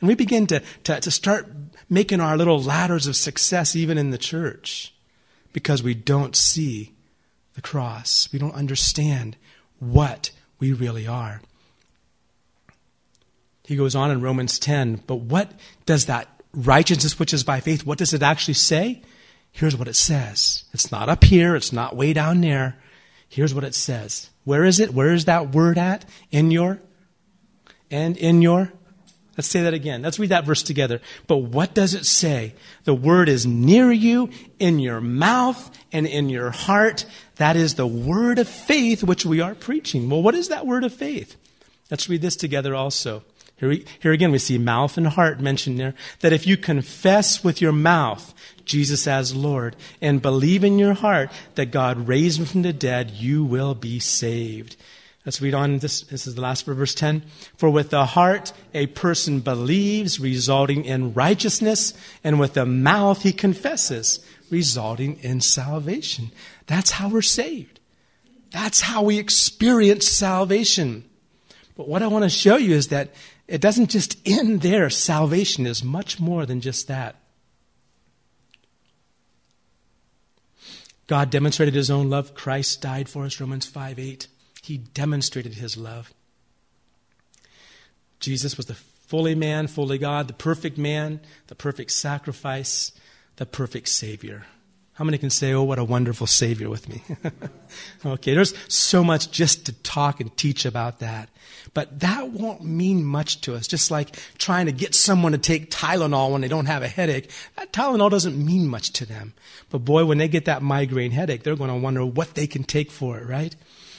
And 0.00 0.08
we 0.08 0.16
begin 0.16 0.48
to, 0.48 0.60
to, 0.82 0.98
to 0.98 1.10
start 1.12 1.46
making 1.88 2.20
our 2.20 2.36
little 2.36 2.60
ladders 2.60 3.06
of 3.06 3.14
success 3.14 3.76
even 3.76 3.96
in 3.96 4.10
the 4.10 4.18
church 4.18 4.92
because 5.52 5.84
we 5.84 5.94
don't 5.94 6.34
see 6.34 6.94
the 7.54 7.62
cross. 7.62 8.28
We 8.32 8.40
don't 8.40 8.54
understand 8.56 9.36
what 9.78 10.32
we 10.58 10.72
really 10.72 11.06
are. 11.06 11.42
He 13.62 13.76
goes 13.76 13.94
on 13.94 14.10
in 14.10 14.20
Romans 14.20 14.58
10, 14.58 15.04
but 15.06 15.20
what 15.20 15.52
does 15.84 16.06
that 16.06 16.35
righteousness 16.56 17.18
which 17.18 17.34
is 17.34 17.44
by 17.44 17.60
faith, 17.60 17.86
what 17.86 17.98
does 17.98 18.14
it 18.14 18.22
actually 18.22 18.54
say? 18.54 19.02
Here's 19.52 19.76
what 19.76 19.88
it 19.88 19.96
says. 19.96 20.64
It's 20.72 20.90
not 20.90 21.08
up 21.08 21.24
here, 21.24 21.54
it's 21.54 21.72
not 21.72 21.94
way 21.94 22.12
down 22.12 22.40
there. 22.40 22.78
Here's 23.28 23.54
what 23.54 23.64
it 23.64 23.74
says. 23.74 24.30
Where 24.44 24.64
is 24.64 24.80
it? 24.80 24.94
Where 24.94 25.12
is 25.12 25.24
that 25.26 25.52
word 25.52 25.78
at? 25.78 26.04
In 26.30 26.50
your 26.50 26.80
and 27.90 28.16
in 28.16 28.42
your 28.42 28.72
Let's 29.36 29.48
say 29.48 29.62
that 29.62 29.74
again. 29.74 30.00
Let's 30.00 30.18
read 30.18 30.30
that 30.30 30.46
verse 30.46 30.62
together. 30.62 31.00
But 31.26 31.38
what 31.38 31.74
does 31.74 31.92
it 31.92 32.06
say? 32.06 32.54
The 32.84 32.94
word 32.94 33.28
is 33.28 33.44
near 33.44 33.92
you, 33.92 34.30
in 34.58 34.78
your 34.78 35.00
mouth, 35.00 35.70
and 35.92 36.06
in 36.06 36.30
your 36.30 36.50
heart. 36.50 37.04
That 37.36 37.54
is 37.54 37.74
the 37.74 37.86
word 37.86 38.38
of 38.38 38.48
faith 38.48 39.04
which 39.04 39.26
we 39.26 39.42
are 39.42 39.54
preaching. 39.54 40.08
Well, 40.08 40.22
what 40.22 40.34
is 40.34 40.48
that 40.48 40.66
word 40.66 40.84
of 40.84 40.94
faith? 40.94 41.36
Let's 41.90 42.08
read 42.08 42.22
this 42.22 42.36
together 42.36 42.74
also. 42.74 43.24
Here, 43.58 43.70
we, 43.70 43.86
here 44.00 44.12
again, 44.12 44.32
we 44.32 44.38
see 44.38 44.58
mouth 44.58 44.98
and 44.98 45.06
heart 45.06 45.40
mentioned 45.40 45.78
there. 45.78 45.94
That 46.20 46.32
if 46.32 46.46
you 46.46 46.56
confess 46.56 47.42
with 47.42 47.60
your 47.60 47.72
mouth 47.72 48.34
Jesus 48.66 49.06
as 49.06 49.34
Lord 49.34 49.76
and 50.00 50.20
believe 50.20 50.62
in 50.62 50.78
your 50.78 50.94
heart 50.94 51.30
that 51.54 51.70
God 51.70 52.06
raised 52.06 52.38
him 52.38 52.44
from 52.44 52.62
the 52.62 52.72
dead, 52.72 53.12
you 53.12 53.44
will 53.44 53.74
be 53.74 53.98
saved. 53.98 54.76
Let's 55.24 55.40
read 55.40 55.54
on. 55.54 55.78
This, 55.78 56.02
this 56.02 56.26
is 56.26 56.36
the 56.36 56.40
last 56.40 56.66
verse 56.66 56.94
10. 56.94 57.24
For 57.56 57.68
with 57.68 57.90
the 57.90 58.06
heart 58.06 58.52
a 58.74 58.86
person 58.86 59.40
believes, 59.40 60.20
resulting 60.20 60.84
in 60.84 61.14
righteousness, 61.14 61.94
and 62.22 62.38
with 62.38 62.54
the 62.54 62.66
mouth 62.66 63.22
he 63.22 63.32
confesses, 63.32 64.24
resulting 64.50 65.18
in 65.22 65.40
salvation. 65.40 66.30
That's 66.66 66.92
how 66.92 67.08
we're 67.08 67.22
saved. 67.22 67.80
That's 68.52 68.82
how 68.82 69.02
we 69.02 69.18
experience 69.18 70.06
salvation. 70.06 71.04
But 71.76 71.88
what 71.88 72.02
I 72.02 72.06
want 72.06 72.22
to 72.22 72.30
show 72.30 72.56
you 72.56 72.74
is 72.74 72.88
that 72.88 73.10
it 73.48 73.60
doesn't 73.60 73.90
just 73.90 74.18
end 74.26 74.62
there. 74.62 74.90
Salvation 74.90 75.66
is 75.66 75.84
much 75.84 76.18
more 76.18 76.46
than 76.46 76.60
just 76.60 76.88
that. 76.88 77.16
God 81.06 81.30
demonstrated 81.30 81.74
his 81.74 81.90
own 81.90 82.10
love. 82.10 82.34
Christ 82.34 82.82
died 82.82 83.08
for 83.08 83.24
us, 83.24 83.40
Romans 83.40 83.66
5 83.66 83.98
8. 83.98 84.26
He 84.62 84.78
demonstrated 84.78 85.54
his 85.54 85.76
love. 85.76 86.12
Jesus 88.18 88.56
was 88.56 88.66
the 88.66 88.74
fully 88.74 89.36
man, 89.36 89.68
fully 89.68 89.98
God, 89.98 90.26
the 90.26 90.34
perfect 90.34 90.76
man, 90.76 91.20
the 91.46 91.54
perfect 91.54 91.92
sacrifice, 91.92 92.90
the 93.36 93.46
perfect 93.46 93.88
Savior. 93.88 94.46
How 94.96 95.04
many 95.04 95.18
can 95.18 95.28
say, 95.28 95.52
Oh, 95.52 95.62
what 95.62 95.78
a 95.78 95.84
wonderful 95.84 96.26
Savior 96.26 96.70
with 96.70 96.88
me? 96.88 97.02
okay, 98.06 98.34
there's 98.34 98.54
so 98.66 99.04
much 99.04 99.30
just 99.30 99.66
to 99.66 99.72
talk 99.72 100.20
and 100.20 100.34
teach 100.38 100.64
about 100.64 101.00
that. 101.00 101.28
But 101.74 102.00
that 102.00 102.30
won't 102.30 102.64
mean 102.64 103.04
much 103.04 103.42
to 103.42 103.54
us. 103.54 103.66
Just 103.66 103.90
like 103.90 104.16
trying 104.38 104.64
to 104.64 104.72
get 104.72 104.94
someone 104.94 105.32
to 105.32 105.38
take 105.38 105.70
Tylenol 105.70 106.32
when 106.32 106.40
they 106.40 106.48
don't 106.48 106.64
have 106.64 106.82
a 106.82 106.88
headache. 106.88 107.30
That 107.56 107.74
Tylenol 107.74 108.10
doesn't 108.10 108.42
mean 108.42 108.68
much 108.68 108.90
to 108.92 109.04
them. 109.04 109.34
But 109.68 109.80
boy, 109.80 110.06
when 110.06 110.16
they 110.16 110.28
get 110.28 110.46
that 110.46 110.62
migraine 110.62 111.10
headache, 111.10 111.42
they're 111.42 111.56
going 111.56 111.68
to 111.68 111.76
wonder 111.76 112.06
what 112.06 112.34
they 112.34 112.46
can 112.46 112.64
take 112.64 112.90
for 112.90 113.18
it, 113.18 113.26
right? 113.26 113.54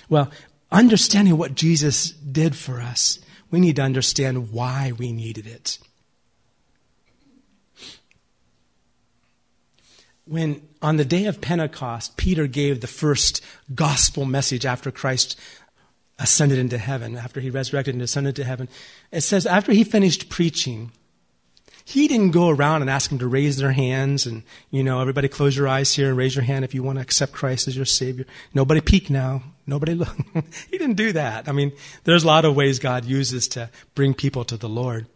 Well, 0.10 0.32
understanding 0.72 1.38
what 1.38 1.54
Jesus 1.54 2.10
did 2.10 2.56
for 2.56 2.82
us, 2.82 3.20
we 3.52 3.60
need 3.60 3.76
to 3.76 3.84
understand 3.84 4.52
why 4.52 4.94
we 4.98 5.12
needed 5.12 5.46
it. 5.46 5.78
When 10.26 10.67
on 10.82 10.98
the 10.98 11.06
day 11.06 11.26
of 11.26 11.42
Pentecost, 11.42 12.18
Peter 12.18 12.48
gave 12.48 12.82
the 12.82 12.88
first 12.88 13.44
gospel 13.74 14.26
message 14.26 14.66
after 14.66 14.92
Christ 14.92 15.40
ascended 16.20 16.58
into 16.58 16.78
heaven, 16.78 17.16
after 17.16 17.40
he 17.40 17.50
resurrected 17.50 17.94
and 17.94 18.02
ascended 18.02 18.36
to 18.36 18.44
heaven, 18.44 18.68
it 19.12 19.22
says 19.22 19.46
after 19.46 19.72
he 19.72 19.84
finished 19.84 20.30
preaching, 20.30 20.92
he 21.86 22.08
didn't 22.08 22.32
go 22.32 22.50
around 22.50 22.82
and 22.82 22.90
ask 22.90 23.10
them 23.10 23.20
to 23.20 23.28
raise 23.28 23.58
their 23.58 23.72
hands 23.72 24.26
and, 24.26 24.44
you 24.72 24.84
know, 24.84 25.00
everybody 25.00 25.30
close 25.30 25.56
your 25.56 25.70
eyes 25.70 25.94
here 25.94 26.10
and 26.10 26.18
raise 26.18 26.36
your 26.36 26.44
hand 26.44 26.66
if 26.66 26.74
you 26.74 26.84
want 26.84 26.98
to 26.98 27.02
accept 27.02 27.32
Christ 27.32 27.68
as 27.68 27.78
your 27.78 27.86
Savior. 27.86 28.26
Nobody 28.54 28.82
peek 28.82 29.10
now. 29.10 29.44
Nobody 29.66 29.94
look. 29.94 30.14
he 30.70 30.78
didn't 30.78 30.96
do 30.98 31.14
that. 31.14 31.48
I 31.48 31.54
mean, 31.54 31.72
there's 32.04 32.26
a 32.26 32.28
lot 32.28 32.44
of 32.44 32.56
ways 32.56 32.80
God 32.80 33.06
uses 33.06 33.48
to 33.50 33.70
bring 33.96 34.14
people 34.14 34.44
to 34.46 34.58
the 34.58 34.68
Lord. 34.68 35.08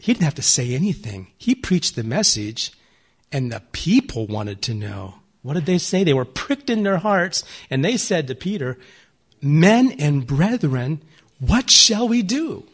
He 0.00 0.12
didn't 0.12 0.24
have 0.24 0.34
to 0.34 0.42
say 0.42 0.74
anything. 0.74 1.28
He 1.38 1.54
preached 1.54 1.94
the 1.94 2.02
message 2.02 2.72
and 3.32 3.50
the 3.50 3.62
people 3.72 4.26
wanted 4.26 4.62
to 4.62 4.74
know. 4.74 5.16
What 5.42 5.54
did 5.54 5.66
they 5.66 5.78
say? 5.78 6.02
They 6.04 6.14
were 6.14 6.24
pricked 6.24 6.70
in 6.70 6.82
their 6.82 6.98
hearts 6.98 7.44
and 7.70 7.84
they 7.84 7.96
said 7.96 8.26
to 8.28 8.34
Peter, 8.34 8.78
Men 9.40 9.92
and 9.98 10.26
brethren, 10.26 11.02
what 11.38 11.70
shall 11.70 12.08
we 12.08 12.22
do? 12.22 12.66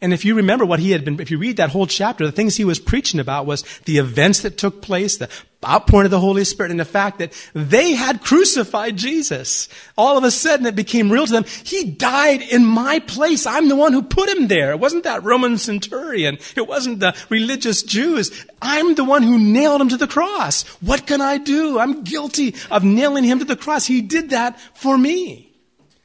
And 0.00 0.12
if 0.12 0.24
you 0.24 0.34
remember 0.34 0.66
what 0.66 0.80
he 0.80 0.90
had 0.90 1.04
been, 1.04 1.18
if 1.20 1.30
you 1.30 1.38
read 1.38 1.56
that 1.56 1.70
whole 1.70 1.86
chapter, 1.86 2.26
the 2.26 2.32
things 2.32 2.56
he 2.56 2.64
was 2.64 2.78
preaching 2.78 3.18
about 3.18 3.46
was 3.46 3.62
the 3.86 3.98
events 3.98 4.40
that 4.40 4.58
took 4.58 4.82
place, 4.82 5.16
the 5.16 5.30
outpouring 5.66 6.04
of 6.04 6.10
the 6.10 6.20
Holy 6.20 6.44
Spirit, 6.44 6.70
and 6.70 6.78
the 6.78 6.84
fact 6.84 7.18
that 7.18 7.32
they 7.54 7.92
had 7.92 8.22
crucified 8.22 8.96
Jesus. 8.96 9.68
All 9.96 10.18
of 10.18 10.24
a 10.24 10.30
sudden 10.30 10.66
it 10.66 10.76
became 10.76 11.10
real 11.10 11.26
to 11.26 11.32
them. 11.32 11.44
He 11.64 11.84
died 11.84 12.42
in 12.42 12.64
my 12.64 12.98
place. 13.00 13.46
I'm 13.46 13.68
the 13.68 13.76
one 13.76 13.94
who 13.94 14.02
put 14.02 14.28
him 14.28 14.48
there. 14.48 14.70
It 14.70 14.80
wasn't 14.80 15.04
that 15.04 15.24
Roman 15.24 15.56
centurion. 15.56 16.38
It 16.56 16.68
wasn't 16.68 17.00
the 17.00 17.16
religious 17.30 17.82
Jews. 17.82 18.44
I'm 18.60 18.96
the 18.96 19.04
one 19.04 19.22
who 19.22 19.38
nailed 19.38 19.80
him 19.80 19.88
to 19.88 19.96
the 19.96 20.06
cross. 20.06 20.64
What 20.82 21.06
can 21.06 21.22
I 21.22 21.38
do? 21.38 21.78
I'm 21.78 22.04
guilty 22.04 22.54
of 22.70 22.84
nailing 22.84 23.24
him 23.24 23.38
to 23.38 23.44
the 23.44 23.56
cross. 23.56 23.86
He 23.86 24.02
did 24.02 24.30
that 24.30 24.60
for 24.74 24.98
me. 24.98 25.54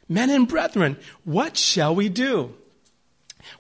Men 0.08 0.30
and 0.30 0.48
brethren, 0.48 0.98
what 1.24 1.58
shall 1.58 1.94
we 1.94 2.10
do? 2.10 2.56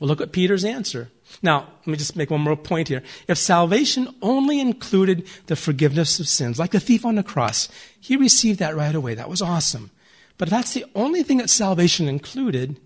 Well, 0.01 0.07
look 0.07 0.19
at 0.19 0.31
Peter's 0.31 0.65
answer. 0.65 1.11
Now, 1.43 1.67
let 1.81 1.87
me 1.87 1.95
just 1.95 2.15
make 2.15 2.31
one 2.31 2.41
more 2.41 2.57
point 2.57 2.87
here. 2.87 3.03
If 3.27 3.37
salvation 3.37 4.07
only 4.23 4.59
included 4.59 5.27
the 5.45 5.55
forgiveness 5.55 6.19
of 6.19 6.27
sins, 6.27 6.57
like 6.57 6.71
the 6.71 6.79
thief 6.79 7.05
on 7.05 7.13
the 7.13 7.23
cross, 7.23 7.69
he 7.99 8.17
received 8.17 8.57
that 8.57 8.75
right 8.75 8.95
away. 8.95 9.13
That 9.13 9.29
was 9.29 9.43
awesome. 9.43 9.91
But 10.39 10.47
if 10.47 10.49
that's 10.49 10.73
the 10.73 10.85
only 10.95 11.21
thing 11.21 11.37
that 11.37 11.51
salvation 11.51 12.07
included, 12.07 12.79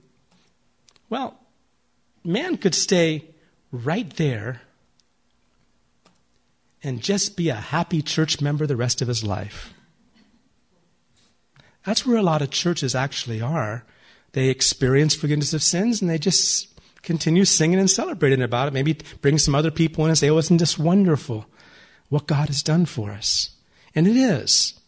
well, 1.09 1.39
man 2.25 2.57
could 2.57 2.75
stay 2.75 3.23
right 3.71 4.13
there 4.17 4.63
and 6.83 7.01
just 7.01 7.37
be 7.37 7.47
a 7.47 7.55
happy 7.55 8.01
church 8.01 8.41
member 8.41 8.67
the 8.67 8.75
rest 8.75 9.01
of 9.01 9.07
his 9.07 9.23
life. 9.23 9.73
That's 11.85 12.05
where 12.05 12.17
a 12.17 12.23
lot 12.23 12.41
of 12.41 12.49
churches 12.49 12.93
actually 12.93 13.39
are. 13.39 13.85
They 14.33 14.49
experience 14.49 15.15
forgiveness 15.15 15.53
of 15.53 15.63
sins 15.63 16.01
and 16.01 16.11
they 16.11 16.17
just 16.17 16.74
continue 17.05 17.45
singing 17.45 17.79
and 17.79 17.89
celebrating 17.89 18.41
about 18.41 18.67
it. 18.67 18.73
Maybe 18.73 18.97
bring 19.21 19.37
some 19.37 19.55
other 19.55 19.71
people 19.71 20.03
in 20.03 20.09
and 20.09 20.17
say, 20.17 20.29
oh, 20.29 20.37
isn't 20.37 20.57
this 20.57 20.77
wonderful 20.77 21.45
what 22.09 22.27
God 22.27 22.47
has 22.47 22.61
done 22.61 22.85
for 22.85 23.11
us? 23.11 23.51
And 23.93 24.07
it 24.07 24.17
is. 24.17 24.79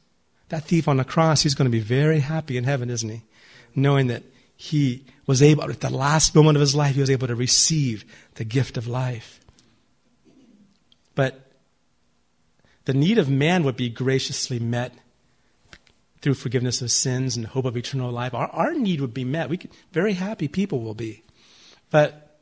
That 0.50 0.66
thief 0.66 0.88
on 0.88 0.98
the 0.98 1.04
cross, 1.04 1.44
he's 1.44 1.56
going 1.56 1.70
to 1.70 1.78
be 1.78 1.80
very 1.80 2.20
happy 2.20 2.58
in 2.58 2.64
heaven, 2.64 2.90
isn't 2.90 3.10
he? 3.10 3.22
Knowing 3.76 4.08
that 4.08 4.24
he 4.56 5.06
was 5.26 5.42
able, 5.42 5.70
at 5.70 5.82
the 5.82 5.90
last 5.90 6.34
moment 6.34 6.58
of 6.58 6.62
his 6.62 6.76
life, 6.76 6.96
he 6.96 7.02
was 7.02 7.10
able 7.10 7.28
to 7.28 7.36
receive 7.36 8.04
the 8.36 8.44
gift 8.44 8.78
of 8.78 8.88
life. 8.88 9.40
But 11.16 11.52
the 12.86 12.94
need 12.94 13.18
of 13.18 13.30
man 13.30 13.64
would 13.64 13.78
be 13.78 13.90
graciously 13.90 14.60
met 14.60 14.94
through 16.22 16.34
forgiveness 16.34 16.82
of 16.82 16.90
sins 16.90 17.38
and 17.38 17.46
hope 17.46 17.66
of 17.66 17.78
eternal 17.78 18.12
life. 18.12 18.34
Our, 18.34 18.48
our 18.48 18.74
need 18.74 19.02
would 19.02 19.14
be 19.14 19.26
met. 19.26 19.50
We 19.50 19.58
could, 19.58 19.72
very 19.92 20.14
happy 20.14 20.48
people 20.48 20.80
will 20.80 20.96
be. 20.96 21.24
But 21.90 22.40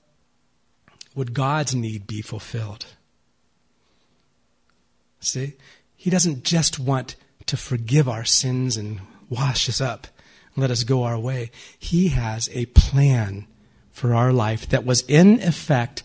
would 1.16 1.34
God's 1.34 1.76
need 1.76 2.08
be 2.08 2.22
fulfilled? 2.22 2.86
See? 5.20 5.54
He 5.96 6.10
doesn't 6.10 6.44
just 6.44 6.80
want 6.80 7.16
to 7.46 7.58
forgive 7.58 8.08
our 8.10 8.26
sins 8.26 8.78
and 8.78 9.02
wash 9.30 9.70
us 9.70 9.82
up 9.82 10.08
and 10.54 10.62
let 10.62 10.72
us 10.72 10.84
go 10.84 11.04
our 11.04 11.18
way. 11.18 11.52
He 11.78 12.10
has 12.10 12.50
a 12.54 12.66
plan 12.68 13.48
for 13.90 14.14
our 14.14 14.34
life 14.34 14.68
that 14.70 14.86
was 14.86 15.04
in 15.08 15.42
effect 15.42 16.04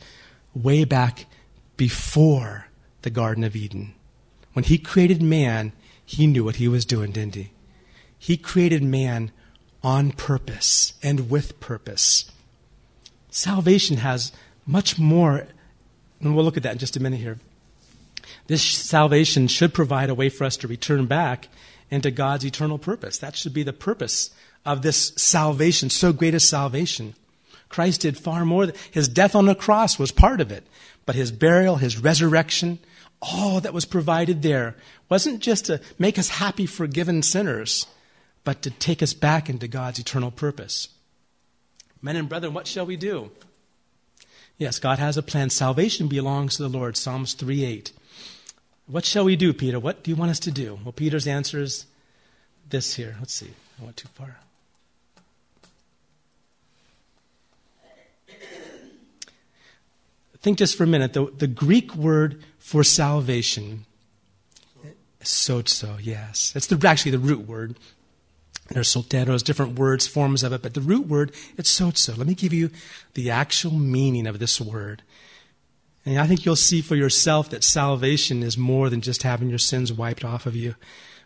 way 0.54 0.84
back 0.84 1.26
before 1.76 2.68
the 3.02 3.10
Garden 3.10 3.44
of 3.44 3.56
Eden. 3.56 3.94
When 4.52 4.64
He 4.64 4.78
created 4.78 5.22
man, 5.22 5.72
He 6.04 6.26
knew 6.26 6.44
what 6.44 6.56
He 6.56 6.68
was 6.68 6.84
doing, 6.84 7.12
didn't 7.12 7.34
He? 7.34 7.52
He 8.18 8.36
created 8.36 8.82
man 8.82 9.32
on 9.82 10.12
purpose 10.12 10.94
and 11.02 11.30
with 11.30 11.58
purpose 11.58 12.30
salvation 13.30 13.98
has 13.98 14.32
much 14.66 14.98
more, 14.98 15.46
and 16.20 16.34
we'll 16.34 16.44
look 16.44 16.56
at 16.56 16.62
that 16.64 16.72
in 16.72 16.78
just 16.78 16.96
a 16.96 17.00
minute 17.00 17.20
here. 17.20 17.38
This 18.46 18.62
salvation 18.62 19.48
should 19.48 19.72
provide 19.74 20.10
a 20.10 20.14
way 20.14 20.28
for 20.28 20.44
us 20.44 20.56
to 20.58 20.68
return 20.68 21.06
back 21.06 21.48
into 21.90 22.10
God's 22.10 22.44
eternal 22.44 22.78
purpose. 22.78 23.18
That 23.18 23.36
should 23.36 23.54
be 23.54 23.62
the 23.62 23.72
purpose 23.72 24.30
of 24.64 24.82
this 24.82 25.12
salvation, 25.16 25.90
so 25.90 26.12
great 26.12 26.34
a 26.34 26.40
salvation. 26.40 27.14
Christ 27.68 28.02
did 28.02 28.18
far 28.18 28.44
more. 28.44 28.68
His 28.90 29.08
death 29.08 29.34
on 29.34 29.46
the 29.46 29.54
cross 29.54 29.98
was 29.98 30.12
part 30.12 30.40
of 30.40 30.50
it, 30.50 30.66
but 31.06 31.14
his 31.14 31.32
burial, 31.32 31.76
his 31.76 31.98
resurrection, 31.98 32.78
all 33.22 33.60
that 33.60 33.74
was 33.74 33.84
provided 33.84 34.42
there 34.42 34.76
wasn't 35.08 35.40
just 35.40 35.66
to 35.66 35.80
make 35.98 36.18
us 36.18 36.28
happy, 36.28 36.66
forgiven 36.66 37.22
sinners, 37.22 37.86
but 38.44 38.62
to 38.62 38.70
take 38.70 39.02
us 39.02 39.12
back 39.12 39.48
into 39.48 39.68
God's 39.68 39.98
eternal 39.98 40.30
purpose. 40.30 40.88
Men 42.02 42.16
and 42.16 42.28
brethren, 42.28 42.54
what 42.54 42.66
shall 42.66 42.86
we 42.86 42.96
do? 42.96 43.30
Yes, 44.58 44.78
God 44.78 44.98
has 44.98 45.16
a 45.16 45.22
plan. 45.22 45.50
Salvation 45.50 46.06
belongs 46.06 46.56
to 46.56 46.62
the 46.62 46.68
Lord. 46.68 46.96
Psalms 46.96 47.34
3 47.34 47.64
8. 47.64 47.92
What 48.86 49.04
shall 49.04 49.24
we 49.24 49.36
do, 49.36 49.52
Peter? 49.52 49.78
What 49.78 50.02
do 50.02 50.10
you 50.10 50.16
want 50.16 50.30
us 50.30 50.40
to 50.40 50.50
do? 50.50 50.78
Well, 50.84 50.92
Peter's 50.92 51.26
answer 51.26 51.60
is 51.60 51.86
this 52.68 52.94
here. 52.94 53.16
Let's 53.20 53.34
see. 53.34 53.50
I 53.80 53.84
went 53.84 53.96
too 53.96 54.08
far. 54.14 54.36
Think 60.42 60.58
just 60.58 60.76
for 60.76 60.84
a 60.84 60.86
minute. 60.86 61.12
The, 61.12 61.30
the 61.36 61.46
Greek 61.46 61.94
word 61.94 62.42
for 62.58 62.82
salvation, 62.82 63.84
sozo, 65.22 65.98
yes. 66.00 66.52
It's 66.56 66.66
the, 66.66 66.88
actually 66.88 67.10
the 67.10 67.18
root 67.18 67.46
word. 67.46 67.76
There's 68.70 68.94
solteros, 68.94 69.42
different 69.42 69.78
words, 69.78 70.06
forms 70.06 70.44
of 70.44 70.52
it, 70.52 70.62
but 70.62 70.74
the 70.74 70.80
root 70.80 71.08
word, 71.08 71.32
it's 71.56 71.78
sozo. 71.78 72.16
Let 72.16 72.28
me 72.28 72.34
give 72.34 72.52
you 72.52 72.70
the 73.14 73.30
actual 73.30 73.72
meaning 73.72 74.28
of 74.28 74.38
this 74.38 74.60
word. 74.60 75.02
And 76.06 76.18
I 76.18 76.26
think 76.26 76.44
you'll 76.44 76.56
see 76.56 76.80
for 76.80 76.94
yourself 76.94 77.50
that 77.50 77.64
salvation 77.64 78.42
is 78.42 78.56
more 78.56 78.88
than 78.88 79.00
just 79.00 79.24
having 79.24 79.50
your 79.50 79.58
sins 79.58 79.92
wiped 79.92 80.24
off 80.24 80.46
of 80.46 80.54
you, 80.54 80.76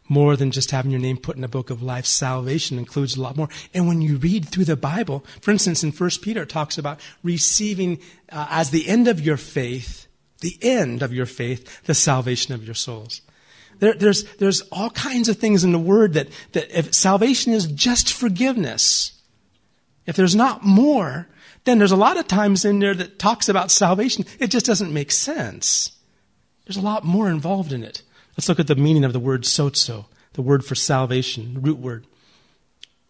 more 0.09 0.37
than 0.37 0.51
just 0.51 0.71
having 0.71 0.91
your 0.91 1.01
name 1.01 1.19
put 1.19 1.37
in 1.37 1.45
a 1.45 1.49
book 1.49 1.69
of 1.69 1.83
life. 1.83 2.07
Salvation 2.07 2.79
includes 2.79 3.15
a 3.15 3.21
lot 3.21 3.37
more. 3.37 3.49
And 3.75 3.87
when 3.87 4.01
you 4.01 4.17
read 4.17 4.49
through 4.49 4.65
the 4.65 4.77
Bible, 4.77 5.25
for 5.43 5.51
instance, 5.51 5.85
in 5.85 5.93
1 5.93 6.11
Peter, 6.23 6.43
it 6.43 6.49
talks 6.49 6.79
about 6.79 6.99
receiving 7.23 8.01
uh, 8.33 8.47
as 8.49 8.71
the 8.71 8.89
end 8.89 9.07
of 9.07 9.21
your 9.21 9.37
faith, 9.37 10.07
the 10.41 10.59
end 10.63 11.03
of 11.03 11.13
your 11.13 11.27
faith, 11.27 11.83
the 11.85 11.95
salvation 11.95 12.55
of 12.55 12.65
your 12.65 12.75
souls. 12.75 13.21
There, 13.79 13.95
there's, 13.95 14.25
there's 14.37 14.61
all 14.73 14.91
kinds 14.91 15.29
of 15.29 15.39
things 15.39 15.65
in 15.65 15.73
the 15.73 15.79
Word 15.79 16.15
that, 16.15 16.29
that 16.53 16.77
if 16.77 16.95
salvation 16.95 17.53
is 17.53 17.67
just 17.67 18.13
forgiveness, 18.13 19.21
if 20.07 20.17
there's 20.17 20.37
not 20.37 20.65
more, 20.65 21.29
then 21.65 21.79
there's 21.79 21.93
a 21.93 21.97
lot 21.97 22.19
of 22.19 22.29
times 22.29 22.65
in 22.65 22.79
there 22.79 22.95
that 22.95 23.19
talks 23.19 23.49
about 23.49 23.71
salvation. 23.71 24.25
It 24.39 24.49
just 24.49 24.67
doesn't 24.67 24.93
make 24.93 25.11
sense. 25.11 25.93
There's 26.67 26.77
a 26.77 26.83
lot 26.83 27.05
more 27.05 27.29
involved 27.29 27.73
in 27.73 27.83
it. 27.83 28.03
Let's 28.37 28.49
look 28.49 28.61
at 28.61 28.67
the 28.67 28.75
meaning 28.75 29.05
of 29.05 29.13
the 29.13 29.21
word 29.21 29.43
sozo, 29.43 30.07
the 30.35 30.43
word 30.43 30.65
for 30.65 30.75
salvation, 30.75 31.59
root 31.61 31.79
word. 31.79 32.07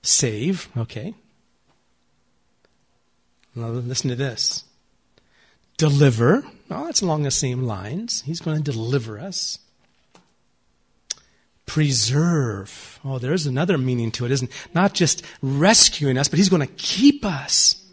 Save, 0.03 0.69
okay. 0.77 1.15
Now 3.55 3.69
listen 3.69 4.11
to 4.11 4.17
this. 4.17 4.65
Deliver. 5.77 6.45
Well, 6.69 6.85
that's 6.85 7.03
along 7.03 7.23
the 7.23 7.31
same 7.31 7.62
lines. 7.62 8.23
He's 8.27 8.41
going 8.41 8.62
to 8.62 8.73
deliver 8.73 9.19
us 9.19 9.59
preserve. 11.67 13.01
Oh, 13.05 13.19
there's 13.19 13.47
another 13.47 13.79
meaning 13.79 14.11
to 14.12 14.25
it, 14.25 14.31
isn't 14.33 14.51
it? 14.51 14.75
Not 14.75 14.95
just 14.95 15.23
rescuing 15.43 16.19
us, 16.19 16.29
but 16.29 16.39
He's 16.39 16.49
going 16.49 16.67
to 16.67 16.75
keep 16.75 17.25
us. 17.25 17.85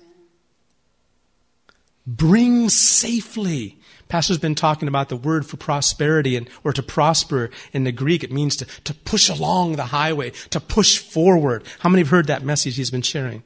Bring 2.05 2.69
safely. 2.69 3.77
Pastor's 4.07 4.39
been 4.39 4.55
talking 4.55 4.89
about 4.89 5.07
the 5.07 5.15
word 5.15 5.45
for 5.45 5.55
prosperity 5.55 6.35
and, 6.35 6.49
or 6.65 6.73
to 6.73 6.83
prosper 6.83 7.49
in 7.71 7.85
the 7.85 7.93
Greek. 7.93 8.23
It 8.23 8.31
means 8.31 8.57
to, 8.57 8.65
to 8.83 8.93
push 8.93 9.29
along 9.29 9.77
the 9.77 9.85
highway, 9.85 10.31
to 10.49 10.59
push 10.59 10.97
forward. 10.97 11.63
How 11.79 11.89
many 11.89 12.01
have 12.01 12.09
heard 12.09 12.27
that 12.27 12.43
message 12.43 12.75
he's 12.75 12.91
been 12.91 13.01
sharing? 13.01 13.43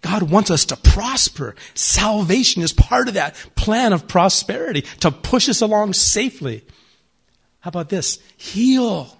God 0.00 0.24
wants 0.24 0.50
us 0.50 0.64
to 0.66 0.76
prosper. 0.76 1.54
Salvation 1.74 2.62
is 2.62 2.72
part 2.72 3.08
of 3.08 3.14
that 3.14 3.34
plan 3.54 3.92
of 3.92 4.08
prosperity, 4.08 4.82
to 5.00 5.10
push 5.10 5.48
us 5.48 5.60
along 5.60 5.92
safely. 5.92 6.64
How 7.60 7.68
about 7.68 7.88
this? 7.88 8.18
Heal. 8.36 9.16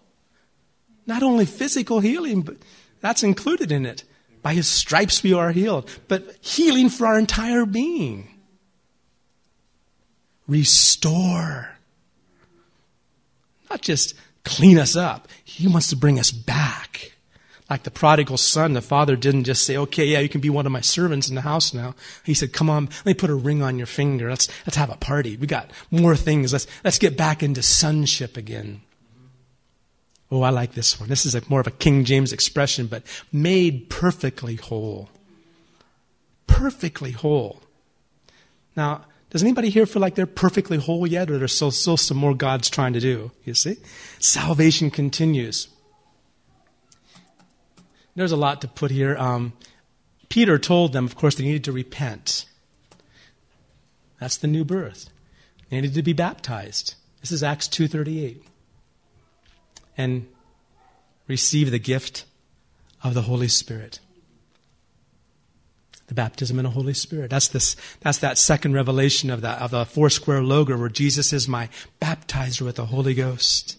Not 1.06 1.22
only 1.22 1.46
physical 1.46 2.00
healing, 2.00 2.42
but 2.42 2.56
that's 3.00 3.22
included 3.22 3.70
in 3.70 3.86
it. 3.86 4.04
By 4.42 4.54
his 4.54 4.68
stripes 4.68 5.22
we 5.22 5.32
are 5.32 5.50
healed, 5.50 5.88
but 6.08 6.36
healing 6.40 6.88
for 6.88 7.06
our 7.06 7.18
entire 7.18 7.66
being. 7.66 8.28
Restore. 10.46 11.76
Not 13.68 13.82
just 13.82 14.14
clean 14.44 14.78
us 14.78 14.94
up. 14.94 15.28
He 15.44 15.66
wants 15.66 15.88
to 15.88 15.96
bring 15.96 16.18
us 16.18 16.30
back. 16.30 17.12
Like 17.68 17.82
the 17.82 17.90
prodigal 17.90 18.36
son, 18.36 18.74
the 18.74 18.80
father 18.80 19.16
didn't 19.16 19.44
just 19.44 19.66
say, 19.66 19.76
okay, 19.76 20.06
yeah, 20.06 20.20
you 20.20 20.28
can 20.28 20.40
be 20.40 20.50
one 20.50 20.66
of 20.66 20.72
my 20.72 20.80
servants 20.80 21.28
in 21.28 21.34
the 21.34 21.40
house 21.40 21.74
now. 21.74 21.96
He 22.22 22.32
said, 22.32 22.52
come 22.52 22.70
on, 22.70 22.84
let 22.84 23.06
me 23.06 23.14
put 23.14 23.30
a 23.30 23.34
ring 23.34 23.60
on 23.60 23.76
your 23.76 23.88
finger. 23.88 24.30
Let's, 24.30 24.48
let's 24.64 24.76
have 24.76 24.90
a 24.90 24.96
party. 24.96 25.36
We 25.36 25.48
got 25.48 25.72
more 25.90 26.14
things. 26.14 26.52
Let's, 26.52 26.68
let's 26.84 26.98
get 26.98 27.16
back 27.16 27.42
into 27.42 27.62
sonship 27.62 28.36
again. 28.36 28.82
Oh, 30.30 30.42
I 30.42 30.50
like 30.50 30.72
this 30.72 30.98
one. 30.98 31.08
This 31.08 31.24
is 31.24 31.34
a, 31.34 31.42
more 31.48 31.60
of 31.60 31.66
a 31.66 31.72
King 31.72 32.04
James 32.04 32.32
expression, 32.32 32.86
but 32.86 33.02
made 33.32 33.88
perfectly 33.88 34.56
whole. 34.56 35.08
Perfectly 36.46 37.12
whole. 37.12 37.62
Now, 38.76 39.04
does 39.30 39.42
anybody 39.42 39.70
here 39.70 39.86
feel 39.86 40.02
like 40.02 40.14
they're 40.14 40.26
perfectly 40.26 40.78
whole 40.78 41.06
yet, 41.06 41.30
or 41.30 41.38
there's 41.38 41.54
still, 41.54 41.70
still 41.70 41.96
some 41.96 42.16
more 42.16 42.34
God's 42.34 42.68
trying 42.68 42.92
to 42.94 43.00
do? 43.00 43.30
You 43.44 43.54
see? 43.54 43.76
Salvation 44.18 44.90
continues. 44.90 45.68
There's 48.16 48.32
a 48.32 48.36
lot 48.36 48.60
to 48.62 48.68
put 48.68 48.90
here. 48.90 49.16
Um, 49.18 49.52
Peter 50.28 50.58
told 50.58 50.92
them, 50.92 51.04
of 51.04 51.16
course, 51.16 51.34
they 51.34 51.44
needed 51.44 51.64
to 51.64 51.72
repent. 51.72 52.46
That's 54.18 54.36
the 54.36 54.46
new 54.46 54.64
birth. 54.64 55.10
They 55.68 55.76
needed 55.76 55.94
to 55.94 56.02
be 56.02 56.12
baptized. 56.12 56.94
This 57.20 57.30
is 57.30 57.42
Acts 57.42 57.68
2:38. 57.68 58.42
And 59.96 60.26
receive 61.26 61.70
the 61.70 61.78
gift 61.78 62.24
of 63.02 63.14
the 63.14 63.22
Holy 63.22 63.48
Spirit. 63.48 64.00
The 66.08 66.14
baptism 66.14 66.58
in 66.58 66.64
the 66.64 66.70
Holy 66.70 66.94
Spirit. 66.94 67.30
That's 67.30 67.48
this 67.48 67.74
that's 68.00 68.18
that 68.18 68.38
second 68.38 68.74
revelation 68.74 69.28
of 69.30 69.40
the 69.40 69.50
of 69.50 69.72
the 69.72 69.84
Foursquare 69.84 70.42
logo 70.42 70.76
where 70.76 70.88
Jesus 70.88 71.32
is 71.32 71.48
my 71.48 71.68
baptizer 72.00 72.62
with 72.62 72.76
the 72.76 72.86
Holy 72.86 73.14
Ghost. 73.14 73.76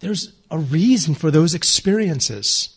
There's 0.00 0.32
a 0.50 0.58
reason 0.58 1.14
for 1.14 1.30
those 1.30 1.54
experiences. 1.54 2.72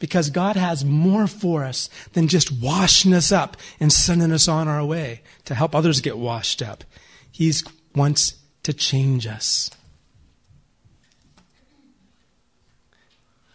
Because 0.00 0.28
God 0.28 0.56
has 0.56 0.84
more 0.84 1.26
for 1.26 1.64
us 1.64 1.88
than 2.12 2.28
just 2.28 2.52
washing 2.52 3.14
us 3.14 3.32
up 3.32 3.56
and 3.80 3.92
sending 3.92 4.32
us 4.32 4.48
on 4.48 4.68
our 4.68 4.84
way 4.84 5.22
to 5.44 5.54
help 5.54 5.74
others 5.74 6.00
get 6.00 6.18
washed 6.18 6.62
up. 6.62 6.84
He 7.30 7.52
wants 7.94 8.34
to 8.64 8.72
change 8.72 9.26
us. 9.26 9.70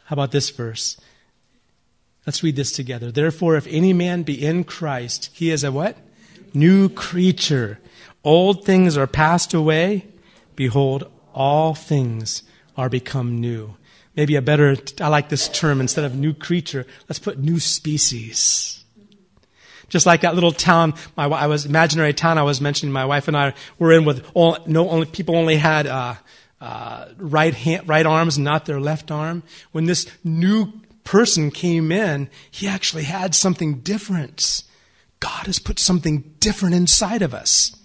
How 0.10 0.16
about 0.16 0.32
this 0.32 0.50
verse? 0.50 0.98
Let's 2.26 2.42
read 2.42 2.56
this 2.56 2.72
together. 2.72 3.12
Therefore, 3.12 3.58
if 3.58 3.68
any 3.68 3.94
man 3.94 4.24
be 4.24 4.44
in 4.44 4.64
Christ, 4.64 5.30
he 5.34 5.52
is 5.52 5.64
a 5.64 5.72
what? 5.72 5.98
New 6.52 6.90
creature. 6.90 7.78
Old 8.24 8.66
things 8.66 8.98
are 8.98 9.06
passed 9.06 9.54
away. 9.54 10.08
Behold, 10.56 11.12
all 11.32 11.76
things 11.76 12.42
are 12.76 12.90
become 12.90 13.40
new. 13.40 13.76
Maybe 14.16 14.36
a 14.36 14.42
better, 14.42 14.78
I 15.00 15.10
like 15.10 15.30
this 15.30 15.48
term, 15.48 15.80
instead 15.80 16.06
of 16.06 16.16
new 16.16 16.34
creature, 16.34 16.88
let's 17.08 17.20
put 17.20 17.38
new 17.38 17.60
species. 17.60 18.84
Just 19.90 20.08
like 20.08 20.22
that 20.22 20.34
little 20.34 20.52
town, 20.52 20.96
my, 21.16 21.26
I 21.26 21.46
was 21.46 21.68
imaginary 21.68 22.16
town 22.16 22.40
I 22.40 22.44
was 22.44 22.60
mentioning. 22.60 22.92
My 22.92 23.06
wife 23.06 23.28
and 23.28 23.38
I 23.38 23.54
were 23.78 23.92
in 23.92 24.06
with 24.06 24.28
all, 24.34 24.58
no 24.66 24.90
only 24.90 25.06
people 25.06 25.36
only 25.36 25.58
had 25.58 25.86
uh, 25.86 26.16
uh, 26.62 27.06
right 27.18 27.54
hand, 27.54 27.88
right 27.88 28.06
arms, 28.06 28.38
not 28.38 28.66
their 28.66 28.80
left 28.80 29.12
arm. 29.12 29.44
When 29.72 29.86
this 29.86 30.08
new 30.24 30.74
person 31.04 31.52
came 31.52 31.92
in, 31.92 32.30
he 32.52 32.68
actually 32.68 33.04
had 33.04 33.34
something 33.34 33.80
different. 33.80 34.64
God 35.20 35.48
has 35.48 35.60
put 35.60 35.80
something 35.80 36.36
different 36.40 36.76
inside 36.76 37.22
of 37.22 37.34
us. 37.34 37.76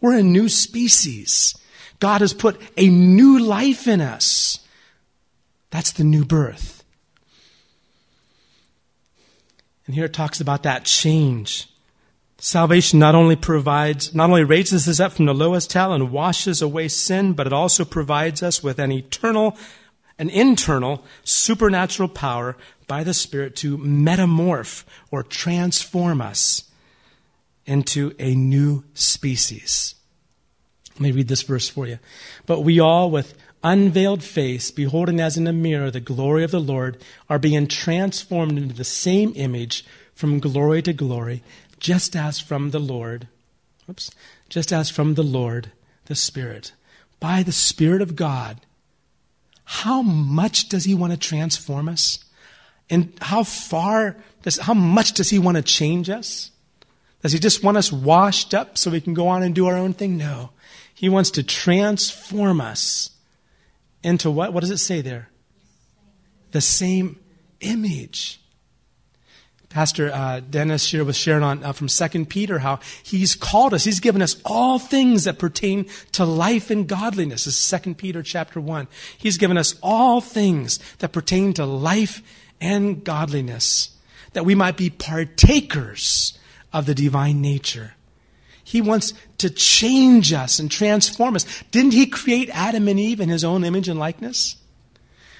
We're 0.00 0.18
a 0.18 0.22
new 0.22 0.48
species. 0.48 1.54
God 2.00 2.20
has 2.20 2.34
put 2.34 2.60
a 2.76 2.88
new 2.88 3.38
life 3.38 3.86
in 3.86 4.00
us. 4.00 4.58
That's 5.70 5.92
the 5.92 6.04
new 6.04 6.24
birth. 6.24 6.82
And 9.86 9.94
here 9.94 10.06
it 10.06 10.12
talks 10.12 10.40
about 10.40 10.64
that 10.64 10.84
change. 10.84 11.71
Salvation 12.44 12.98
not 12.98 13.14
only 13.14 13.36
provides, 13.36 14.12
not 14.16 14.28
only 14.28 14.42
raises 14.42 14.88
us 14.88 14.98
up 14.98 15.12
from 15.12 15.26
the 15.26 15.32
lowest 15.32 15.72
hell 15.74 15.92
and 15.92 16.10
washes 16.10 16.60
away 16.60 16.88
sin, 16.88 17.34
but 17.34 17.46
it 17.46 17.52
also 17.52 17.84
provides 17.84 18.42
us 18.42 18.64
with 18.64 18.80
an 18.80 18.90
eternal, 18.90 19.56
an 20.18 20.28
internal, 20.28 21.04
supernatural 21.22 22.08
power 22.08 22.56
by 22.88 23.04
the 23.04 23.14
Spirit 23.14 23.54
to 23.54 23.78
metamorph 23.78 24.82
or 25.12 25.22
transform 25.22 26.20
us 26.20 26.68
into 27.64 28.12
a 28.18 28.34
new 28.34 28.82
species. 28.92 29.94
Let 30.94 31.00
me 31.00 31.12
read 31.12 31.28
this 31.28 31.42
verse 31.42 31.68
for 31.68 31.86
you. 31.86 32.00
But 32.46 32.62
we 32.62 32.80
all, 32.80 33.08
with 33.08 33.38
unveiled 33.62 34.24
face, 34.24 34.72
beholding 34.72 35.20
as 35.20 35.36
in 35.36 35.46
a 35.46 35.52
mirror 35.52 35.92
the 35.92 36.00
glory 36.00 36.42
of 36.42 36.50
the 36.50 36.60
Lord, 36.60 37.00
are 37.28 37.38
being 37.38 37.68
transformed 37.68 38.58
into 38.58 38.74
the 38.74 38.82
same 38.82 39.32
image 39.36 39.84
from 40.12 40.40
glory 40.40 40.82
to 40.82 40.92
glory, 40.92 41.42
just 41.82 42.14
as 42.14 42.38
from 42.38 42.70
the 42.70 42.78
Lord, 42.78 43.26
oops, 43.90 44.12
just 44.48 44.72
as 44.72 44.88
from 44.88 45.14
the 45.14 45.24
Lord, 45.24 45.72
the 46.06 46.14
Spirit. 46.14 46.72
By 47.18 47.42
the 47.42 47.52
Spirit 47.52 48.00
of 48.00 48.14
God, 48.14 48.60
how 49.64 50.00
much 50.00 50.68
does 50.68 50.84
He 50.84 50.94
want 50.94 51.12
to 51.12 51.18
transform 51.18 51.88
us? 51.88 52.24
And 52.88 53.12
how 53.20 53.42
far 53.42 54.16
does, 54.42 54.58
how 54.58 54.74
much 54.74 55.12
does 55.12 55.30
He 55.30 55.40
want 55.40 55.56
to 55.56 55.62
change 55.62 56.08
us? 56.08 56.52
Does 57.20 57.32
He 57.32 57.40
just 57.40 57.64
want 57.64 57.76
us 57.76 57.90
washed 57.90 58.54
up 58.54 58.78
so 58.78 58.90
we 58.90 59.00
can 59.00 59.12
go 59.12 59.26
on 59.26 59.42
and 59.42 59.52
do 59.52 59.66
our 59.66 59.76
own 59.76 59.92
thing? 59.92 60.16
No. 60.16 60.50
He 60.94 61.08
wants 61.08 61.32
to 61.32 61.42
transform 61.42 62.60
us 62.60 63.10
into 64.04 64.30
what? 64.30 64.52
What 64.52 64.60
does 64.60 64.70
it 64.70 64.78
say 64.78 65.00
there? 65.00 65.30
The 66.52 66.60
same 66.60 67.18
image. 67.60 68.41
Pastor 69.72 70.12
uh, 70.12 70.40
Dennis 70.40 70.90
here 70.90 71.02
was 71.02 71.16
sharing 71.16 71.42
on 71.42 71.64
uh, 71.64 71.72
from 71.72 71.88
Second 71.88 72.28
Peter 72.28 72.58
how 72.58 72.78
he's 73.02 73.34
called 73.34 73.72
us. 73.72 73.84
He's 73.84 74.00
given 74.00 74.20
us 74.20 74.36
all 74.44 74.78
things 74.78 75.24
that 75.24 75.38
pertain 75.38 75.86
to 76.12 76.26
life 76.26 76.70
and 76.70 76.86
godliness. 76.86 77.44
This 77.44 77.54
is 77.54 77.58
Second 77.58 77.96
Peter 77.96 78.22
chapter 78.22 78.60
one. 78.60 78.86
He's 79.16 79.38
given 79.38 79.56
us 79.56 79.74
all 79.82 80.20
things 80.20 80.78
that 80.98 81.12
pertain 81.12 81.54
to 81.54 81.64
life 81.64 82.22
and 82.60 83.02
godliness, 83.02 83.96
that 84.34 84.44
we 84.44 84.54
might 84.54 84.76
be 84.76 84.90
partakers 84.90 86.38
of 86.70 86.84
the 86.84 86.94
divine 86.94 87.40
nature. 87.40 87.94
He 88.62 88.82
wants 88.82 89.14
to 89.38 89.48
change 89.48 90.34
us 90.34 90.58
and 90.58 90.70
transform 90.70 91.34
us. 91.34 91.62
Didn't 91.70 91.92
He 91.92 92.06
create 92.06 92.50
Adam 92.52 92.88
and 92.88 93.00
Eve 93.00 93.20
in 93.20 93.30
His 93.30 93.42
own 93.42 93.64
image 93.64 93.88
and 93.88 93.98
likeness? 93.98 94.56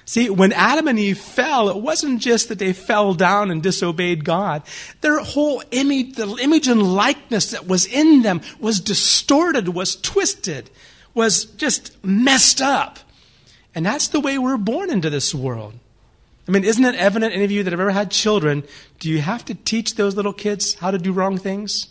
See, 0.05 0.29
when 0.29 0.51
Adam 0.51 0.87
and 0.87 0.99
Eve 0.99 1.17
fell, 1.17 1.69
it 1.69 1.77
wasn't 1.77 2.21
just 2.21 2.49
that 2.49 2.59
they 2.59 2.73
fell 2.73 3.13
down 3.13 3.49
and 3.49 3.63
disobeyed 3.63 4.25
God. 4.25 4.63
Their 5.01 5.19
whole 5.19 5.63
image, 5.71 6.15
the 6.15 6.27
image 6.41 6.67
and 6.67 6.93
likeness 6.93 7.51
that 7.51 7.67
was 7.67 7.85
in 7.85 8.21
them 8.21 8.41
was 8.59 8.81
distorted, 8.81 9.69
was 9.69 9.95
twisted, 9.95 10.69
was 11.13 11.45
just 11.45 12.03
messed 12.03 12.61
up. 12.61 12.99
And 13.73 13.85
that's 13.85 14.09
the 14.09 14.19
way 14.19 14.37
we're 14.37 14.57
born 14.57 14.91
into 14.91 15.09
this 15.09 15.33
world. 15.33 15.73
I 16.47 16.51
mean, 16.51 16.65
isn't 16.65 16.83
it 16.83 16.95
evident, 16.95 17.33
any 17.33 17.45
of 17.45 17.51
you 17.51 17.63
that 17.63 17.71
have 17.71 17.79
ever 17.79 17.91
had 17.91 18.11
children, 18.11 18.63
do 18.99 19.09
you 19.09 19.21
have 19.21 19.45
to 19.45 19.55
teach 19.55 19.95
those 19.95 20.15
little 20.15 20.33
kids 20.33 20.75
how 20.75 20.91
to 20.91 20.97
do 20.97 21.13
wrong 21.13 21.37
things? 21.37 21.87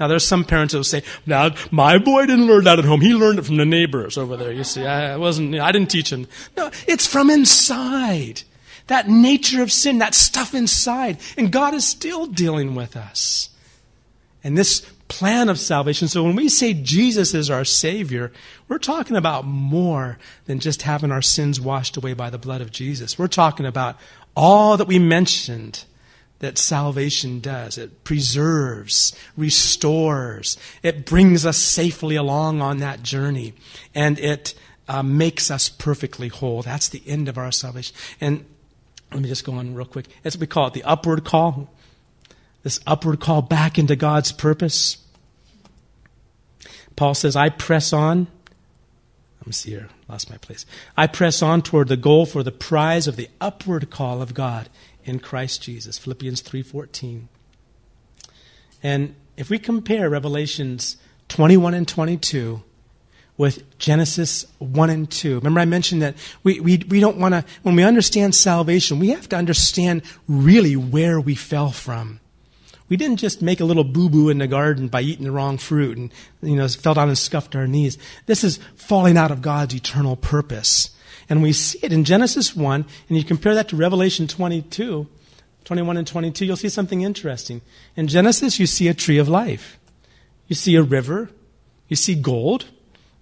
Now, 0.00 0.08
there's 0.08 0.26
some 0.26 0.44
parents 0.44 0.74
will 0.74 0.84
say, 0.84 1.02
"Now, 1.24 1.54
my 1.70 1.98
boy 1.98 2.26
didn't 2.26 2.46
learn 2.46 2.64
that 2.64 2.78
at 2.78 2.84
home. 2.84 3.00
He 3.00 3.14
learned 3.14 3.38
it 3.38 3.46
from 3.46 3.56
the 3.56 3.64
neighbors 3.64 4.18
over 4.18 4.36
there." 4.36 4.52
You 4.52 4.64
see, 4.64 4.84
I 4.84 5.16
wasn't. 5.16 5.54
I 5.54 5.72
didn't 5.72 5.90
teach 5.90 6.10
him. 6.10 6.26
No, 6.56 6.70
it's 6.86 7.06
from 7.06 7.30
inside. 7.30 8.42
That 8.88 9.08
nature 9.08 9.62
of 9.62 9.72
sin, 9.72 9.98
that 9.98 10.14
stuff 10.14 10.54
inside, 10.54 11.18
and 11.38 11.50
God 11.50 11.72
is 11.74 11.86
still 11.86 12.26
dealing 12.26 12.74
with 12.74 12.96
us. 12.96 13.48
And 14.42 14.58
this 14.58 14.82
plan 15.08 15.48
of 15.48 15.58
salvation. 15.58 16.08
So 16.08 16.22
when 16.22 16.36
we 16.36 16.48
say 16.48 16.74
Jesus 16.74 17.34
is 17.34 17.48
our 17.48 17.64
Savior, 17.64 18.32
we're 18.68 18.78
talking 18.78 19.16
about 19.16 19.46
more 19.46 20.18
than 20.46 20.60
just 20.60 20.82
having 20.82 21.12
our 21.12 21.22
sins 21.22 21.60
washed 21.60 21.96
away 21.96 22.14
by 22.14 22.30
the 22.30 22.38
blood 22.38 22.60
of 22.60 22.70
Jesus. 22.70 23.18
We're 23.18 23.26
talking 23.28 23.64
about 23.64 23.96
all 24.34 24.76
that 24.76 24.88
we 24.88 24.98
mentioned 24.98 25.84
that 26.40 26.58
salvation 26.58 27.40
does. 27.40 27.78
It 27.78 28.04
preserves, 28.04 29.16
restores, 29.36 30.58
it 30.82 31.06
brings 31.06 31.46
us 31.46 31.56
safely 31.56 32.16
along 32.16 32.60
on 32.60 32.78
that 32.78 33.02
journey, 33.02 33.54
and 33.94 34.18
it 34.18 34.54
uh, 34.88 35.02
makes 35.02 35.50
us 35.50 35.68
perfectly 35.68 36.28
whole. 36.28 36.62
That's 36.62 36.88
the 36.88 37.02
end 37.06 37.28
of 37.28 37.38
our 37.38 37.52
salvation. 37.52 37.96
And 38.20 38.44
let 39.12 39.22
me 39.22 39.28
just 39.28 39.44
go 39.44 39.54
on 39.54 39.74
real 39.74 39.86
quick. 39.86 40.06
As 40.24 40.36
we 40.36 40.46
call 40.46 40.66
it 40.66 40.74
the 40.74 40.82
upward 40.82 41.24
call. 41.24 41.70
This 42.64 42.80
upward 42.86 43.20
call 43.20 43.42
back 43.42 43.78
into 43.78 43.94
God's 43.94 44.32
purpose. 44.32 44.98
Paul 46.96 47.14
says, 47.14 47.36
I 47.36 47.50
press 47.50 47.92
on. 47.92 48.26
Let 49.40 49.46
me 49.46 49.52
see 49.52 49.70
here. 49.70 49.90
Lost 50.08 50.30
my 50.30 50.38
place. 50.38 50.64
I 50.96 51.06
press 51.06 51.42
on 51.42 51.60
toward 51.60 51.88
the 51.88 51.96
goal 51.96 52.24
for 52.24 52.42
the 52.42 52.50
prize 52.50 53.06
of 53.06 53.16
the 53.16 53.28
upward 53.40 53.90
call 53.90 54.22
of 54.22 54.32
God 54.32 54.70
in 55.04 55.20
Christ 55.20 55.62
Jesus. 55.62 55.98
Philippians 55.98 56.42
3:14. 56.42 57.28
And 58.82 59.14
if 59.36 59.50
we 59.50 59.58
compare 59.58 60.10
Revelations 60.10 60.96
21 61.28 61.74
and 61.74 61.88
22 61.88 62.62
with 63.36 63.78
Genesis 63.78 64.46
1 64.58 64.90
and 64.90 65.10
2. 65.10 65.36
Remember, 65.36 65.60
I 65.60 65.64
mentioned 65.64 66.02
that 66.02 66.14
we, 66.44 66.60
we, 66.60 66.78
we 66.88 67.00
don't 67.00 67.16
want 67.16 67.34
to, 67.34 67.44
when 67.62 67.74
we 67.74 67.82
understand 67.82 68.34
salvation, 68.34 68.98
we 68.98 69.08
have 69.08 69.28
to 69.30 69.36
understand 69.36 70.02
really 70.28 70.76
where 70.76 71.20
we 71.20 71.34
fell 71.34 71.70
from. 71.70 72.20
We 72.88 72.96
didn't 72.96 73.16
just 73.16 73.42
make 73.42 73.60
a 73.60 73.64
little 73.64 73.82
boo 73.82 74.08
boo 74.08 74.28
in 74.28 74.38
the 74.38 74.46
garden 74.46 74.88
by 74.88 75.00
eating 75.00 75.24
the 75.24 75.32
wrong 75.32 75.58
fruit 75.58 75.96
and, 75.96 76.12
you 76.42 76.54
know, 76.54 76.68
fell 76.68 76.94
down 76.94 77.08
and 77.08 77.18
scuffed 77.18 77.56
our 77.56 77.66
knees. 77.66 77.98
This 78.26 78.44
is 78.44 78.60
falling 78.76 79.16
out 79.16 79.30
of 79.30 79.42
God's 79.42 79.74
eternal 79.74 80.16
purpose. 80.16 80.93
And 81.28 81.42
we 81.42 81.52
see 81.52 81.78
it 81.82 81.92
in 81.92 82.04
Genesis 82.04 82.54
1, 82.54 82.84
and 83.08 83.18
you 83.18 83.24
compare 83.24 83.54
that 83.54 83.68
to 83.68 83.76
Revelation 83.76 84.26
22. 84.26 85.06
21 85.64 85.96
and 85.96 86.06
22, 86.06 86.44
you'll 86.44 86.56
see 86.56 86.68
something 86.68 87.00
interesting. 87.00 87.62
In 87.96 88.06
Genesis, 88.06 88.60
you 88.60 88.66
see 88.66 88.88
a 88.88 88.94
tree 88.94 89.18
of 89.18 89.28
life. 89.28 89.78
You 90.46 90.54
see 90.54 90.76
a 90.76 90.82
river. 90.82 91.30
You 91.88 91.96
see 91.96 92.14
gold. 92.14 92.66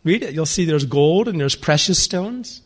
Read 0.04 0.22
it. 0.22 0.34
You'll 0.34 0.46
see 0.46 0.64
there's 0.64 0.84
gold 0.84 1.28
and 1.28 1.40
there's 1.40 1.54
precious 1.54 2.02
stones. 2.02 2.62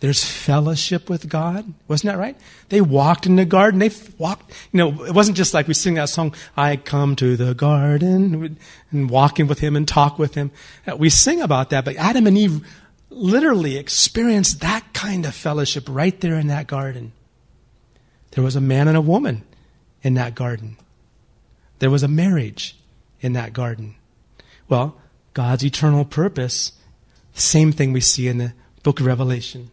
There's 0.00 0.24
fellowship 0.24 1.10
with 1.10 1.28
God. 1.28 1.74
Wasn't 1.88 2.10
that 2.10 2.18
right? 2.18 2.36
They 2.68 2.80
walked 2.80 3.26
in 3.26 3.34
the 3.34 3.44
garden. 3.44 3.80
They 3.80 3.90
walked, 4.16 4.52
you 4.72 4.78
know, 4.78 5.04
it 5.04 5.12
wasn't 5.12 5.36
just 5.36 5.52
like 5.52 5.66
we 5.66 5.74
sing 5.74 5.94
that 5.94 6.08
song, 6.08 6.34
I 6.56 6.76
come 6.76 7.16
to 7.16 7.36
the 7.36 7.52
garden 7.52 8.56
and 8.92 9.10
walking 9.10 9.48
with 9.48 9.58
him 9.58 9.74
and 9.74 9.88
talk 9.88 10.18
with 10.18 10.34
him. 10.34 10.52
Uh, 10.86 10.96
we 10.96 11.10
sing 11.10 11.42
about 11.42 11.70
that, 11.70 11.84
but 11.84 11.96
Adam 11.96 12.28
and 12.28 12.38
Eve 12.38 12.64
literally 13.10 13.76
experienced 13.76 14.60
that 14.60 14.92
kind 14.92 15.24
of 15.24 15.34
fellowship 15.34 15.84
right 15.88 16.18
there 16.20 16.36
in 16.36 16.48
that 16.48 16.66
garden. 16.66 17.12
There 18.32 18.44
was 18.44 18.56
a 18.56 18.60
man 18.60 18.88
and 18.88 18.96
a 18.96 19.02
woman 19.02 19.44
in 20.02 20.14
that 20.14 20.34
garden. 20.34 20.76
There 21.78 21.90
was 21.90 22.02
a 22.02 22.08
marriage 22.08 22.76
in 23.20 23.32
that 23.32 23.52
garden. 23.52 23.94
Well, 24.68 24.96
God's 25.34 25.64
eternal 25.64 26.04
purpose, 26.04 26.72
same 27.32 27.72
thing 27.72 27.92
we 27.92 28.00
see 28.00 28.28
in 28.28 28.38
the 28.38 28.52
book 28.82 29.00
of 29.00 29.06
Revelation. 29.06 29.70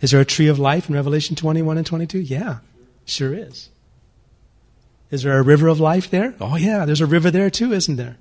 Is 0.00 0.10
there 0.10 0.20
a 0.20 0.24
tree 0.24 0.48
of 0.48 0.58
life 0.58 0.88
in 0.88 0.94
Revelation 0.94 1.36
21 1.36 1.78
and 1.78 1.86
22? 1.86 2.18
Yeah, 2.18 2.58
sure 3.04 3.32
is. 3.32 3.70
Is 5.10 5.22
there 5.22 5.38
a 5.38 5.42
river 5.42 5.68
of 5.68 5.78
life 5.78 6.10
there? 6.10 6.34
Oh, 6.40 6.56
yeah, 6.56 6.84
there's 6.84 7.00
a 7.00 7.06
river 7.06 7.30
there 7.30 7.50
too, 7.50 7.72
isn't 7.72 7.96
there? 7.96 8.16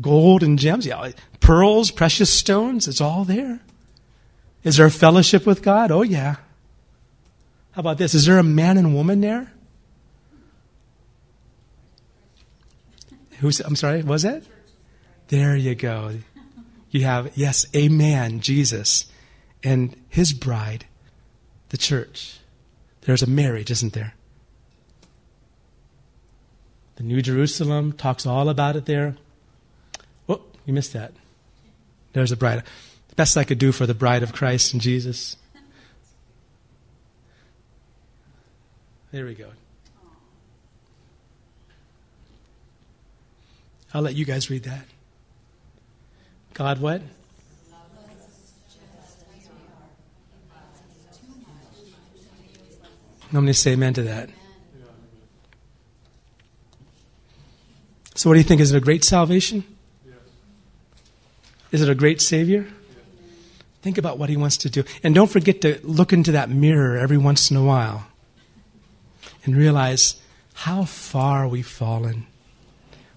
Gold 0.00 0.42
and 0.42 0.58
gems, 0.58 0.86
yeah, 0.86 1.12
pearls, 1.40 1.90
precious 1.90 2.30
stones, 2.30 2.86
it's 2.86 3.00
all 3.00 3.24
there. 3.24 3.60
Is 4.62 4.76
there 4.76 4.86
a 4.86 4.90
fellowship 4.90 5.46
with 5.46 5.62
God? 5.62 5.90
Oh, 5.90 6.02
yeah. 6.02 6.36
How 7.72 7.80
about 7.80 7.98
this? 7.98 8.14
Is 8.14 8.26
there 8.26 8.38
a 8.38 8.44
man 8.44 8.76
and 8.76 8.94
woman 8.94 9.20
there? 9.20 9.52
Who's, 13.38 13.60
I'm 13.60 13.76
sorry, 13.76 14.02
was 14.02 14.24
it? 14.24 14.44
There 15.28 15.56
you 15.56 15.74
go. 15.74 16.18
You 16.90 17.04
have, 17.04 17.36
yes, 17.36 17.66
a 17.72 17.88
man, 17.88 18.40
Jesus 18.40 19.06
and 19.62 19.96
his 20.08 20.32
bride, 20.32 20.86
the 21.70 21.78
church. 21.78 22.38
There's 23.02 23.22
a 23.22 23.28
marriage, 23.28 23.70
isn't 23.70 23.92
there? 23.92 24.14
The 26.96 27.02
New 27.02 27.22
Jerusalem 27.22 27.92
talks 27.92 28.26
all 28.26 28.48
about 28.48 28.76
it 28.76 28.84
there. 28.84 29.16
You 30.70 30.74
missed 30.74 30.92
that. 30.92 31.12
There's 32.12 32.30
a 32.30 32.36
bride. 32.36 32.62
The 33.08 33.14
best 33.16 33.36
I 33.36 33.42
could 33.42 33.58
do 33.58 33.72
for 33.72 33.86
the 33.86 33.92
bride 33.92 34.22
of 34.22 34.32
Christ 34.32 34.72
and 34.72 34.80
Jesus. 34.80 35.36
There 39.10 39.24
we 39.24 39.34
go. 39.34 39.48
I'll 43.92 44.02
let 44.02 44.14
you 44.14 44.24
guys 44.24 44.48
read 44.48 44.62
that. 44.62 44.84
God, 46.54 46.80
what? 46.80 47.02
Nobody 53.32 53.52
say 53.54 53.72
amen 53.72 53.94
to 53.94 54.02
that. 54.02 54.30
So, 58.14 58.30
what 58.30 58.34
do 58.34 58.38
you 58.38 58.44
think? 58.44 58.60
Is 58.60 58.72
it 58.72 58.76
a 58.76 58.80
great 58.80 59.02
salvation? 59.02 59.64
Is 61.72 61.82
it 61.82 61.88
a 61.88 61.94
great 61.94 62.20
Savior? 62.20 62.66
Think 63.82 63.96
about 63.96 64.18
what 64.18 64.28
He 64.28 64.36
wants 64.36 64.56
to 64.58 64.70
do. 64.70 64.84
And 65.02 65.14
don't 65.14 65.30
forget 65.30 65.60
to 65.62 65.80
look 65.82 66.12
into 66.12 66.32
that 66.32 66.50
mirror 66.50 66.96
every 66.98 67.18
once 67.18 67.50
in 67.50 67.56
a 67.56 67.64
while 67.64 68.06
and 69.44 69.56
realize 69.56 70.16
how 70.52 70.84
far 70.84 71.48
we've 71.48 71.66
fallen, 71.66 72.26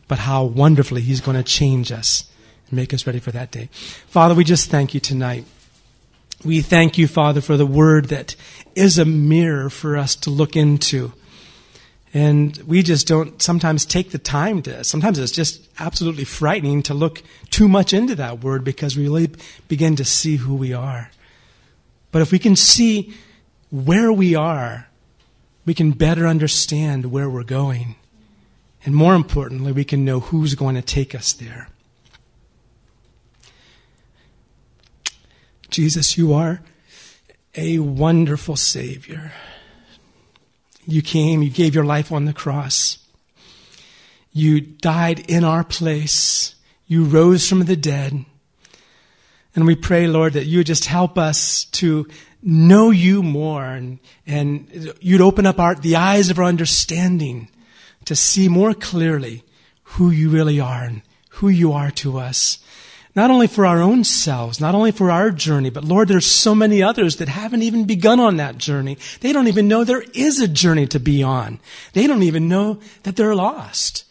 but 0.07 0.19
how 0.19 0.43
wonderfully 0.43 1.01
He's 1.01 1.21
going 1.21 1.37
to 1.37 1.43
change 1.43 1.91
us 1.91 2.29
and 2.69 2.77
make 2.77 2.93
us 2.93 3.05
ready 3.05 3.19
for 3.19 3.31
that 3.31 3.51
day. 3.51 3.69
Father, 4.07 4.33
we 4.35 4.43
just 4.43 4.69
thank 4.69 4.93
you 4.93 4.99
tonight. 4.99 5.45
We 6.45 6.61
thank 6.61 6.97
you, 6.97 7.07
Father, 7.07 7.41
for 7.41 7.57
the 7.57 7.65
word 7.65 8.05
that 8.05 8.35
is 8.75 8.97
a 8.97 9.05
mirror 9.05 9.69
for 9.69 9.97
us 9.97 10.15
to 10.17 10.29
look 10.29 10.55
into. 10.55 11.13
And 12.13 12.55
we 12.67 12.83
just 12.83 13.07
don't 13.07 13.41
sometimes 13.41 13.85
take 13.85 14.11
the 14.11 14.19
time 14.19 14.61
to, 14.63 14.83
sometimes 14.83 15.17
it's 15.17 15.31
just 15.31 15.67
absolutely 15.79 16.25
frightening 16.25 16.83
to 16.83 16.93
look 16.93 17.23
too 17.49 17.67
much 17.67 17.91
into 17.91 18.13
that 18.15 18.43
word 18.43 18.63
because 18.63 18.95
we 18.95 19.03
really 19.03 19.31
begin 19.67 19.95
to 19.95 20.05
see 20.05 20.35
who 20.35 20.53
we 20.53 20.73
are. 20.73 21.09
But 22.11 22.21
if 22.21 22.31
we 22.31 22.37
can 22.37 22.55
see 22.55 23.15
where 23.71 24.13
we 24.13 24.35
are, 24.35 24.87
we 25.65 25.73
can 25.73 25.91
better 25.91 26.27
understand 26.27 27.11
where 27.11 27.29
we're 27.29 27.43
going. 27.43 27.95
And 28.85 28.93
more 28.93 29.15
importantly, 29.15 29.71
we 29.71 29.85
can 29.85 30.05
know 30.05 30.19
who's 30.19 30.53
going 30.53 30.75
to 30.75 30.81
take 30.81 31.15
us 31.15 31.33
there. 31.33 31.69
Jesus, 35.71 36.15
you 36.15 36.33
are 36.33 36.61
a 37.55 37.79
wonderful 37.79 38.55
Savior. 38.55 39.31
You 40.85 41.01
came, 41.01 41.41
you 41.41 41.49
gave 41.49 41.75
your 41.75 41.85
life 41.85 42.11
on 42.11 42.25
the 42.25 42.33
cross. 42.33 42.97
You 44.31 44.61
died 44.61 45.29
in 45.29 45.43
our 45.43 45.63
place. 45.63 46.55
You 46.87 47.05
rose 47.05 47.47
from 47.47 47.65
the 47.65 47.75
dead. 47.75 48.25
And 49.55 49.65
we 49.65 49.75
pray, 49.75 50.07
Lord, 50.07 50.33
that 50.33 50.45
you 50.45 50.59
would 50.59 50.67
just 50.67 50.85
help 50.85 51.17
us 51.17 51.65
to 51.65 52.07
know 52.41 52.89
you 52.91 53.23
more 53.23 53.63
and, 53.63 53.99
and 54.27 54.93
you'd 54.99 55.21
open 55.21 55.45
up 55.45 55.59
our, 55.59 55.75
the 55.75 55.95
eyes 55.95 56.29
of 56.29 56.39
our 56.39 56.45
understanding 56.45 57.47
to 58.05 58.15
see 58.15 58.49
more 58.49 58.73
clearly 58.73 59.43
who 59.83 60.09
you 60.09 60.29
really 60.29 60.59
are 60.59 60.83
and 60.83 61.01
who 61.29 61.49
you 61.49 61.71
are 61.71 61.91
to 61.91 62.17
us 62.17 62.62
not 63.15 63.29
only 63.29 63.47
for 63.47 63.65
our 63.65 63.81
own 63.81 64.03
selves, 64.03 64.59
not 64.59 64.73
only 64.73 64.91
for 64.91 65.11
our 65.11 65.29
journey, 65.29 65.69
but 65.69 65.83
Lord, 65.83 66.07
there's 66.07 66.25
so 66.25 66.55
many 66.55 66.81
others 66.81 67.17
that 67.17 67.27
haven't 67.27 67.61
even 67.61 67.85
begun 67.85 68.19
on 68.19 68.37
that 68.37 68.57
journey. 68.57 68.97
They 69.21 69.31
don't 69.31 69.47
even 69.47 69.67
know 69.67 69.83
there 69.83 70.03
is 70.13 70.39
a 70.39 70.47
journey 70.47 70.87
to 70.87 70.99
be 70.99 71.21
on. 71.21 71.59
They 71.93 72.07
don't 72.07 72.23
even 72.23 72.47
know 72.47 72.79
that 73.03 73.15
they're 73.15 73.35
lost. 73.35 74.05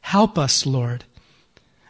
Help 0.00 0.38
us, 0.38 0.64
Lord. 0.64 1.04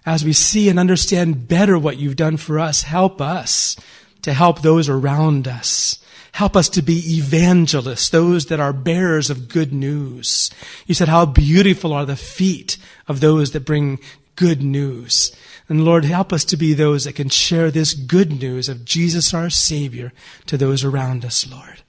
As 0.05 0.25
we 0.25 0.33
see 0.33 0.69
and 0.69 0.81
understand 0.81 1.47
better 1.47 1.79
what 1.79 1.99
you've 1.99 2.17
done 2.17 2.37
for 2.37 2.59
us, 2.59 2.83
help 2.83 3.21
us 3.21 3.77
to 4.23 4.33
help 4.33 4.63
those 4.63 4.89
around 4.89 5.47
us. 5.47 5.99
Help 6.33 6.57
us 6.57 6.69
to 6.71 6.83
be 6.83 7.19
evangelists, 7.19 8.09
those 8.09 8.47
that 8.47 8.59
are 8.59 8.73
bearers 8.73 9.31
of 9.31 9.49
good 9.49 9.73
news. 9.73 10.51
You 10.87 10.95
said, 10.95 11.09
how 11.09 11.27
beautiful 11.27 11.93
are 11.93 12.07
the 12.07 12.17
feet 12.17 12.79
of 13.07 13.21
those 13.21 13.53
that 13.53 13.67
bring 13.67 14.01
good 14.35 14.63
news. 14.63 15.31
And 15.69 15.85
Lord, 15.85 16.05
help 16.05 16.33
us 16.33 16.45
to 16.47 16.57
be 16.57 16.75
those 16.75 17.05
that 17.05 17.15
can 17.15 17.29
share 17.29 17.71
this 17.71 17.95
good 17.95 18.41
news 18.41 18.69
of 18.69 18.85
Jesus 18.85 19.33
our 19.33 19.51
Savior 19.51 20.13
to 20.47 20.57
those 20.57 20.85
around 20.85 21.25
us, 21.25 21.49
Lord. 21.51 21.83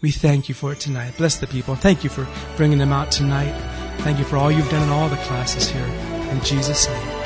We 0.00 0.10
thank 0.10 0.48
you 0.48 0.54
for 0.54 0.72
it 0.72 0.80
tonight. 0.80 1.16
Bless 1.16 1.36
the 1.36 1.46
people. 1.46 1.76
Thank 1.76 2.04
you 2.04 2.10
for 2.10 2.26
bringing 2.56 2.78
them 2.78 2.92
out 2.92 3.10
tonight. 3.10 3.54
Thank 4.00 4.18
you 4.18 4.24
for 4.24 4.36
all 4.36 4.50
you've 4.50 4.68
done 4.70 4.82
in 4.82 4.90
all 4.90 5.08
the 5.08 5.16
classes 5.16 5.68
here. 5.68 5.86
In 6.30 6.40
Jesus' 6.42 6.88
name. 6.88 7.23